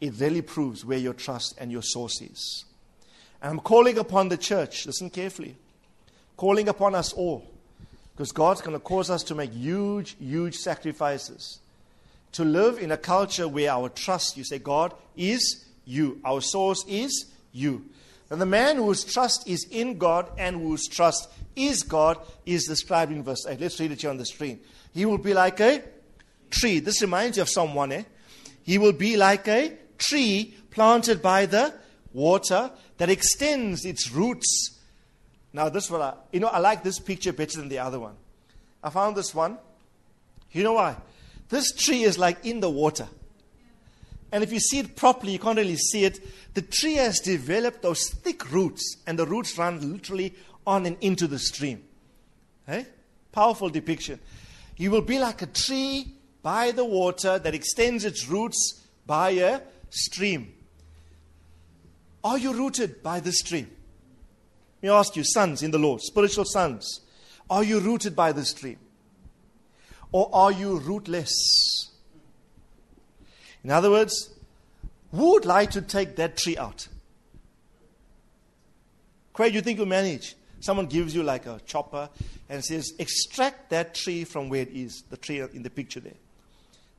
it 0.00 0.14
really 0.18 0.42
proves 0.42 0.84
where 0.84 0.98
your 0.98 1.14
trust 1.14 1.54
and 1.58 1.70
your 1.70 1.82
source 1.82 2.20
is. 2.20 2.64
And 3.42 3.50
I'm 3.50 3.60
calling 3.60 3.98
upon 3.98 4.28
the 4.28 4.36
church, 4.36 4.86
listen 4.86 5.10
carefully, 5.10 5.56
calling 6.36 6.68
upon 6.68 6.94
us 6.94 7.12
all, 7.12 7.46
because 8.12 8.32
God's 8.32 8.60
going 8.60 8.76
to 8.76 8.80
cause 8.80 9.10
us 9.10 9.22
to 9.24 9.34
make 9.34 9.52
huge, 9.52 10.16
huge 10.18 10.56
sacrifices. 10.56 11.60
To 12.32 12.44
live 12.44 12.78
in 12.78 12.92
a 12.92 12.96
culture 12.96 13.48
where 13.48 13.70
our 13.70 13.88
trust, 13.88 14.36
you 14.36 14.44
say, 14.44 14.58
God 14.58 14.94
is 15.16 15.64
you, 15.84 16.20
our 16.24 16.40
source 16.40 16.84
is 16.86 17.26
you. 17.52 17.84
And 18.30 18.40
the 18.40 18.46
man 18.46 18.76
whose 18.76 19.02
trust 19.04 19.48
is 19.48 19.66
in 19.70 19.98
God 19.98 20.30
and 20.38 20.56
whose 20.56 20.86
trust 20.86 21.28
is 21.56 21.82
God 21.82 22.18
is 22.46 22.66
described 22.66 23.10
in 23.10 23.24
verse 23.24 23.44
8. 23.46 23.60
Let's 23.60 23.80
read 23.80 23.90
it 23.90 24.00
here 24.00 24.10
on 24.10 24.18
the 24.18 24.26
screen. 24.26 24.60
He 24.94 25.04
will 25.04 25.18
be 25.18 25.34
like 25.34 25.58
a 25.60 25.82
tree. 26.50 26.78
This 26.78 27.00
reminds 27.00 27.36
you 27.36 27.42
of 27.42 27.48
someone, 27.48 27.92
eh? 27.92 28.02
He 28.62 28.78
will 28.78 28.92
be 28.92 29.16
like 29.16 29.48
a 29.48 29.76
tree 29.98 30.54
planted 30.70 31.22
by 31.22 31.46
the 31.46 31.74
water 32.12 32.70
that 32.98 33.10
extends 33.10 33.84
its 33.84 34.10
roots. 34.10 34.78
Now, 35.52 35.68
this 35.68 35.90
one, 35.90 36.14
you 36.32 36.40
know, 36.40 36.48
I 36.48 36.58
like 36.58 36.82
this 36.82 36.98
picture 36.98 37.32
better 37.32 37.58
than 37.58 37.68
the 37.68 37.78
other 37.78 37.98
one. 37.98 38.14
I 38.82 38.90
found 38.90 39.16
this 39.16 39.34
one. 39.34 39.58
You 40.52 40.62
know 40.62 40.74
why? 40.74 40.96
This 41.48 41.72
tree 41.72 42.02
is 42.02 42.18
like 42.18 42.44
in 42.44 42.60
the 42.60 42.70
water. 42.70 43.08
And 44.32 44.44
if 44.44 44.52
you 44.52 44.60
see 44.60 44.78
it 44.78 44.96
properly, 44.96 45.32
you 45.32 45.38
can't 45.38 45.58
really 45.58 45.76
see 45.76 46.04
it. 46.04 46.20
The 46.54 46.62
tree 46.62 46.94
has 46.94 47.18
developed 47.18 47.82
those 47.82 48.08
thick 48.08 48.52
roots, 48.52 48.96
and 49.06 49.18
the 49.18 49.26
roots 49.26 49.58
run 49.58 49.92
literally 49.92 50.34
on 50.66 50.86
and 50.86 50.96
into 51.00 51.26
the 51.26 51.38
stream. 51.38 51.82
Hey? 52.66 52.86
Powerful 53.32 53.70
depiction. 53.70 54.20
You 54.76 54.90
will 54.90 55.02
be 55.02 55.18
like 55.18 55.42
a 55.42 55.46
tree 55.46 56.14
by 56.42 56.70
the 56.70 56.84
water 56.84 57.38
that 57.38 57.54
extends 57.54 58.04
its 58.04 58.28
roots 58.28 58.86
by 59.06 59.30
a 59.30 59.60
stream. 59.90 60.54
Are 62.22 62.38
you 62.38 62.52
rooted 62.52 63.02
by 63.02 63.20
the 63.20 63.32
stream? 63.32 63.70
Let 64.82 64.88
me 64.88 64.94
ask 64.94 65.16
you, 65.16 65.24
sons 65.24 65.62
in 65.62 65.70
the 65.70 65.78
Lord, 65.78 66.00
spiritual 66.00 66.44
sons, 66.44 67.00
are 67.48 67.64
you 67.64 67.80
rooted 67.80 68.14
by 68.14 68.32
the 68.32 68.44
stream? 68.44 68.78
Or 70.12 70.30
are 70.32 70.52
you 70.52 70.78
rootless? 70.78 71.90
In 73.62 73.70
other 73.70 73.90
words, 73.90 74.30
who 75.12 75.32
would 75.32 75.44
like 75.44 75.70
to 75.72 75.82
take 75.82 76.16
that 76.16 76.36
tree 76.36 76.56
out? 76.56 76.88
Craig, 79.32 79.54
you 79.54 79.60
think 79.60 79.78
you'll 79.78 79.86
manage? 79.86 80.34
Someone 80.60 80.86
gives 80.86 81.14
you 81.14 81.22
like 81.22 81.46
a 81.46 81.60
chopper 81.66 82.08
and 82.48 82.64
says, 82.64 82.92
extract 82.98 83.70
that 83.70 83.94
tree 83.94 84.24
from 84.24 84.48
where 84.48 84.62
it 84.62 84.70
is, 84.70 85.02
the 85.08 85.16
tree 85.16 85.40
in 85.40 85.62
the 85.62 85.70
picture 85.70 86.00
there. 86.00 86.14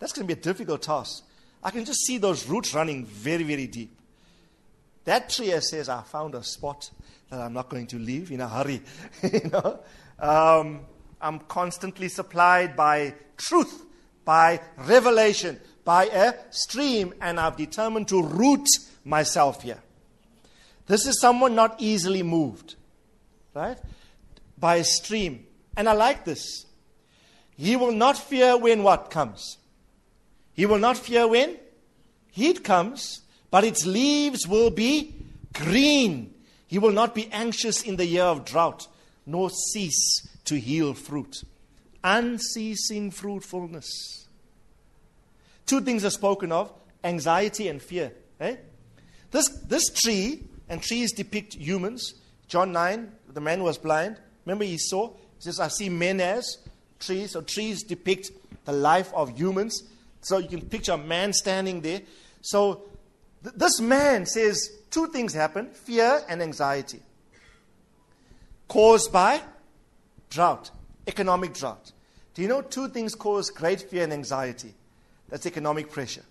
That's 0.02 0.14
going 0.14 0.28
to 0.28 0.36
be 0.36 0.38
a 0.38 0.44
difficult 0.44 0.82
task. 0.82 1.24
I 1.64 1.70
can 1.70 1.86
just 1.86 2.00
see 2.08 2.18
those 2.18 2.48
roots 2.48 2.74
running 2.74 3.06
very, 3.06 3.44
very 3.44 3.68
deep. 3.68 3.96
That 5.06 5.30
tree 5.30 5.52
says, 5.62 5.90
I 5.90 6.02
found 6.02 6.34
a 6.34 6.44
spot 6.44 6.90
that 7.30 7.40
I'm 7.40 7.54
not 7.54 7.70
going 7.70 7.86
to 7.88 8.00
leave 8.00 8.32
in 8.32 8.42
a 8.42 8.50
hurry. 8.50 8.82
you 9.24 9.50
know? 9.52 9.80
Um, 10.18 10.82
I'm 11.22 11.38
constantly 11.42 12.10
supplied 12.10 12.76
by 12.76 13.14
truth, 13.38 13.86
by 14.26 14.62
revelation, 14.76 15.60
by 15.86 16.06
a 16.06 16.34
stream, 16.50 17.14
and 17.22 17.40
I've 17.40 17.56
determined 17.56 18.08
to 18.08 18.24
root 18.24 18.68
myself 19.06 19.62
here. 19.62 19.84
This 20.88 21.06
is 21.06 21.22
someone 21.22 21.54
not 21.54 21.76
easily 21.80 22.24
moved, 22.24 22.74
right? 23.54 23.78
By 24.58 24.78
a 24.78 24.84
stream. 24.84 25.46
And 25.78 25.88
I 25.88 25.94
like 25.94 26.26
this. 26.26 26.66
He 27.56 27.76
will 27.76 27.92
not 27.92 28.18
fear 28.18 28.58
when 28.58 28.82
what 28.82 29.12
comes. 29.12 29.58
He 30.54 30.66
will 30.66 30.80
not 30.80 30.98
fear 30.98 31.28
when 31.28 31.58
heat 32.32 32.64
comes, 32.64 33.22
but 33.50 33.64
its 33.64 33.86
leaves 33.86 34.48
will 34.48 34.70
be 34.70 35.16
green. 35.54 36.34
He 36.68 36.80
will 36.80 36.92
not 36.92 37.14
be 37.14 37.30
anxious 37.32 37.82
in 37.84 37.98
the 37.98 38.06
year 38.06 38.24
of 38.24 38.46
drought, 38.46 38.88
nor 39.26 39.50
cease 39.50 40.28
to 40.46 40.58
yield 40.58 40.98
fruit. 40.98 41.44
Unceasing 42.04 43.12
fruitfulness. 43.12 44.28
two 45.66 45.82
things 45.82 46.04
are 46.04 46.10
spoken 46.10 46.52
of 46.52 46.72
anxiety 47.04 47.68
and 47.68 47.82
fear. 47.82 48.12
Eh? 48.40 48.56
This, 49.32 49.48
this 49.68 49.90
tree, 49.90 50.44
and 50.72 50.82
trees 50.82 51.12
depict 51.12 51.54
humans. 51.56 52.14
John 52.48 52.72
9, 52.72 53.12
the 53.34 53.42
man 53.42 53.62
was 53.62 53.78
blind. 53.78 54.18
Remember, 54.46 54.64
he 54.64 54.78
saw? 54.78 55.10
He 55.10 55.16
says, 55.40 55.60
I 55.60 55.68
see 55.68 55.90
men 55.90 56.22
as 56.22 56.58
trees. 57.00 57.32
So 57.32 57.42
trees 57.42 57.84
depict 57.84 58.32
the 58.66 58.72
life 58.72 59.14
of 59.14 59.38
humans. 59.38 59.84
So 60.22 60.38
you 60.38 60.48
can 60.48 60.62
picture 60.62 60.94
a 60.94 60.98
man 60.98 61.34
standing 61.34 61.82
there. 61.82 62.02
So 62.42 62.84
th- 63.44 63.56
this 63.56 63.80
man 63.80 64.26
says 64.26 64.70
two 64.90 65.08
things 65.08 65.34
happen 65.34 65.72
fear 65.72 66.22
and 66.30 66.42
anxiety, 66.42 67.00
caused 68.68 69.12
by 69.12 69.42
drought, 70.30 70.72
economic 71.08 71.54
drought. 71.54 71.92
Do 72.34 72.42
you 72.42 72.48
know 72.48 72.62
two 72.62 72.88
things 72.88 73.16
cause 73.16 73.50
great 73.50 73.82
fear 73.82 74.04
and 74.04 74.14
anxiety? 74.14 74.74
That's 75.30 75.46
economic 75.46 75.92
pressure. 75.92 76.24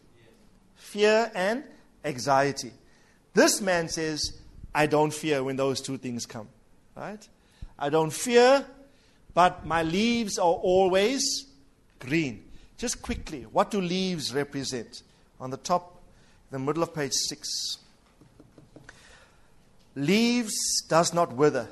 Fear 0.76 1.30
and 1.34 1.64
anxiety. 2.05 2.72
This 3.34 3.61
man 3.61 3.88
says, 3.88 4.41
I 4.74 4.86
don't 4.86 5.12
fear 5.12 5.43
when 5.43 5.57
those 5.57 5.80
two 5.80 5.99
things 5.99 6.26
come. 6.26 6.49
Right? 6.97 7.26
I 7.78 7.88
don't 7.88 8.12
fear, 8.12 8.64
but 9.34 9.66
my 9.66 9.82
leaves 9.82 10.38
are 10.38 10.53
always 10.53 11.47
green. 11.99 12.45
Just 12.81 13.03
quickly, 13.03 13.43
what 13.43 13.70
do 13.70 13.78
leaves 13.78 14.33
represent? 14.33 15.03
On 15.39 15.51
the 15.51 15.59
top, 15.59 16.01
the 16.51 16.59
middle 16.59 16.83
of 16.83 16.95
page 16.95 17.12
6. 17.12 17.76
Leaves 19.97 20.81
does 20.89 21.12
not 21.12 21.35
wither. 21.35 21.68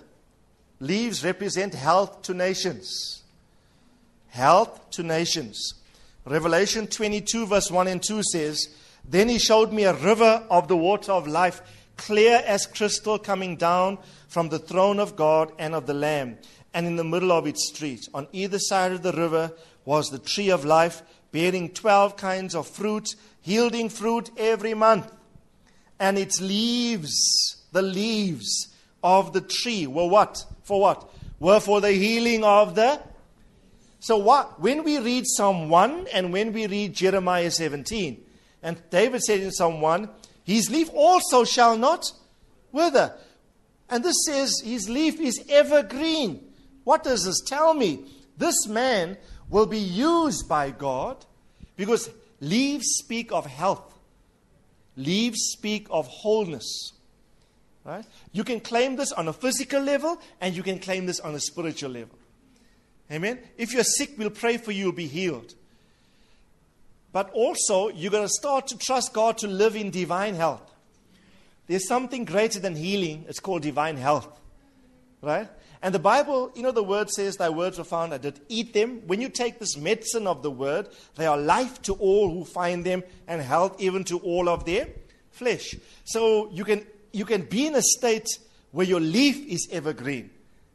Leaves 0.80 1.24
represent 1.24 1.72
health 1.72 2.20
to 2.20 2.34
nations. 2.34 3.22
Health 4.28 4.90
to 4.90 5.02
nations. 5.02 5.72
Revelation 6.26 6.86
22, 6.86 7.46
verse 7.46 7.70
1 7.70 7.88
and 7.88 8.02
2 8.02 8.22
says, 8.30 8.68
Then 9.02 9.30
he 9.30 9.38
showed 9.38 9.72
me 9.72 9.84
a 9.84 9.94
river 9.94 10.44
of 10.50 10.68
the 10.68 10.76
water 10.76 11.12
of 11.12 11.26
life, 11.26 11.62
clear 11.96 12.42
as 12.44 12.66
crystal, 12.66 13.18
coming 13.18 13.56
down 13.56 13.96
from 14.28 14.50
the 14.50 14.58
throne 14.58 15.00
of 15.00 15.16
God 15.16 15.52
and 15.58 15.74
of 15.74 15.86
the 15.86 15.94
Lamb, 15.94 16.36
and 16.74 16.86
in 16.86 16.96
the 16.96 17.02
middle 17.02 17.32
of 17.32 17.46
its 17.46 17.66
street. 17.68 18.06
On 18.12 18.28
either 18.30 18.58
side 18.58 18.92
of 18.92 19.02
the 19.02 19.12
river 19.12 19.52
was 19.88 20.10
the 20.10 20.18
tree 20.18 20.50
of 20.50 20.66
life, 20.66 21.00
bearing 21.32 21.70
twelve 21.70 22.14
kinds 22.14 22.54
of 22.54 22.68
fruit, 22.68 23.08
yielding 23.42 23.88
fruit 23.88 24.30
every 24.36 24.74
month. 24.74 25.10
And 25.98 26.18
its 26.18 26.42
leaves, 26.42 27.64
the 27.72 27.80
leaves 27.80 28.68
of 29.02 29.32
the 29.32 29.40
tree, 29.40 29.86
were 29.86 30.06
what? 30.06 30.44
For 30.62 30.78
what? 30.78 31.10
Were 31.40 31.58
for 31.58 31.80
the 31.80 31.92
healing 31.92 32.44
of 32.44 32.74
the. 32.74 33.00
So, 34.00 34.18
what? 34.18 34.60
When 34.60 34.84
we 34.84 34.98
read 34.98 35.24
Psalm 35.26 35.70
1 35.70 36.08
and 36.12 36.34
when 36.34 36.52
we 36.52 36.66
read 36.66 36.92
Jeremiah 36.92 37.50
17, 37.50 38.22
and 38.62 38.82
David 38.90 39.22
said 39.22 39.40
in 39.40 39.50
Psalm 39.52 39.80
1, 39.80 40.06
His 40.44 40.68
leaf 40.68 40.90
also 40.92 41.44
shall 41.44 41.78
not 41.78 42.12
wither. 42.72 43.14
And 43.88 44.04
this 44.04 44.16
says, 44.26 44.60
His 44.62 44.90
leaf 44.90 45.18
is 45.18 45.42
evergreen. 45.48 46.52
What 46.84 47.04
does 47.04 47.24
this 47.24 47.40
tell 47.40 47.72
me? 47.72 48.04
This 48.36 48.68
man 48.68 49.16
will 49.50 49.66
be 49.66 49.78
used 49.78 50.48
by 50.48 50.70
God 50.70 51.16
because 51.76 52.10
leaves 52.40 52.86
speak 52.98 53.32
of 53.32 53.46
health, 53.46 53.98
leaves 54.96 55.38
speak 55.52 55.86
of 55.90 56.06
wholeness. 56.06 56.92
Right? 57.84 58.04
You 58.32 58.44
can 58.44 58.60
claim 58.60 58.96
this 58.96 59.12
on 59.12 59.28
a 59.28 59.32
physical 59.32 59.80
level 59.80 60.18
and 60.40 60.54
you 60.54 60.62
can 60.62 60.78
claim 60.78 61.06
this 61.06 61.20
on 61.20 61.34
a 61.34 61.40
spiritual 61.40 61.90
level. 61.90 62.18
Amen. 63.10 63.38
If 63.56 63.72
you're 63.72 63.84
sick, 63.84 64.10
we'll 64.18 64.30
pray 64.30 64.58
for 64.58 64.72
you, 64.72 64.84
you'll 64.84 64.92
be 64.92 65.06
healed. 65.06 65.54
But 67.12 67.30
also, 67.30 67.88
you're 67.88 68.10
going 68.10 68.26
to 68.26 68.32
start 68.32 68.66
to 68.68 68.76
trust 68.76 69.14
God 69.14 69.38
to 69.38 69.48
live 69.48 69.76
in 69.76 69.90
divine 69.90 70.34
health. 70.34 70.62
There's 71.66 71.88
something 71.88 72.24
greater 72.26 72.60
than 72.60 72.76
healing, 72.76 73.24
it's 73.28 73.40
called 73.40 73.62
divine 73.62 73.96
health. 73.96 74.28
Right? 75.22 75.48
And 75.82 75.94
the 75.94 76.00
Bible, 76.00 76.50
you 76.54 76.62
know, 76.62 76.72
the 76.72 76.82
word 76.82 77.08
says, 77.10 77.36
Thy 77.36 77.50
words 77.50 77.78
were 77.78 77.84
found, 77.84 78.12
I 78.12 78.18
did 78.18 78.40
eat 78.48 78.72
them. 78.72 79.02
When 79.06 79.20
you 79.20 79.28
take 79.28 79.58
this 79.58 79.76
medicine 79.76 80.26
of 80.26 80.42
the 80.42 80.50
word, 80.50 80.88
they 81.16 81.26
are 81.26 81.36
life 81.36 81.80
to 81.82 81.94
all 81.94 82.30
who 82.30 82.44
find 82.44 82.84
them 82.84 83.04
and 83.28 83.40
health 83.40 83.80
even 83.80 84.04
to 84.04 84.18
all 84.18 84.48
of 84.48 84.64
their 84.64 84.88
flesh. 85.30 85.76
So 86.04 86.50
you 86.50 86.64
can, 86.64 86.84
you 87.12 87.24
can 87.24 87.42
be 87.42 87.66
in 87.66 87.74
a 87.76 87.82
state 87.82 88.26
where 88.72 88.86
your 88.86 89.00
leaf 89.00 89.46
is 89.46 89.68
evergreen. 89.70 90.30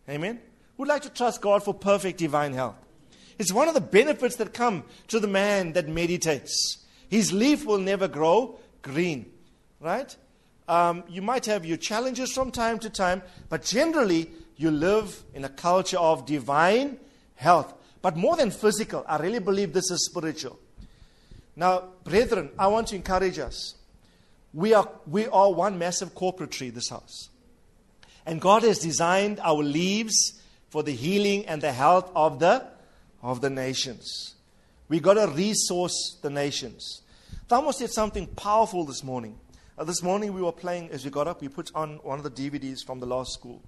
Amen? 0.10 0.39
Would 0.78 0.88
like 0.88 1.04
to 1.04 1.10
trust 1.10 1.41
God 1.41 1.64
for 1.64 1.74
perfect 1.74 2.18
divine 2.18 2.54
health. 2.54 2.76
It's 3.38 3.51
one 3.51 3.68
of 3.68 3.74
the 3.74 3.82
benefits 3.82 4.38
that 4.38 4.54
come 4.54 4.84
to 5.08 5.20
the 5.20 5.28
man 5.28 5.74
that 5.74 5.88
meditates. 5.88 6.78
His 7.10 7.34
leaf 7.34 7.66
will 7.66 7.80
never 7.80 8.08
grow 8.08 8.60
green, 8.82 9.32
right? 9.80 10.16
Um, 10.68 11.04
you 11.10 11.22
might 11.22 11.45
have 11.47 11.66
your 11.66 11.78
challenges 11.78 12.32
from 12.32 12.51
time 12.51 12.80
to 12.80 12.89
time, 12.89 13.22
but 13.49 13.64
generally, 13.64 14.30
you 14.58 14.72
live 14.72 15.24
in 15.34 15.43
a 15.45 15.49
culture 15.49 15.97
of 15.97 16.26
divine 16.26 16.97
health. 17.36 17.74
But 18.01 18.18
more 18.18 18.36
than 18.36 18.51
physical, 18.51 19.06
I 19.08 19.18
really 19.18 19.39
believe 19.39 19.74
this 19.74 19.89
is 19.89 20.06
spiritual. 20.06 20.60
Now, 21.56 21.89
brethren, 22.04 22.51
I 22.58 22.68
want 22.68 22.88
to 22.89 22.95
encourage 22.95 23.39
us. 23.39 23.76
We 24.54 24.74
are, 24.74 24.89
we 25.08 25.28
are 25.28 25.51
one 25.51 25.78
massive 25.78 26.14
corporate 26.14 26.51
tree, 26.51 26.70
this 26.70 26.89
house. 26.89 27.30
And 28.26 28.39
God 28.39 28.64
has 28.64 28.80
designed 28.80 29.39
our 29.39 29.64
leaves 29.64 30.41
for 30.70 30.84
the 30.84 30.91
healing 30.91 31.45
and 31.45 31.62
the 31.62 31.72
health 31.72 32.12
of 32.16 32.39
the, 32.39 32.66
of 33.22 33.41
the 33.41 33.49
nations. 33.49 34.36
we 34.89 34.99
got 34.99 35.16
to 35.16 35.28
resource 35.28 36.18
the 36.22 36.30
nations. 36.30 37.01
Thomas 37.47 37.78
said 37.78 37.91
something 37.91 38.28
powerful 38.28 38.86
this 38.86 39.04
morning. 39.04 39.38
Uh, 39.78 39.84
this 39.84 40.04
morning 40.04 40.34
we 40.34 40.41
were 40.41 40.51
playing, 40.51 40.89
as 40.91 41.04
we 41.04 41.12
got 41.12 41.28
up, 41.28 41.41
we 41.41 41.47
put 41.47 41.72
on 41.74 41.97
one 42.04 42.20
of 42.20 42.24
the 42.24 42.30
DVDs 42.30 42.86
from 42.86 42.99
the 42.99 43.06
last 43.06 43.34
school. 43.34 43.62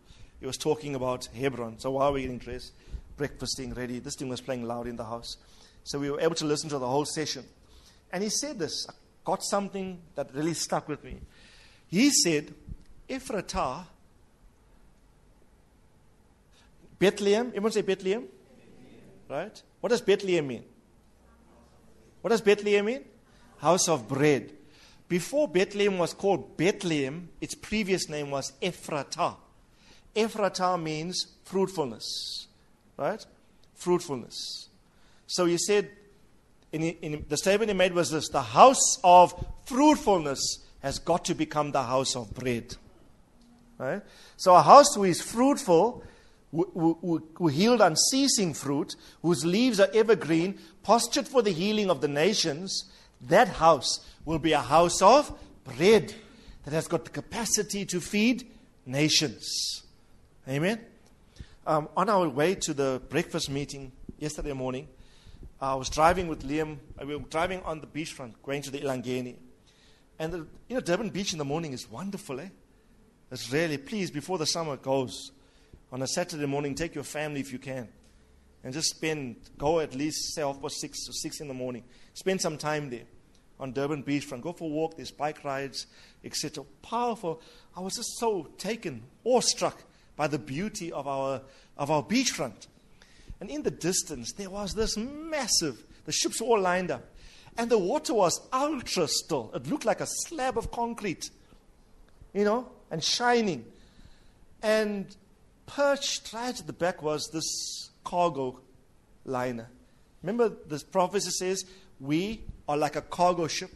He 0.45 0.47
was 0.47 0.57
talking 0.57 0.93
about 0.93 1.25
Hebron. 1.33 1.79
So 1.79 1.89
while 1.89 2.13
we 2.13 2.19
were 2.19 2.27
getting 2.27 2.37
dressed, 2.37 2.73
breakfasting 3.17 3.73
ready, 3.73 3.97
this 3.97 4.13
thing 4.13 4.29
was 4.29 4.41
playing 4.41 4.61
loud 4.61 4.85
in 4.85 4.95
the 4.95 5.03
house. 5.03 5.37
So 5.83 5.97
we 5.97 6.11
were 6.11 6.21
able 6.21 6.35
to 6.35 6.45
listen 6.45 6.69
to 6.69 6.77
the 6.77 6.85
whole 6.85 7.05
session. 7.05 7.45
And 8.13 8.21
he 8.21 8.29
said 8.29 8.59
this, 8.59 8.85
I 8.87 8.93
got 9.23 9.43
something 9.43 9.99
that 10.13 10.29
really 10.35 10.53
stuck 10.53 10.87
with 10.87 11.03
me. 11.03 11.17
He 11.87 12.11
said, 12.11 12.53
Ephratah, 13.09 13.85
Bethlehem, 16.99 17.47
everyone 17.47 17.71
say 17.71 17.81
Bethlehem? 17.81 18.25
Right? 19.27 19.63
What 19.81 19.89
does 19.89 20.01
Bethlehem 20.01 20.45
mean? 20.45 20.63
What 22.21 22.29
does 22.29 22.41
Bethlehem 22.41 22.85
mean? 22.85 23.03
House 23.57 23.89
of 23.89 24.07
bread. 24.07 24.53
Before 25.09 25.47
Bethlehem 25.47 25.97
was 25.97 26.13
called 26.13 26.55
Bethlehem, 26.55 27.29
its 27.41 27.55
previous 27.55 28.07
name 28.09 28.29
was 28.29 28.53
Ephratah. 28.61 29.37
Ephratah 30.15 30.81
means 30.81 31.27
fruitfulness, 31.43 32.47
right? 32.97 33.25
Fruitfulness. 33.75 34.69
So 35.27 35.45
he 35.45 35.57
said, 35.57 35.89
in, 36.71 36.81
in, 36.81 37.25
the 37.29 37.37
statement 37.37 37.69
he 37.69 37.77
made 37.77 37.93
was 37.93 38.11
this 38.11 38.29
the 38.29 38.41
house 38.41 38.99
of 39.03 39.33
fruitfulness 39.65 40.59
has 40.81 40.99
got 40.99 41.25
to 41.25 41.35
become 41.35 41.71
the 41.71 41.83
house 41.83 42.15
of 42.15 42.33
bread. 42.33 42.75
Right? 43.77 44.01
So 44.37 44.55
a 44.55 44.61
house 44.61 44.95
who 44.95 45.03
is 45.03 45.21
fruitful, 45.21 46.03
who, 46.51 46.97
who, 47.01 47.27
who 47.35 47.49
yield 47.49 47.81
unceasing 47.81 48.53
fruit, 48.53 48.95
whose 49.21 49.45
leaves 49.45 49.79
are 49.79 49.89
evergreen, 49.93 50.59
postured 50.83 51.27
for 51.27 51.41
the 51.41 51.51
healing 51.51 51.89
of 51.89 52.01
the 52.01 52.07
nations, 52.07 52.91
that 53.21 53.47
house 53.47 54.05
will 54.23 54.39
be 54.39 54.53
a 54.53 54.61
house 54.61 55.01
of 55.01 55.37
bread 55.63 56.13
that 56.63 56.73
has 56.73 56.87
got 56.87 57.05
the 57.05 57.11
capacity 57.11 57.85
to 57.85 57.99
feed 57.99 58.47
nations. 58.85 59.83
Amen. 60.47 60.79
Um, 61.65 61.89
on 61.97 62.07
our 62.07 62.29
way 62.29 62.53
to 62.53 62.73
the 62.75 63.01
breakfast 63.09 63.49
meeting 63.49 63.91
yesterday 64.19 64.53
morning, 64.53 64.87
I 65.59 65.73
was 65.73 65.89
driving 65.89 66.27
with 66.27 66.47
Liam. 66.47 66.77
Uh, 67.01 67.05
we 67.07 67.15
were 67.15 67.23
driving 67.23 67.63
on 67.63 67.81
the 67.81 67.87
beachfront, 67.87 68.33
going 68.43 68.61
to 68.61 68.69
the 68.69 68.77
Elangeni. 68.77 69.37
And 70.19 70.31
the, 70.31 70.37
you 70.69 70.75
know, 70.75 70.81
Durban 70.81 71.09
Beach 71.09 71.31
in 71.31 71.39
the 71.39 71.45
morning 71.45 71.73
is 71.73 71.89
wonderful, 71.89 72.39
eh? 72.39 72.49
It's 73.31 73.51
really, 73.51 73.79
please, 73.79 74.11
before 74.11 74.37
the 74.37 74.45
summer 74.45 74.77
goes, 74.77 75.31
on 75.91 76.03
a 76.03 76.07
Saturday 76.07 76.45
morning, 76.45 76.75
take 76.75 76.93
your 76.93 77.03
family 77.03 77.39
if 77.39 77.51
you 77.51 77.57
can. 77.57 77.87
And 78.63 78.71
just 78.71 78.91
spend, 78.91 79.37
go 79.57 79.79
at 79.79 79.95
least, 79.95 80.35
say, 80.35 80.43
half 80.43 80.61
past 80.61 80.79
six 80.79 81.09
or 81.09 81.13
six 81.13 81.39
in 81.39 81.47
the 81.47 81.55
morning. 81.55 81.85
Spend 82.13 82.39
some 82.39 82.59
time 82.59 82.91
there 82.91 83.05
on 83.59 83.71
Durban 83.71 84.03
Beachfront. 84.03 84.41
Go 84.41 84.53
for 84.53 84.65
a 84.65 84.71
walk, 84.71 84.95
there's 84.95 85.09
bike 85.09 85.43
rides, 85.43 85.87
etc. 86.23 86.63
Powerful. 86.83 87.41
I 87.75 87.79
was 87.79 87.95
just 87.95 88.19
so 88.19 88.51
taken, 88.59 89.05
awestruck 89.23 89.81
by 90.15 90.27
the 90.27 90.39
beauty 90.39 90.91
of 90.91 91.07
our, 91.07 91.41
of 91.77 91.91
our 91.91 92.03
beachfront. 92.03 92.67
And 93.39 93.49
in 93.49 93.63
the 93.63 93.71
distance, 93.71 94.33
there 94.33 94.49
was 94.49 94.73
this 94.73 94.97
massive, 94.97 95.83
the 96.05 96.11
ships 96.11 96.41
were 96.41 96.47
all 96.47 96.59
lined 96.59 96.91
up. 96.91 97.03
And 97.57 97.69
the 97.69 97.77
water 97.77 98.13
was 98.13 98.39
ultra 98.51 99.07
still. 99.07 99.51
It 99.53 99.67
looked 99.67 99.85
like 99.85 100.01
a 100.01 100.07
slab 100.07 100.57
of 100.57 100.71
concrete, 100.71 101.29
you 102.33 102.43
know, 102.43 102.67
and 102.91 103.03
shining. 103.03 103.65
And 104.61 105.15
perched 105.65 106.33
right 106.33 106.57
at 106.57 106.67
the 106.67 106.73
back 106.73 107.01
was 107.01 107.29
this 107.31 107.89
cargo 108.03 108.59
liner. 109.25 109.69
Remember, 110.21 110.49
the 110.49 110.83
prophecy 110.91 111.29
says, 111.29 111.65
We 111.99 112.41
are 112.67 112.77
like 112.77 112.95
a 112.95 113.01
cargo 113.01 113.47
ship. 113.47 113.71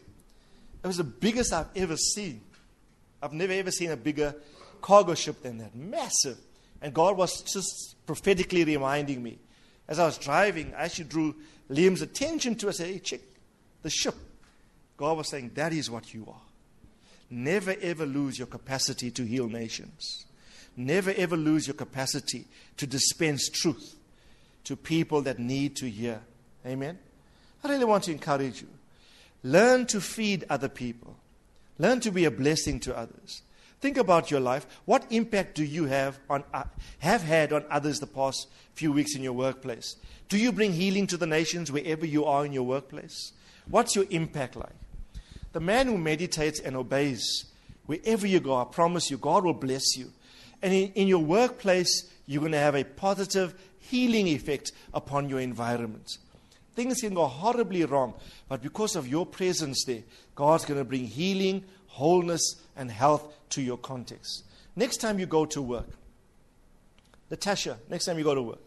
It 0.82 0.86
was 0.86 0.96
the 0.96 1.04
biggest 1.04 1.52
I've 1.52 1.68
ever 1.76 1.96
seen. 1.96 2.40
I've 3.22 3.32
never 3.32 3.52
ever 3.52 3.70
seen 3.70 3.90
a 3.90 3.96
bigger 3.96 4.34
cargo 4.80 5.14
ship 5.14 5.42
than 5.42 5.58
that. 5.58 5.74
Massive. 5.74 6.38
And 6.82 6.94
God 6.94 7.16
was 7.16 7.42
just 7.42 7.96
prophetically 8.06 8.64
reminding 8.64 9.22
me. 9.22 9.38
As 9.88 9.98
I 9.98 10.06
was 10.06 10.18
driving, 10.18 10.72
I 10.74 10.84
actually 10.84 11.04
drew 11.06 11.34
Liam's 11.70 12.02
attention 12.02 12.54
to 12.56 12.66
it. 12.66 12.70
I 12.70 12.72
said, 12.72 12.86
hey, 12.86 12.98
check 12.98 13.20
the 13.82 13.90
ship. 13.90 14.14
God 14.96 15.16
was 15.16 15.28
saying, 15.28 15.52
that 15.54 15.72
is 15.72 15.90
what 15.90 16.14
you 16.14 16.26
are. 16.28 16.42
Never 17.30 17.74
ever 17.80 18.06
lose 18.06 18.38
your 18.38 18.46
capacity 18.46 19.10
to 19.12 19.24
heal 19.24 19.48
nations. 19.48 20.26
Never 20.76 21.12
ever 21.16 21.36
lose 21.36 21.66
your 21.66 21.74
capacity 21.74 22.46
to 22.76 22.86
dispense 22.86 23.48
truth 23.48 23.96
to 24.64 24.76
people 24.76 25.22
that 25.22 25.38
need 25.38 25.76
to 25.76 25.88
hear. 25.88 26.20
Amen. 26.66 26.98
I 27.62 27.68
really 27.68 27.84
want 27.84 28.04
to 28.04 28.12
encourage 28.12 28.62
you. 28.62 28.68
Learn 29.42 29.86
to 29.86 30.00
feed 30.00 30.44
other 30.50 30.68
people. 30.68 31.16
Learn 31.78 32.00
to 32.00 32.10
be 32.10 32.24
a 32.24 32.30
blessing 32.30 32.80
to 32.80 32.96
others. 32.96 33.42
Think 33.80 33.96
about 33.96 34.30
your 34.30 34.40
life. 34.40 34.66
What 34.84 35.06
impact 35.10 35.54
do 35.54 35.64
you 35.64 35.86
have 35.86 36.18
on 36.28 36.44
uh, 36.52 36.64
have 36.98 37.22
had 37.22 37.52
on 37.52 37.64
others 37.70 37.98
the 37.98 38.06
past 38.06 38.46
few 38.74 38.92
weeks 38.92 39.16
in 39.16 39.22
your 39.22 39.32
workplace? 39.32 39.96
Do 40.28 40.36
you 40.36 40.52
bring 40.52 40.72
healing 40.72 41.06
to 41.08 41.16
the 41.16 41.26
nations 41.26 41.72
wherever 41.72 42.04
you 42.04 42.26
are 42.26 42.44
in 42.44 42.52
your 42.52 42.62
workplace? 42.62 43.32
What's 43.68 43.96
your 43.96 44.04
impact 44.10 44.56
like? 44.56 44.74
The 45.52 45.60
man 45.60 45.86
who 45.86 45.98
meditates 45.98 46.60
and 46.60 46.76
obeys, 46.76 47.46
wherever 47.86 48.26
you 48.26 48.38
go, 48.40 48.56
I 48.56 48.64
promise 48.64 49.10
you, 49.10 49.16
God 49.16 49.44
will 49.44 49.54
bless 49.54 49.96
you. 49.96 50.12
And 50.62 50.72
in, 50.72 50.92
in 50.92 51.08
your 51.08 51.24
workplace, 51.24 52.10
you're 52.26 52.40
going 52.40 52.52
to 52.52 52.58
have 52.58 52.76
a 52.76 52.84
positive 52.84 53.54
healing 53.78 54.28
effect 54.28 54.72
upon 54.92 55.28
your 55.28 55.40
environment. 55.40 56.18
Things 56.76 57.00
can 57.00 57.14
go 57.14 57.26
horribly 57.26 57.84
wrong, 57.84 58.14
but 58.48 58.62
because 58.62 58.94
of 58.94 59.08
your 59.08 59.26
presence 59.26 59.84
there, 59.84 60.02
God's 60.34 60.64
going 60.64 60.78
to 60.78 60.84
bring 60.84 61.06
healing, 61.06 61.64
wholeness, 61.90 62.56
and 62.76 62.90
health 62.90 63.32
to 63.50 63.60
your 63.62 63.76
context. 63.76 64.44
Next 64.76 64.98
time 64.98 65.18
you 65.18 65.26
go 65.26 65.44
to 65.46 65.60
work, 65.60 65.88
Natasha, 67.30 67.78
next 67.88 68.06
time 68.06 68.18
you 68.18 68.24
go 68.24 68.34
to 68.34 68.42
work, 68.42 68.60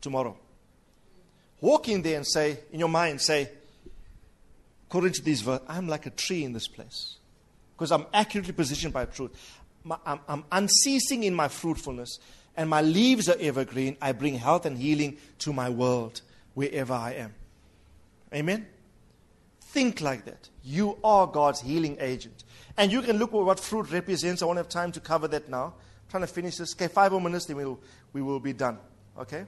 tomorrow, 0.00 0.36
walk 1.60 1.88
in 1.88 2.02
there 2.02 2.16
and 2.16 2.26
say, 2.26 2.58
in 2.72 2.80
your 2.80 2.88
mind, 2.88 3.20
say, 3.20 3.48
according 4.88 5.12
to 5.12 5.22
these 5.22 5.40
verses, 5.42 5.64
I'm 5.68 5.88
like 5.88 6.06
a 6.06 6.10
tree 6.10 6.44
in 6.44 6.52
this 6.52 6.68
place. 6.68 7.16
Because 7.76 7.92
I'm 7.92 8.06
accurately 8.12 8.52
positioned 8.52 8.92
by 8.92 9.06
truth. 9.06 9.30
I'm, 10.04 10.20
I'm 10.28 10.44
unceasing 10.52 11.22
in 11.22 11.34
my 11.34 11.48
fruitfulness, 11.48 12.18
and 12.56 12.68
my 12.68 12.82
leaves 12.82 13.28
are 13.28 13.36
evergreen. 13.40 13.96
I 14.02 14.12
bring 14.12 14.34
health 14.34 14.66
and 14.66 14.76
healing 14.76 15.16
to 15.40 15.52
my 15.52 15.70
world 15.70 16.20
wherever 16.54 16.92
I 16.92 17.12
am. 17.12 17.34
Amen? 18.34 18.66
Think 19.60 20.00
like 20.00 20.24
that. 20.26 20.48
You 20.62 20.98
are 21.02 21.26
God's 21.26 21.60
healing 21.60 21.96
agent. 22.00 22.44
And 22.80 22.90
you 22.90 23.02
can 23.02 23.18
look 23.18 23.34
at 23.34 23.36
what 23.36 23.60
fruit 23.60 23.92
represents. 23.92 24.40
I 24.40 24.46
won't 24.46 24.56
have 24.56 24.70
time 24.70 24.90
to 24.92 25.00
cover 25.00 25.28
that 25.28 25.50
now. 25.50 25.64
I'm 25.64 26.10
trying 26.10 26.22
to 26.22 26.26
finish 26.26 26.56
this. 26.56 26.74
Okay, 26.74 26.88
five 26.88 27.12
more 27.12 27.20
minutes, 27.20 27.44
then 27.44 27.58
we'll, 27.58 27.78
we 28.14 28.22
will 28.22 28.40
be 28.40 28.54
done. 28.54 28.78
Okay? 29.18 29.44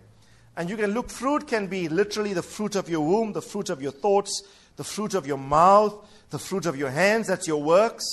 And 0.54 0.68
you 0.68 0.76
can 0.76 0.90
look, 0.90 1.08
fruit 1.08 1.48
can 1.48 1.66
be 1.66 1.88
literally 1.88 2.34
the 2.34 2.42
fruit 2.42 2.76
of 2.76 2.90
your 2.90 3.00
womb, 3.00 3.32
the 3.32 3.40
fruit 3.40 3.70
of 3.70 3.80
your 3.80 3.90
thoughts, 3.90 4.42
the 4.76 4.84
fruit 4.84 5.14
of 5.14 5.26
your 5.26 5.38
mouth, 5.38 5.94
the 6.28 6.38
fruit 6.38 6.66
of 6.66 6.76
your 6.76 6.90
hands, 6.90 7.28
that's 7.28 7.48
your 7.48 7.62
works. 7.62 8.04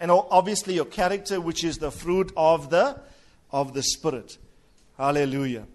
And 0.00 0.10
obviously 0.10 0.74
your 0.74 0.86
character, 0.86 1.40
which 1.40 1.62
is 1.62 1.78
the 1.78 1.92
fruit 1.92 2.32
of 2.36 2.68
the 2.68 2.98
of 3.52 3.74
the 3.74 3.82
Spirit. 3.84 4.38
Hallelujah. 4.98 5.68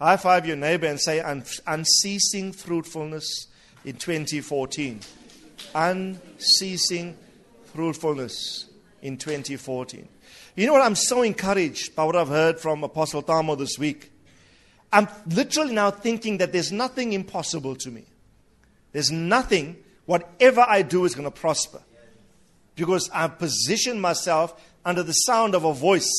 High 0.00 0.16
five 0.16 0.46
your 0.46 0.56
neighbor 0.56 0.86
and 0.86 1.00
say 1.00 1.20
unceasing 1.64 2.54
fruitfulness 2.54 3.46
in 3.84 3.94
2014. 3.94 4.98
Unceasing 5.76 7.16
fruitfulness 7.72 8.68
in 9.02 9.16
2014. 9.16 10.08
You 10.56 10.66
know 10.66 10.72
what? 10.72 10.82
I'm 10.82 10.94
so 10.94 11.22
encouraged 11.22 11.94
by 11.94 12.04
what 12.04 12.16
I've 12.16 12.28
heard 12.28 12.60
from 12.60 12.84
Apostle 12.84 13.22
Thamo 13.22 13.56
this 13.56 13.78
week. 13.78 14.12
I'm 14.92 15.08
literally 15.26 15.74
now 15.74 15.90
thinking 15.90 16.38
that 16.38 16.52
there's 16.52 16.72
nothing 16.72 17.12
impossible 17.12 17.76
to 17.76 17.90
me. 17.90 18.04
There's 18.92 19.10
nothing, 19.10 19.76
whatever 20.06 20.64
I 20.66 20.82
do 20.82 21.04
is 21.04 21.14
going 21.14 21.30
to 21.30 21.30
prosper. 21.30 21.80
Because 22.74 23.08
I've 23.10 23.38
positioned 23.38 24.02
myself 24.02 24.60
under 24.84 25.02
the 25.02 25.12
sound 25.12 25.54
of 25.54 25.64
a 25.64 25.72
voice 25.72 26.10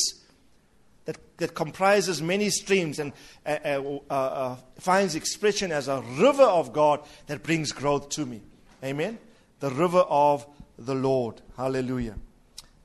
that, 1.05 1.17
that 1.37 1.53
comprises 1.53 2.21
many 2.21 2.49
streams 2.49 2.99
and 2.99 3.11
uh, 3.45 3.57
uh, 3.65 3.99
uh, 4.09 4.13
uh, 4.13 4.55
finds 4.79 5.15
expression 5.15 5.71
as 5.71 5.87
a 5.87 6.01
river 6.17 6.43
of 6.43 6.71
God 6.71 7.01
that 7.27 7.43
brings 7.43 7.71
growth 7.71 8.09
to 8.09 8.25
me. 8.25 8.41
Amen. 8.83 9.17
The 9.59 9.71
river 9.71 9.99
of 9.99 10.45
the 10.77 10.95
Lord. 10.95 11.41
Hallelujah. 11.57 12.15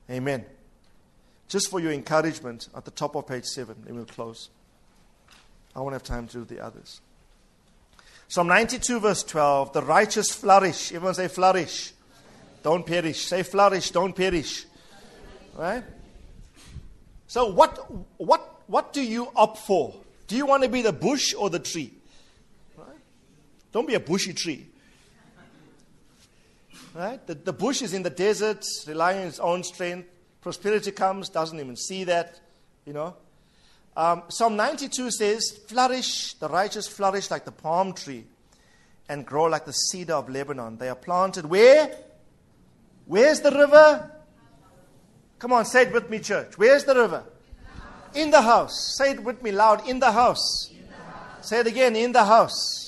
Amen. 0.09 0.45
Just 1.47 1.69
for 1.69 1.79
your 1.79 1.91
encouragement, 1.91 2.69
at 2.75 2.85
the 2.85 2.91
top 2.91 3.15
of 3.15 3.27
page 3.27 3.45
7, 3.45 3.75
then 3.85 3.95
we'll 3.95 4.05
close. 4.05 4.49
I 5.75 5.79
won't 5.79 5.93
have 5.93 6.03
time 6.03 6.27
to 6.27 6.39
do 6.39 6.55
the 6.55 6.63
others. 6.63 7.01
Psalm 8.27 8.47
92, 8.47 8.99
verse 8.99 9.23
12 9.23 9.73
The 9.73 9.81
righteous 9.81 10.31
flourish. 10.31 10.91
Everyone 10.91 11.13
say 11.13 11.27
flourish. 11.27 11.93
Don't 12.63 12.85
perish. 12.85 13.25
Say 13.25 13.43
flourish, 13.43 13.91
don't 13.91 14.13
perish. 14.13 14.65
Right? 15.55 15.83
So, 17.27 17.47
what, 17.47 17.77
what, 18.19 18.61
what 18.67 18.93
do 18.93 19.01
you 19.01 19.29
opt 19.35 19.59
for? 19.59 19.95
Do 20.27 20.35
you 20.35 20.45
want 20.45 20.63
to 20.63 20.69
be 20.69 20.81
the 20.81 20.91
bush 20.91 21.33
or 21.33 21.49
the 21.49 21.59
tree? 21.59 21.93
Right? 22.75 22.87
Don't 23.71 23.87
be 23.87 23.93
a 23.95 23.99
bushy 23.99 24.33
tree. 24.33 24.67
Right? 26.97 27.25
The, 27.27 27.35
the 27.35 27.53
bush 27.53 27.83
is 27.83 27.93
in 27.93 28.01
the 28.01 28.09
desert, 28.09 28.65
relying 28.87 29.19
on 29.19 29.27
its 29.27 29.39
own 29.39 29.63
strength. 29.63 30.09
Prosperity 30.41 30.91
comes, 30.91 31.29
doesn't 31.29 31.59
even 31.59 31.75
see 31.75 32.05
that, 32.05 32.39
you 32.87 32.93
know. 32.93 33.15
Um, 33.95 34.23
Psalm 34.29 34.55
92 34.55 35.11
says, 35.11 35.59
Flourish, 35.67 36.33
the 36.33 36.49
righteous 36.49 36.87
flourish 36.87 37.29
like 37.29 37.45
the 37.45 37.51
palm 37.51 37.93
tree 37.93 38.25
and 39.07 39.23
grow 39.27 39.43
like 39.43 39.65
the 39.65 39.73
cedar 39.73 40.15
of 40.15 40.27
Lebanon. 40.27 40.79
They 40.79 40.89
are 40.89 40.95
planted 40.95 41.45
where? 41.45 41.95
Where's 43.05 43.41
the 43.41 43.51
river? 43.51 44.11
Come 45.37 45.53
on, 45.53 45.65
say 45.65 45.83
it 45.83 45.93
with 45.93 46.09
me, 46.09 46.17
church. 46.17 46.57
Where's 46.57 46.83
the 46.83 46.95
river? 46.95 47.23
In 48.15 48.31
the 48.31 48.41
house. 48.41 48.97
Say 48.97 49.11
it 49.11 49.23
with 49.23 49.43
me 49.43 49.51
loud. 49.51 49.87
In 49.87 49.99
the 49.99 50.11
house. 50.11 50.71
In 50.71 50.87
the 50.87 50.95
house. 50.95 51.47
Say 51.47 51.59
it 51.59 51.67
again. 51.67 51.95
In 51.95 52.11
the 52.11 52.25
house. 52.25 52.86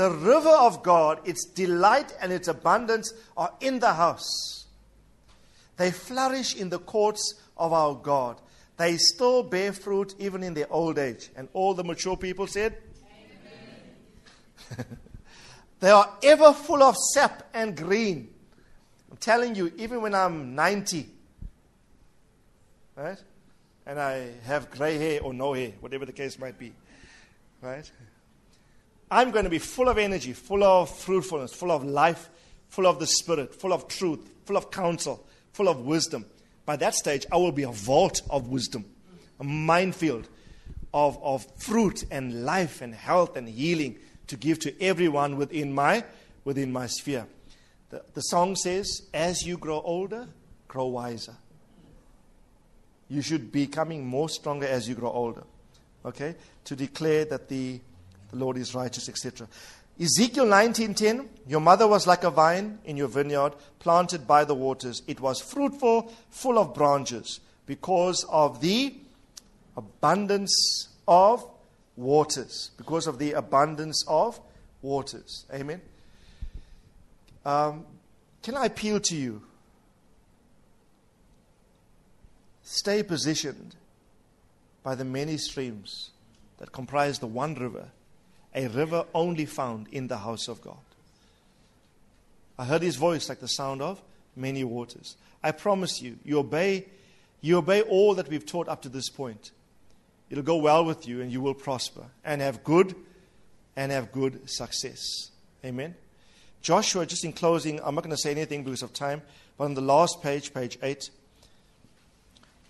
The 0.00 0.10
river 0.10 0.48
of 0.48 0.82
God, 0.82 1.20
its 1.28 1.44
delight 1.44 2.16
and 2.22 2.32
its 2.32 2.48
abundance 2.48 3.12
are 3.36 3.52
in 3.60 3.80
the 3.80 3.92
house. 3.92 4.64
They 5.76 5.90
flourish 5.90 6.56
in 6.56 6.70
the 6.70 6.78
courts 6.78 7.34
of 7.54 7.74
our 7.74 7.94
God. 7.94 8.40
They 8.78 8.96
still 8.96 9.42
bear 9.42 9.74
fruit 9.74 10.14
even 10.18 10.42
in 10.42 10.54
their 10.54 10.72
old 10.72 10.98
age. 10.98 11.28
And 11.36 11.50
all 11.52 11.74
the 11.74 11.84
mature 11.84 12.16
people 12.16 12.46
said, 12.46 12.78
they 15.80 15.90
are 15.90 16.10
ever 16.22 16.54
full 16.54 16.82
of 16.82 16.96
sap 17.12 17.50
and 17.52 17.76
green. 17.76 18.32
I'm 19.10 19.18
telling 19.18 19.54
you, 19.54 19.70
even 19.76 20.00
when 20.00 20.14
I'm 20.14 20.54
90, 20.54 21.10
right? 22.96 23.22
And 23.84 24.00
I 24.00 24.30
have 24.44 24.70
gray 24.70 24.96
hair 24.96 25.20
or 25.20 25.34
no 25.34 25.52
hair, 25.52 25.72
whatever 25.80 26.06
the 26.06 26.12
case 26.14 26.38
might 26.38 26.58
be, 26.58 26.72
right? 27.60 27.92
I'm 29.10 29.30
going 29.30 29.44
to 29.44 29.50
be 29.50 29.58
full 29.58 29.88
of 29.88 29.98
energy, 29.98 30.32
full 30.32 30.62
of 30.62 30.90
fruitfulness, 30.90 31.52
full 31.52 31.72
of 31.72 31.84
life, 31.84 32.30
full 32.68 32.86
of 32.86 32.98
the 32.98 33.06
Spirit, 33.06 33.54
full 33.54 33.72
of 33.72 33.88
truth, 33.88 34.30
full 34.44 34.56
of 34.56 34.70
counsel, 34.70 35.26
full 35.52 35.68
of 35.68 35.80
wisdom. 35.80 36.26
By 36.64 36.76
that 36.76 36.94
stage, 36.94 37.26
I 37.32 37.36
will 37.36 37.52
be 37.52 37.64
a 37.64 37.72
vault 37.72 38.22
of 38.30 38.48
wisdom, 38.48 38.84
a 39.40 39.44
minefield 39.44 40.28
of, 40.94 41.18
of 41.22 41.46
fruit 41.58 42.04
and 42.10 42.44
life 42.44 42.82
and 42.82 42.94
health 42.94 43.36
and 43.36 43.48
healing 43.48 43.98
to 44.28 44.36
give 44.36 44.60
to 44.60 44.82
everyone 44.82 45.36
within 45.36 45.72
my, 45.74 46.04
within 46.44 46.72
my 46.72 46.86
sphere. 46.86 47.26
The, 47.90 48.04
the 48.14 48.20
song 48.20 48.54
says, 48.54 49.02
As 49.12 49.42
you 49.42 49.56
grow 49.56 49.80
older, 49.80 50.28
grow 50.68 50.86
wiser 50.86 51.34
you 53.10 53.20
should 53.20 53.50
be 53.50 53.66
becoming 53.66 54.06
more 54.06 54.28
stronger 54.28 54.66
as 54.66 54.88
you 54.88 54.94
grow 54.94 55.10
older. 55.10 55.42
Okay? 56.06 56.36
To 56.64 56.76
declare 56.76 57.24
that 57.26 57.48
the, 57.48 57.80
the 58.30 58.36
Lord 58.36 58.56
is 58.56 58.74
righteous, 58.74 59.08
etc. 59.08 59.48
Ezekiel 60.00 60.46
19:10 60.46 61.28
Your 61.46 61.60
mother 61.60 61.86
was 61.86 62.06
like 62.06 62.24
a 62.24 62.30
vine 62.30 62.78
in 62.84 62.96
your 62.96 63.08
vineyard 63.08 63.54
planted 63.78 64.26
by 64.26 64.44
the 64.44 64.54
waters. 64.54 65.02
It 65.06 65.20
was 65.20 65.40
fruitful 65.40 66.12
full 66.30 66.58
of 66.58 66.74
branches 66.74 67.40
because 67.66 68.24
of 68.30 68.60
the 68.60 68.94
abundance 69.76 70.88
of 71.06 71.44
waters. 71.96 72.70
Because 72.76 73.06
of 73.06 73.18
the 73.18 73.32
abundance 73.32 74.04
of 74.08 74.40
waters. 74.82 75.44
Amen. 75.52 75.80
Um, 77.44 77.84
can 78.42 78.56
I 78.56 78.66
appeal 78.66 79.00
to 79.00 79.16
you? 79.16 79.42
Stay 82.62 83.02
positioned 83.02 83.76
by 84.82 84.94
the 84.94 85.04
many 85.04 85.36
streams 85.36 86.10
that 86.58 86.72
comprise 86.72 87.18
the 87.18 87.26
one 87.26 87.54
river, 87.54 87.88
a 88.54 88.68
river 88.68 89.04
only 89.14 89.46
found 89.46 89.88
in 89.92 90.08
the 90.08 90.18
house 90.18 90.48
of 90.48 90.60
God. 90.60 90.76
I 92.58 92.64
heard 92.64 92.82
his 92.82 92.96
voice 92.96 93.28
like 93.28 93.40
the 93.40 93.48
sound 93.48 93.80
of 93.80 94.02
many 94.36 94.64
waters. 94.64 95.16
I 95.42 95.52
promise 95.52 96.02
you, 96.02 96.18
you 96.24 96.38
obey, 96.38 96.86
you 97.40 97.56
obey 97.58 97.82
all 97.82 98.14
that 98.16 98.28
we've 98.28 98.44
taught 98.44 98.68
up 98.68 98.82
to 98.82 98.88
this 98.88 99.08
point. 99.08 99.50
It'll 100.28 100.44
go 100.44 100.56
well 100.56 100.84
with 100.84 101.08
you 101.08 101.20
and 101.22 101.32
you 101.32 101.40
will 101.40 101.54
prosper 101.54 102.04
and 102.24 102.40
have 102.40 102.62
good 102.62 102.94
and 103.76 103.90
have 103.90 104.12
good 104.12 104.48
success. 104.48 105.30
Amen. 105.64 105.94
Joshua, 106.62 107.06
just 107.06 107.24
in 107.24 107.32
closing, 107.32 107.80
I'm 107.82 107.94
not 107.94 108.04
going 108.04 108.14
to 108.14 108.20
say 108.20 108.30
anything 108.30 108.62
because 108.62 108.82
of 108.82 108.92
time, 108.92 109.22
but 109.56 109.64
on 109.64 109.74
the 109.74 109.80
last 109.80 110.22
page, 110.22 110.52
page 110.52 110.78
8, 110.82 111.10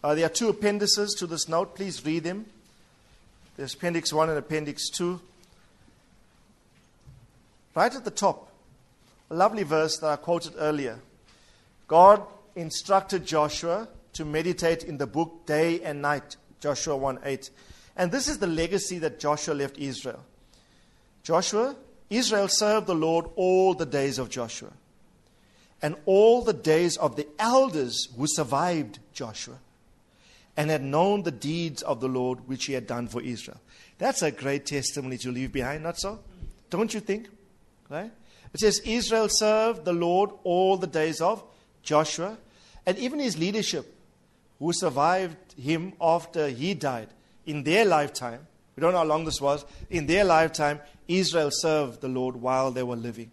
uh, 0.03 0.15
there 0.15 0.27
are 0.27 0.31
two 0.31 0.49
appendices 0.49 1.15
to 1.19 1.27
this 1.27 1.49
note. 1.49 1.75
Please 1.75 2.05
read 2.05 2.25
them. 2.25 2.47
There's 3.57 3.75
Appendix 3.75 4.13
1 4.13 4.31
and 4.31 4.39
Appendix 4.39 4.89
2. 4.91 5.21
Right 7.75 7.95
at 7.95 8.05
the 8.05 8.11
top, 8.11 8.53
a 9.31 9.35
lovely 9.35 9.63
verse 9.63 9.99
that 9.99 10.07
I 10.07 10.17
quoted 10.17 10.55
earlier. 10.59 10.99
God 11.87 12.23
instructed 12.57 13.25
Joshua 13.25 13.89
to 14.15 14.25
meditate 14.25 14.85
in 14.85 14.99
the 14.99 15.07
book 15.07 15.47
day 15.47 15.81
and 15.83 16.03
night, 16.03 16.37
Joshua 16.61 16.97
1 16.97 17.21
8. 17.25 17.51
And 17.97 18.11
this 18.11 18.29
is 18.29 18.39
the 18.39 18.47
legacy 18.47 18.99
that 18.99 19.21
Joshua 19.21 19.55
left 19.55 19.79
Israel. 19.79 20.25
Joshua, 21.23 21.77
Israel 22.09 22.49
served 22.49 22.87
the 22.87 22.95
Lord 22.95 23.27
all 23.37 23.75
the 23.75 23.87
days 23.87 24.19
of 24.19 24.31
Joshua 24.31 24.73
and 25.83 25.97
all 26.07 26.43
the 26.43 26.53
days 26.53 26.97
of 26.97 27.17
the 27.17 27.27
elders 27.39 28.09
who 28.17 28.27
survived 28.27 28.99
Joshua 29.13 29.59
and 30.57 30.71
had 30.71 30.83
known 30.83 31.23
the 31.23 31.31
deeds 31.31 31.83
of 31.83 32.01
the 32.01 32.09
Lord 32.09 32.49
which 32.49 32.67
he 32.67 32.73
had 32.73 32.87
done 32.87 33.07
for 33.09 33.23
Israel. 33.23 33.61
That's 33.99 34.23
a 34.23 34.31
great 34.31 34.67
testimony 34.67 35.19
to 35.19 35.31
leave 35.31 35.53
behind, 35.53 35.83
not 35.83 35.99
so? 35.99 36.21
Don't 36.69 36.93
you 36.93 37.01
think? 37.01 37.29
Right? 37.91 38.11
It 38.55 38.61
says 38.61 38.81
Israel 38.85 39.29
served 39.29 39.85
the 39.85 39.93
Lord 39.93 40.31
all 40.45 40.77
the 40.77 40.87
days 40.87 41.21
of 41.21 41.43
Joshua, 41.83 42.39
and 42.87 42.97
even 42.99 43.19
his 43.19 43.37
leadership, 43.37 43.95
who 44.59 44.73
survived 44.73 45.37
him 45.61 45.93
after 46.01 46.49
he 46.49 46.75
died 46.75 47.09
in 47.47 47.65
their 47.65 47.85
lifetime. 47.85 48.47
We 48.77 48.81
don't 48.81 48.93
know 48.93 48.99
how 48.99 49.05
long 49.05 49.25
this 49.25 49.41
was. 49.41 49.65
In 49.91 50.07
their 50.07 50.25
lifetime, 50.25 50.81
Israel 51.09 51.51
served 51.53 52.01
the 52.01 52.09
Lord 52.09 52.37
while 52.37 52.71
they 52.71 52.83
were 52.83 52.97
living. 52.97 53.31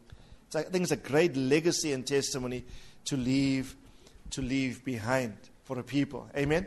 So 0.49 0.60
I 0.60 0.64
think 0.64 0.84
it's 0.84 0.91
a 0.91 0.97
great 0.97 1.36
legacy 1.36 1.93
and 1.93 2.05
testimony 2.05 2.66
to 3.05 3.18
leave 3.18 3.76
to 4.32 4.41
leave 4.41 4.84
behind 4.84 5.34
for 5.64 5.80
a 5.80 5.84
people. 5.84 6.30
Amen. 6.36 6.66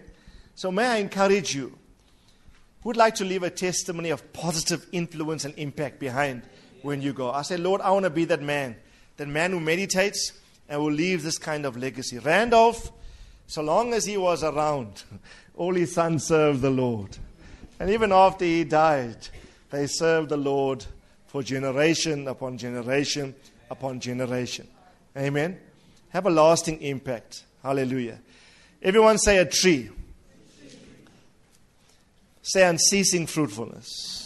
So 0.55 0.71
may 0.71 0.87
I 0.87 0.97
encourage 0.97 1.55
you 1.55 1.77
who 2.83 2.89
would 2.89 2.97
like 2.97 3.15
to 3.17 3.25
leave 3.25 3.43
a 3.43 3.51
testimony 3.51 4.11
of 4.11 4.33
positive 4.33 4.87
influence 4.93 5.45
and 5.45 5.55
impact 5.59 5.99
behind 5.99 6.43
when 6.83 7.03
you 7.03 7.13
go. 7.13 7.31
I 7.31 7.43
say, 7.43 7.57
Lord, 7.57 7.81
I 7.81 7.91
want 7.91 8.05
to 8.05 8.11
be 8.11 8.25
that 8.27 8.43
man, 8.43 8.77
that 9.17 9.29
man 9.29 9.53
who 9.53 9.61
meditates 9.61 10.33
and 10.69 10.81
will 10.81 10.93
leave 10.93 11.23
this 11.23 11.39
kind 11.39 11.67
of 11.67 11.77
legacy. 11.77 12.19
Randolph, 12.19 12.93
so 13.47 13.63
long 13.63 13.93
as 13.93 14.05
he 14.05 14.17
was 14.17 14.45
around, 14.45 15.03
all 15.57 15.75
his 15.75 15.93
sons 15.95 16.25
served 16.25 16.63
the 16.63 16.71
Lord. 16.71 17.17
And 17.79 17.91
even 17.91 18.13
after 18.13 18.45
he 18.45 18.65
died, 18.65 19.29
they 19.71 19.87
served 19.87 20.29
the 20.29 20.37
Lord 20.37 20.85
for 21.27 21.43
generation 21.43 22.29
upon 22.29 22.59
generation 22.59 23.35
upon 23.71 24.01
generation. 24.01 24.67
Amen. 25.17 25.59
Have 26.11 26.27
a 26.27 26.31
lasting 26.31 26.83
impact. 26.83 27.45
Hallelujah. 27.63 28.19
Everyone 28.83 29.19
say 29.19 29.39
a 29.39 29.45
tree. 29.45 29.91
Say 32.43 32.67
unceasing 32.67 33.27
fruitfulness. 33.27 34.20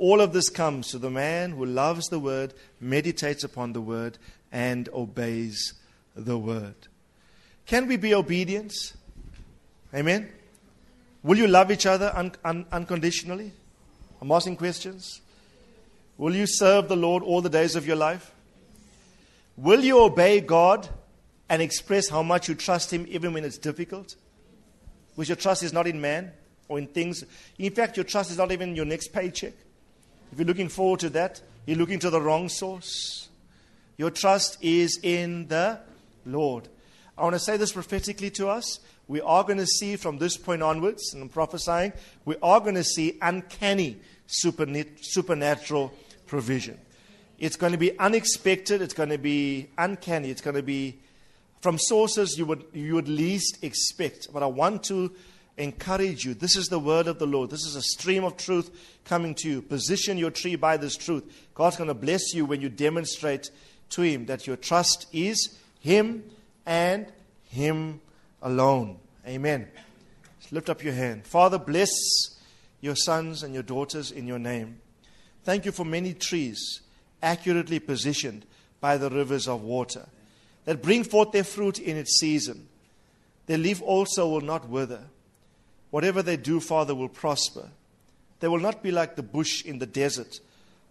All 0.00 0.22
of 0.22 0.32
this 0.32 0.48
comes 0.48 0.88
to 0.92 0.98
the 0.98 1.10
man 1.10 1.50
who 1.50 1.66
loves 1.66 2.08
the 2.08 2.18
word, 2.18 2.54
meditates 2.80 3.44
upon 3.44 3.74
the 3.74 3.82
word, 3.82 4.16
and 4.50 4.88
obeys 4.94 5.74
the 6.16 6.38
word. 6.38 6.74
Can 7.66 7.86
we 7.86 7.98
be 7.98 8.14
obedient? 8.14 8.72
Amen. 9.94 10.32
Will 11.22 11.36
you 11.36 11.46
love 11.46 11.70
each 11.70 11.84
other 11.84 12.10
un- 12.14 12.32
un- 12.46 12.64
unconditionally? 12.72 13.52
I'm 14.22 14.32
asking 14.32 14.56
questions. 14.56 15.20
Will 16.16 16.34
you 16.34 16.46
serve 16.46 16.88
the 16.88 16.96
Lord 16.96 17.22
all 17.22 17.42
the 17.42 17.50
days 17.50 17.76
of 17.76 17.86
your 17.86 17.96
life? 17.96 18.32
Will 19.58 19.84
you 19.84 20.00
obey 20.00 20.40
God 20.40 20.88
and 21.50 21.60
express 21.60 22.08
how 22.08 22.22
much 22.22 22.48
you 22.48 22.54
trust 22.54 22.90
Him 22.90 23.04
even 23.10 23.34
when 23.34 23.44
it's 23.44 23.58
difficult? 23.58 24.16
Because 25.14 25.28
your 25.28 25.36
trust 25.36 25.62
is 25.62 25.74
not 25.74 25.86
in 25.86 26.00
man 26.00 26.32
or 26.68 26.78
in 26.78 26.86
things. 26.86 27.22
In 27.58 27.74
fact, 27.74 27.98
your 27.98 28.04
trust 28.04 28.30
is 28.30 28.38
not 28.38 28.50
even 28.50 28.70
in 28.70 28.76
your 28.76 28.86
next 28.86 29.08
paycheck. 29.08 29.52
If 30.32 30.38
you're 30.38 30.46
looking 30.46 30.68
forward 30.68 31.00
to 31.00 31.10
that, 31.10 31.40
you're 31.66 31.78
looking 31.78 31.98
to 32.00 32.10
the 32.10 32.20
wrong 32.20 32.48
source. 32.48 33.28
Your 33.96 34.10
trust 34.10 34.58
is 34.62 34.98
in 35.02 35.48
the 35.48 35.80
Lord. 36.24 36.68
I 37.18 37.22
want 37.22 37.34
to 37.34 37.40
say 37.40 37.56
this 37.56 37.72
prophetically 37.72 38.30
to 38.30 38.48
us. 38.48 38.80
We 39.08 39.20
are 39.20 39.42
going 39.42 39.58
to 39.58 39.66
see 39.66 39.96
from 39.96 40.18
this 40.18 40.36
point 40.36 40.62
onwards, 40.62 41.12
and 41.12 41.22
I'm 41.22 41.28
prophesying, 41.28 41.92
we 42.24 42.36
are 42.42 42.60
going 42.60 42.76
to 42.76 42.84
see 42.84 43.18
uncanny 43.20 43.96
supernatural 44.28 45.92
provision. 46.26 46.78
It's 47.38 47.56
going 47.56 47.72
to 47.72 47.78
be 47.78 47.98
unexpected, 47.98 48.82
it's 48.82 48.94
going 48.94 49.08
to 49.08 49.18
be 49.18 49.68
uncanny, 49.76 50.30
it's 50.30 50.42
going 50.42 50.56
to 50.56 50.62
be 50.62 51.00
from 51.60 51.76
sources 51.76 52.38
you 52.38 52.46
would, 52.46 52.64
you 52.72 52.94
would 52.94 53.08
least 53.08 53.58
expect. 53.62 54.32
But 54.32 54.44
I 54.44 54.46
want 54.46 54.84
to 54.84 55.12
encourage 55.56 56.24
you. 56.24 56.34
This 56.34 56.56
is 56.56 56.68
the 56.68 56.78
word 56.78 57.06
of 57.06 57.18
the 57.18 57.26
Lord. 57.26 57.50
This 57.50 57.64
is 57.64 57.76
a 57.76 57.82
stream 57.82 58.24
of 58.24 58.36
truth 58.36 58.70
coming 59.04 59.34
to 59.36 59.48
you. 59.48 59.62
Position 59.62 60.18
your 60.18 60.30
tree 60.30 60.56
by 60.56 60.76
this 60.76 60.96
truth. 60.96 61.48
God's 61.54 61.76
going 61.76 61.88
to 61.88 61.94
bless 61.94 62.34
you 62.34 62.44
when 62.44 62.60
you 62.60 62.68
demonstrate 62.68 63.50
to 63.90 64.02
Him 64.02 64.26
that 64.26 64.46
your 64.46 64.56
trust 64.56 65.06
is 65.12 65.58
Him 65.80 66.24
and 66.66 67.06
Him 67.44 68.00
alone. 68.42 68.98
Amen. 69.26 69.68
lift 70.50 70.70
up 70.70 70.82
your 70.82 70.94
hand. 70.94 71.26
Father, 71.26 71.58
bless 71.58 71.90
your 72.80 72.96
sons 72.96 73.42
and 73.42 73.52
your 73.52 73.62
daughters 73.62 74.10
in 74.10 74.26
your 74.26 74.38
name. 74.38 74.80
Thank 75.44 75.64
you 75.64 75.72
for 75.72 75.84
many 75.84 76.14
trees 76.14 76.80
accurately 77.22 77.78
positioned 77.78 78.46
by 78.80 78.96
the 78.96 79.10
rivers 79.10 79.46
of 79.46 79.62
water 79.62 80.06
that 80.64 80.82
bring 80.82 81.04
forth 81.04 81.32
their 81.32 81.44
fruit 81.44 81.78
in 81.78 81.96
its 81.96 82.18
season. 82.18 82.68
Their 83.46 83.58
leaf 83.58 83.82
also 83.82 84.28
will 84.28 84.40
not 84.40 84.68
wither. 84.68 85.02
Whatever 85.90 86.22
they 86.22 86.36
do, 86.36 86.60
Father, 86.60 86.94
will 86.94 87.08
prosper. 87.08 87.68
They 88.40 88.48
will 88.48 88.60
not 88.60 88.82
be 88.82 88.90
like 88.90 89.16
the 89.16 89.22
bush 89.22 89.64
in 89.64 89.78
the 89.78 89.86
desert, 89.86 90.40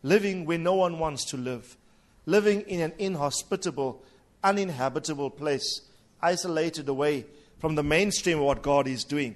living 0.03 0.45
where 0.45 0.57
no 0.57 0.75
one 0.75 0.99
wants 0.99 1.25
to 1.25 1.37
live, 1.37 1.77
living 2.25 2.61
in 2.61 2.81
an 2.81 2.93
inhospitable, 2.99 4.03
uninhabitable 4.43 5.29
place, 5.31 5.81
isolated 6.21 6.87
away 6.89 7.25
from 7.59 7.75
the 7.75 7.83
mainstream 7.83 8.39
of 8.39 8.45
what 8.45 8.61
God 8.61 8.87
is 8.87 9.03
doing. 9.03 9.35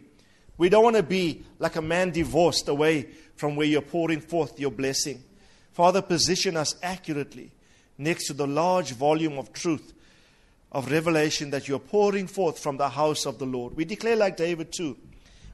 We 0.57 0.70
don't 0.70 0.84
want 0.84 0.95
to 0.97 1.03
be 1.03 1.43
like 1.59 1.76
a 1.76 1.82
man 1.82 2.11
divorced 2.11 2.68
away 2.68 3.09
from 3.36 3.55
where 3.55 3.66
you're 3.66 3.82
pouring 3.82 4.22
forth 4.22 4.59
your 4.59 4.72
blessing. 4.72 5.24
Father, 5.72 6.01
position 6.01 6.55
us 6.55 6.76
accurately 6.84 7.51
next 7.97 8.28
to 8.28 8.34
the 8.34 8.47
large 8.47 8.91
volume 8.91 9.38
of 9.38 9.51
truth, 9.53 9.93
of 10.72 10.91
revelation 10.91 11.49
that 11.49 11.68
you're 11.68 11.80
pouring 11.80 12.28
forth 12.28 12.59
from 12.59 12.78
the 12.78 12.89
house 12.89 13.26
of 13.26 13.39
the 13.39 13.45
Lord. 13.45 13.76
We 13.76 13.86
declare, 13.86 14.16
like 14.16 14.38
David, 14.38 14.72
too, 14.72 14.97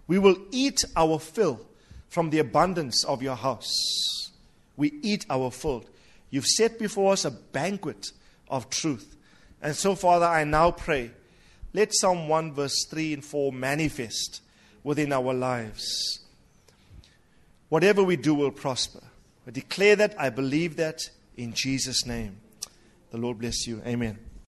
we 0.10 0.18
will 0.18 0.38
eat 0.51 0.84
our 0.95 1.20
fill 1.20 1.62
from 2.10 2.32
the 2.32 2.39
abundance 2.39 3.05
of 3.05 3.22
your 3.22 3.36
house. 3.36 4.32
We 4.76 4.91
eat 5.03 5.26
our 5.30 5.51
fill. 5.51 5.86
You've 6.32 6.47
set 6.47 6.80
before 6.80 7.14
us 7.14 7.26
a 7.26 7.32
banquet 7.32 8.12
of 8.49 8.72
truth. 8.72 9.16
And 9.62 9.76
so, 9.76 9.93
Father, 9.93 10.26
I 10.26 10.45
now 10.45 10.72
pray, 10.72 11.12
let 11.74 11.93
Psalm 11.93 12.28
1, 12.28 12.53
verse 12.53 12.86
3 12.89 13.14
and 13.14 13.24
4 13.24 13.53
manifest 13.53 14.41
within 14.84 15.14
our 15.14 15.32
lives. 15.32 16.20
Whatever 17.70 18.03
we 18.03 18.16
do 18.16 18.34
will 18.34 18.51
prosper. 18.51 19.03
I 19.45 19.51
declare 19.51 19.95
that, 19.97 20.16
I 20.20 20.32
believe 20.32 20.78
that 20.78 21.07
in 21.38 21.53
Jesus' 21.53 22.07
name. 22.07 22.38
The 23.12 23.18
Lord 23.18 23.38
bless 23.38 23.68
you. 23.68 23.84
Amen. 23.86 24.18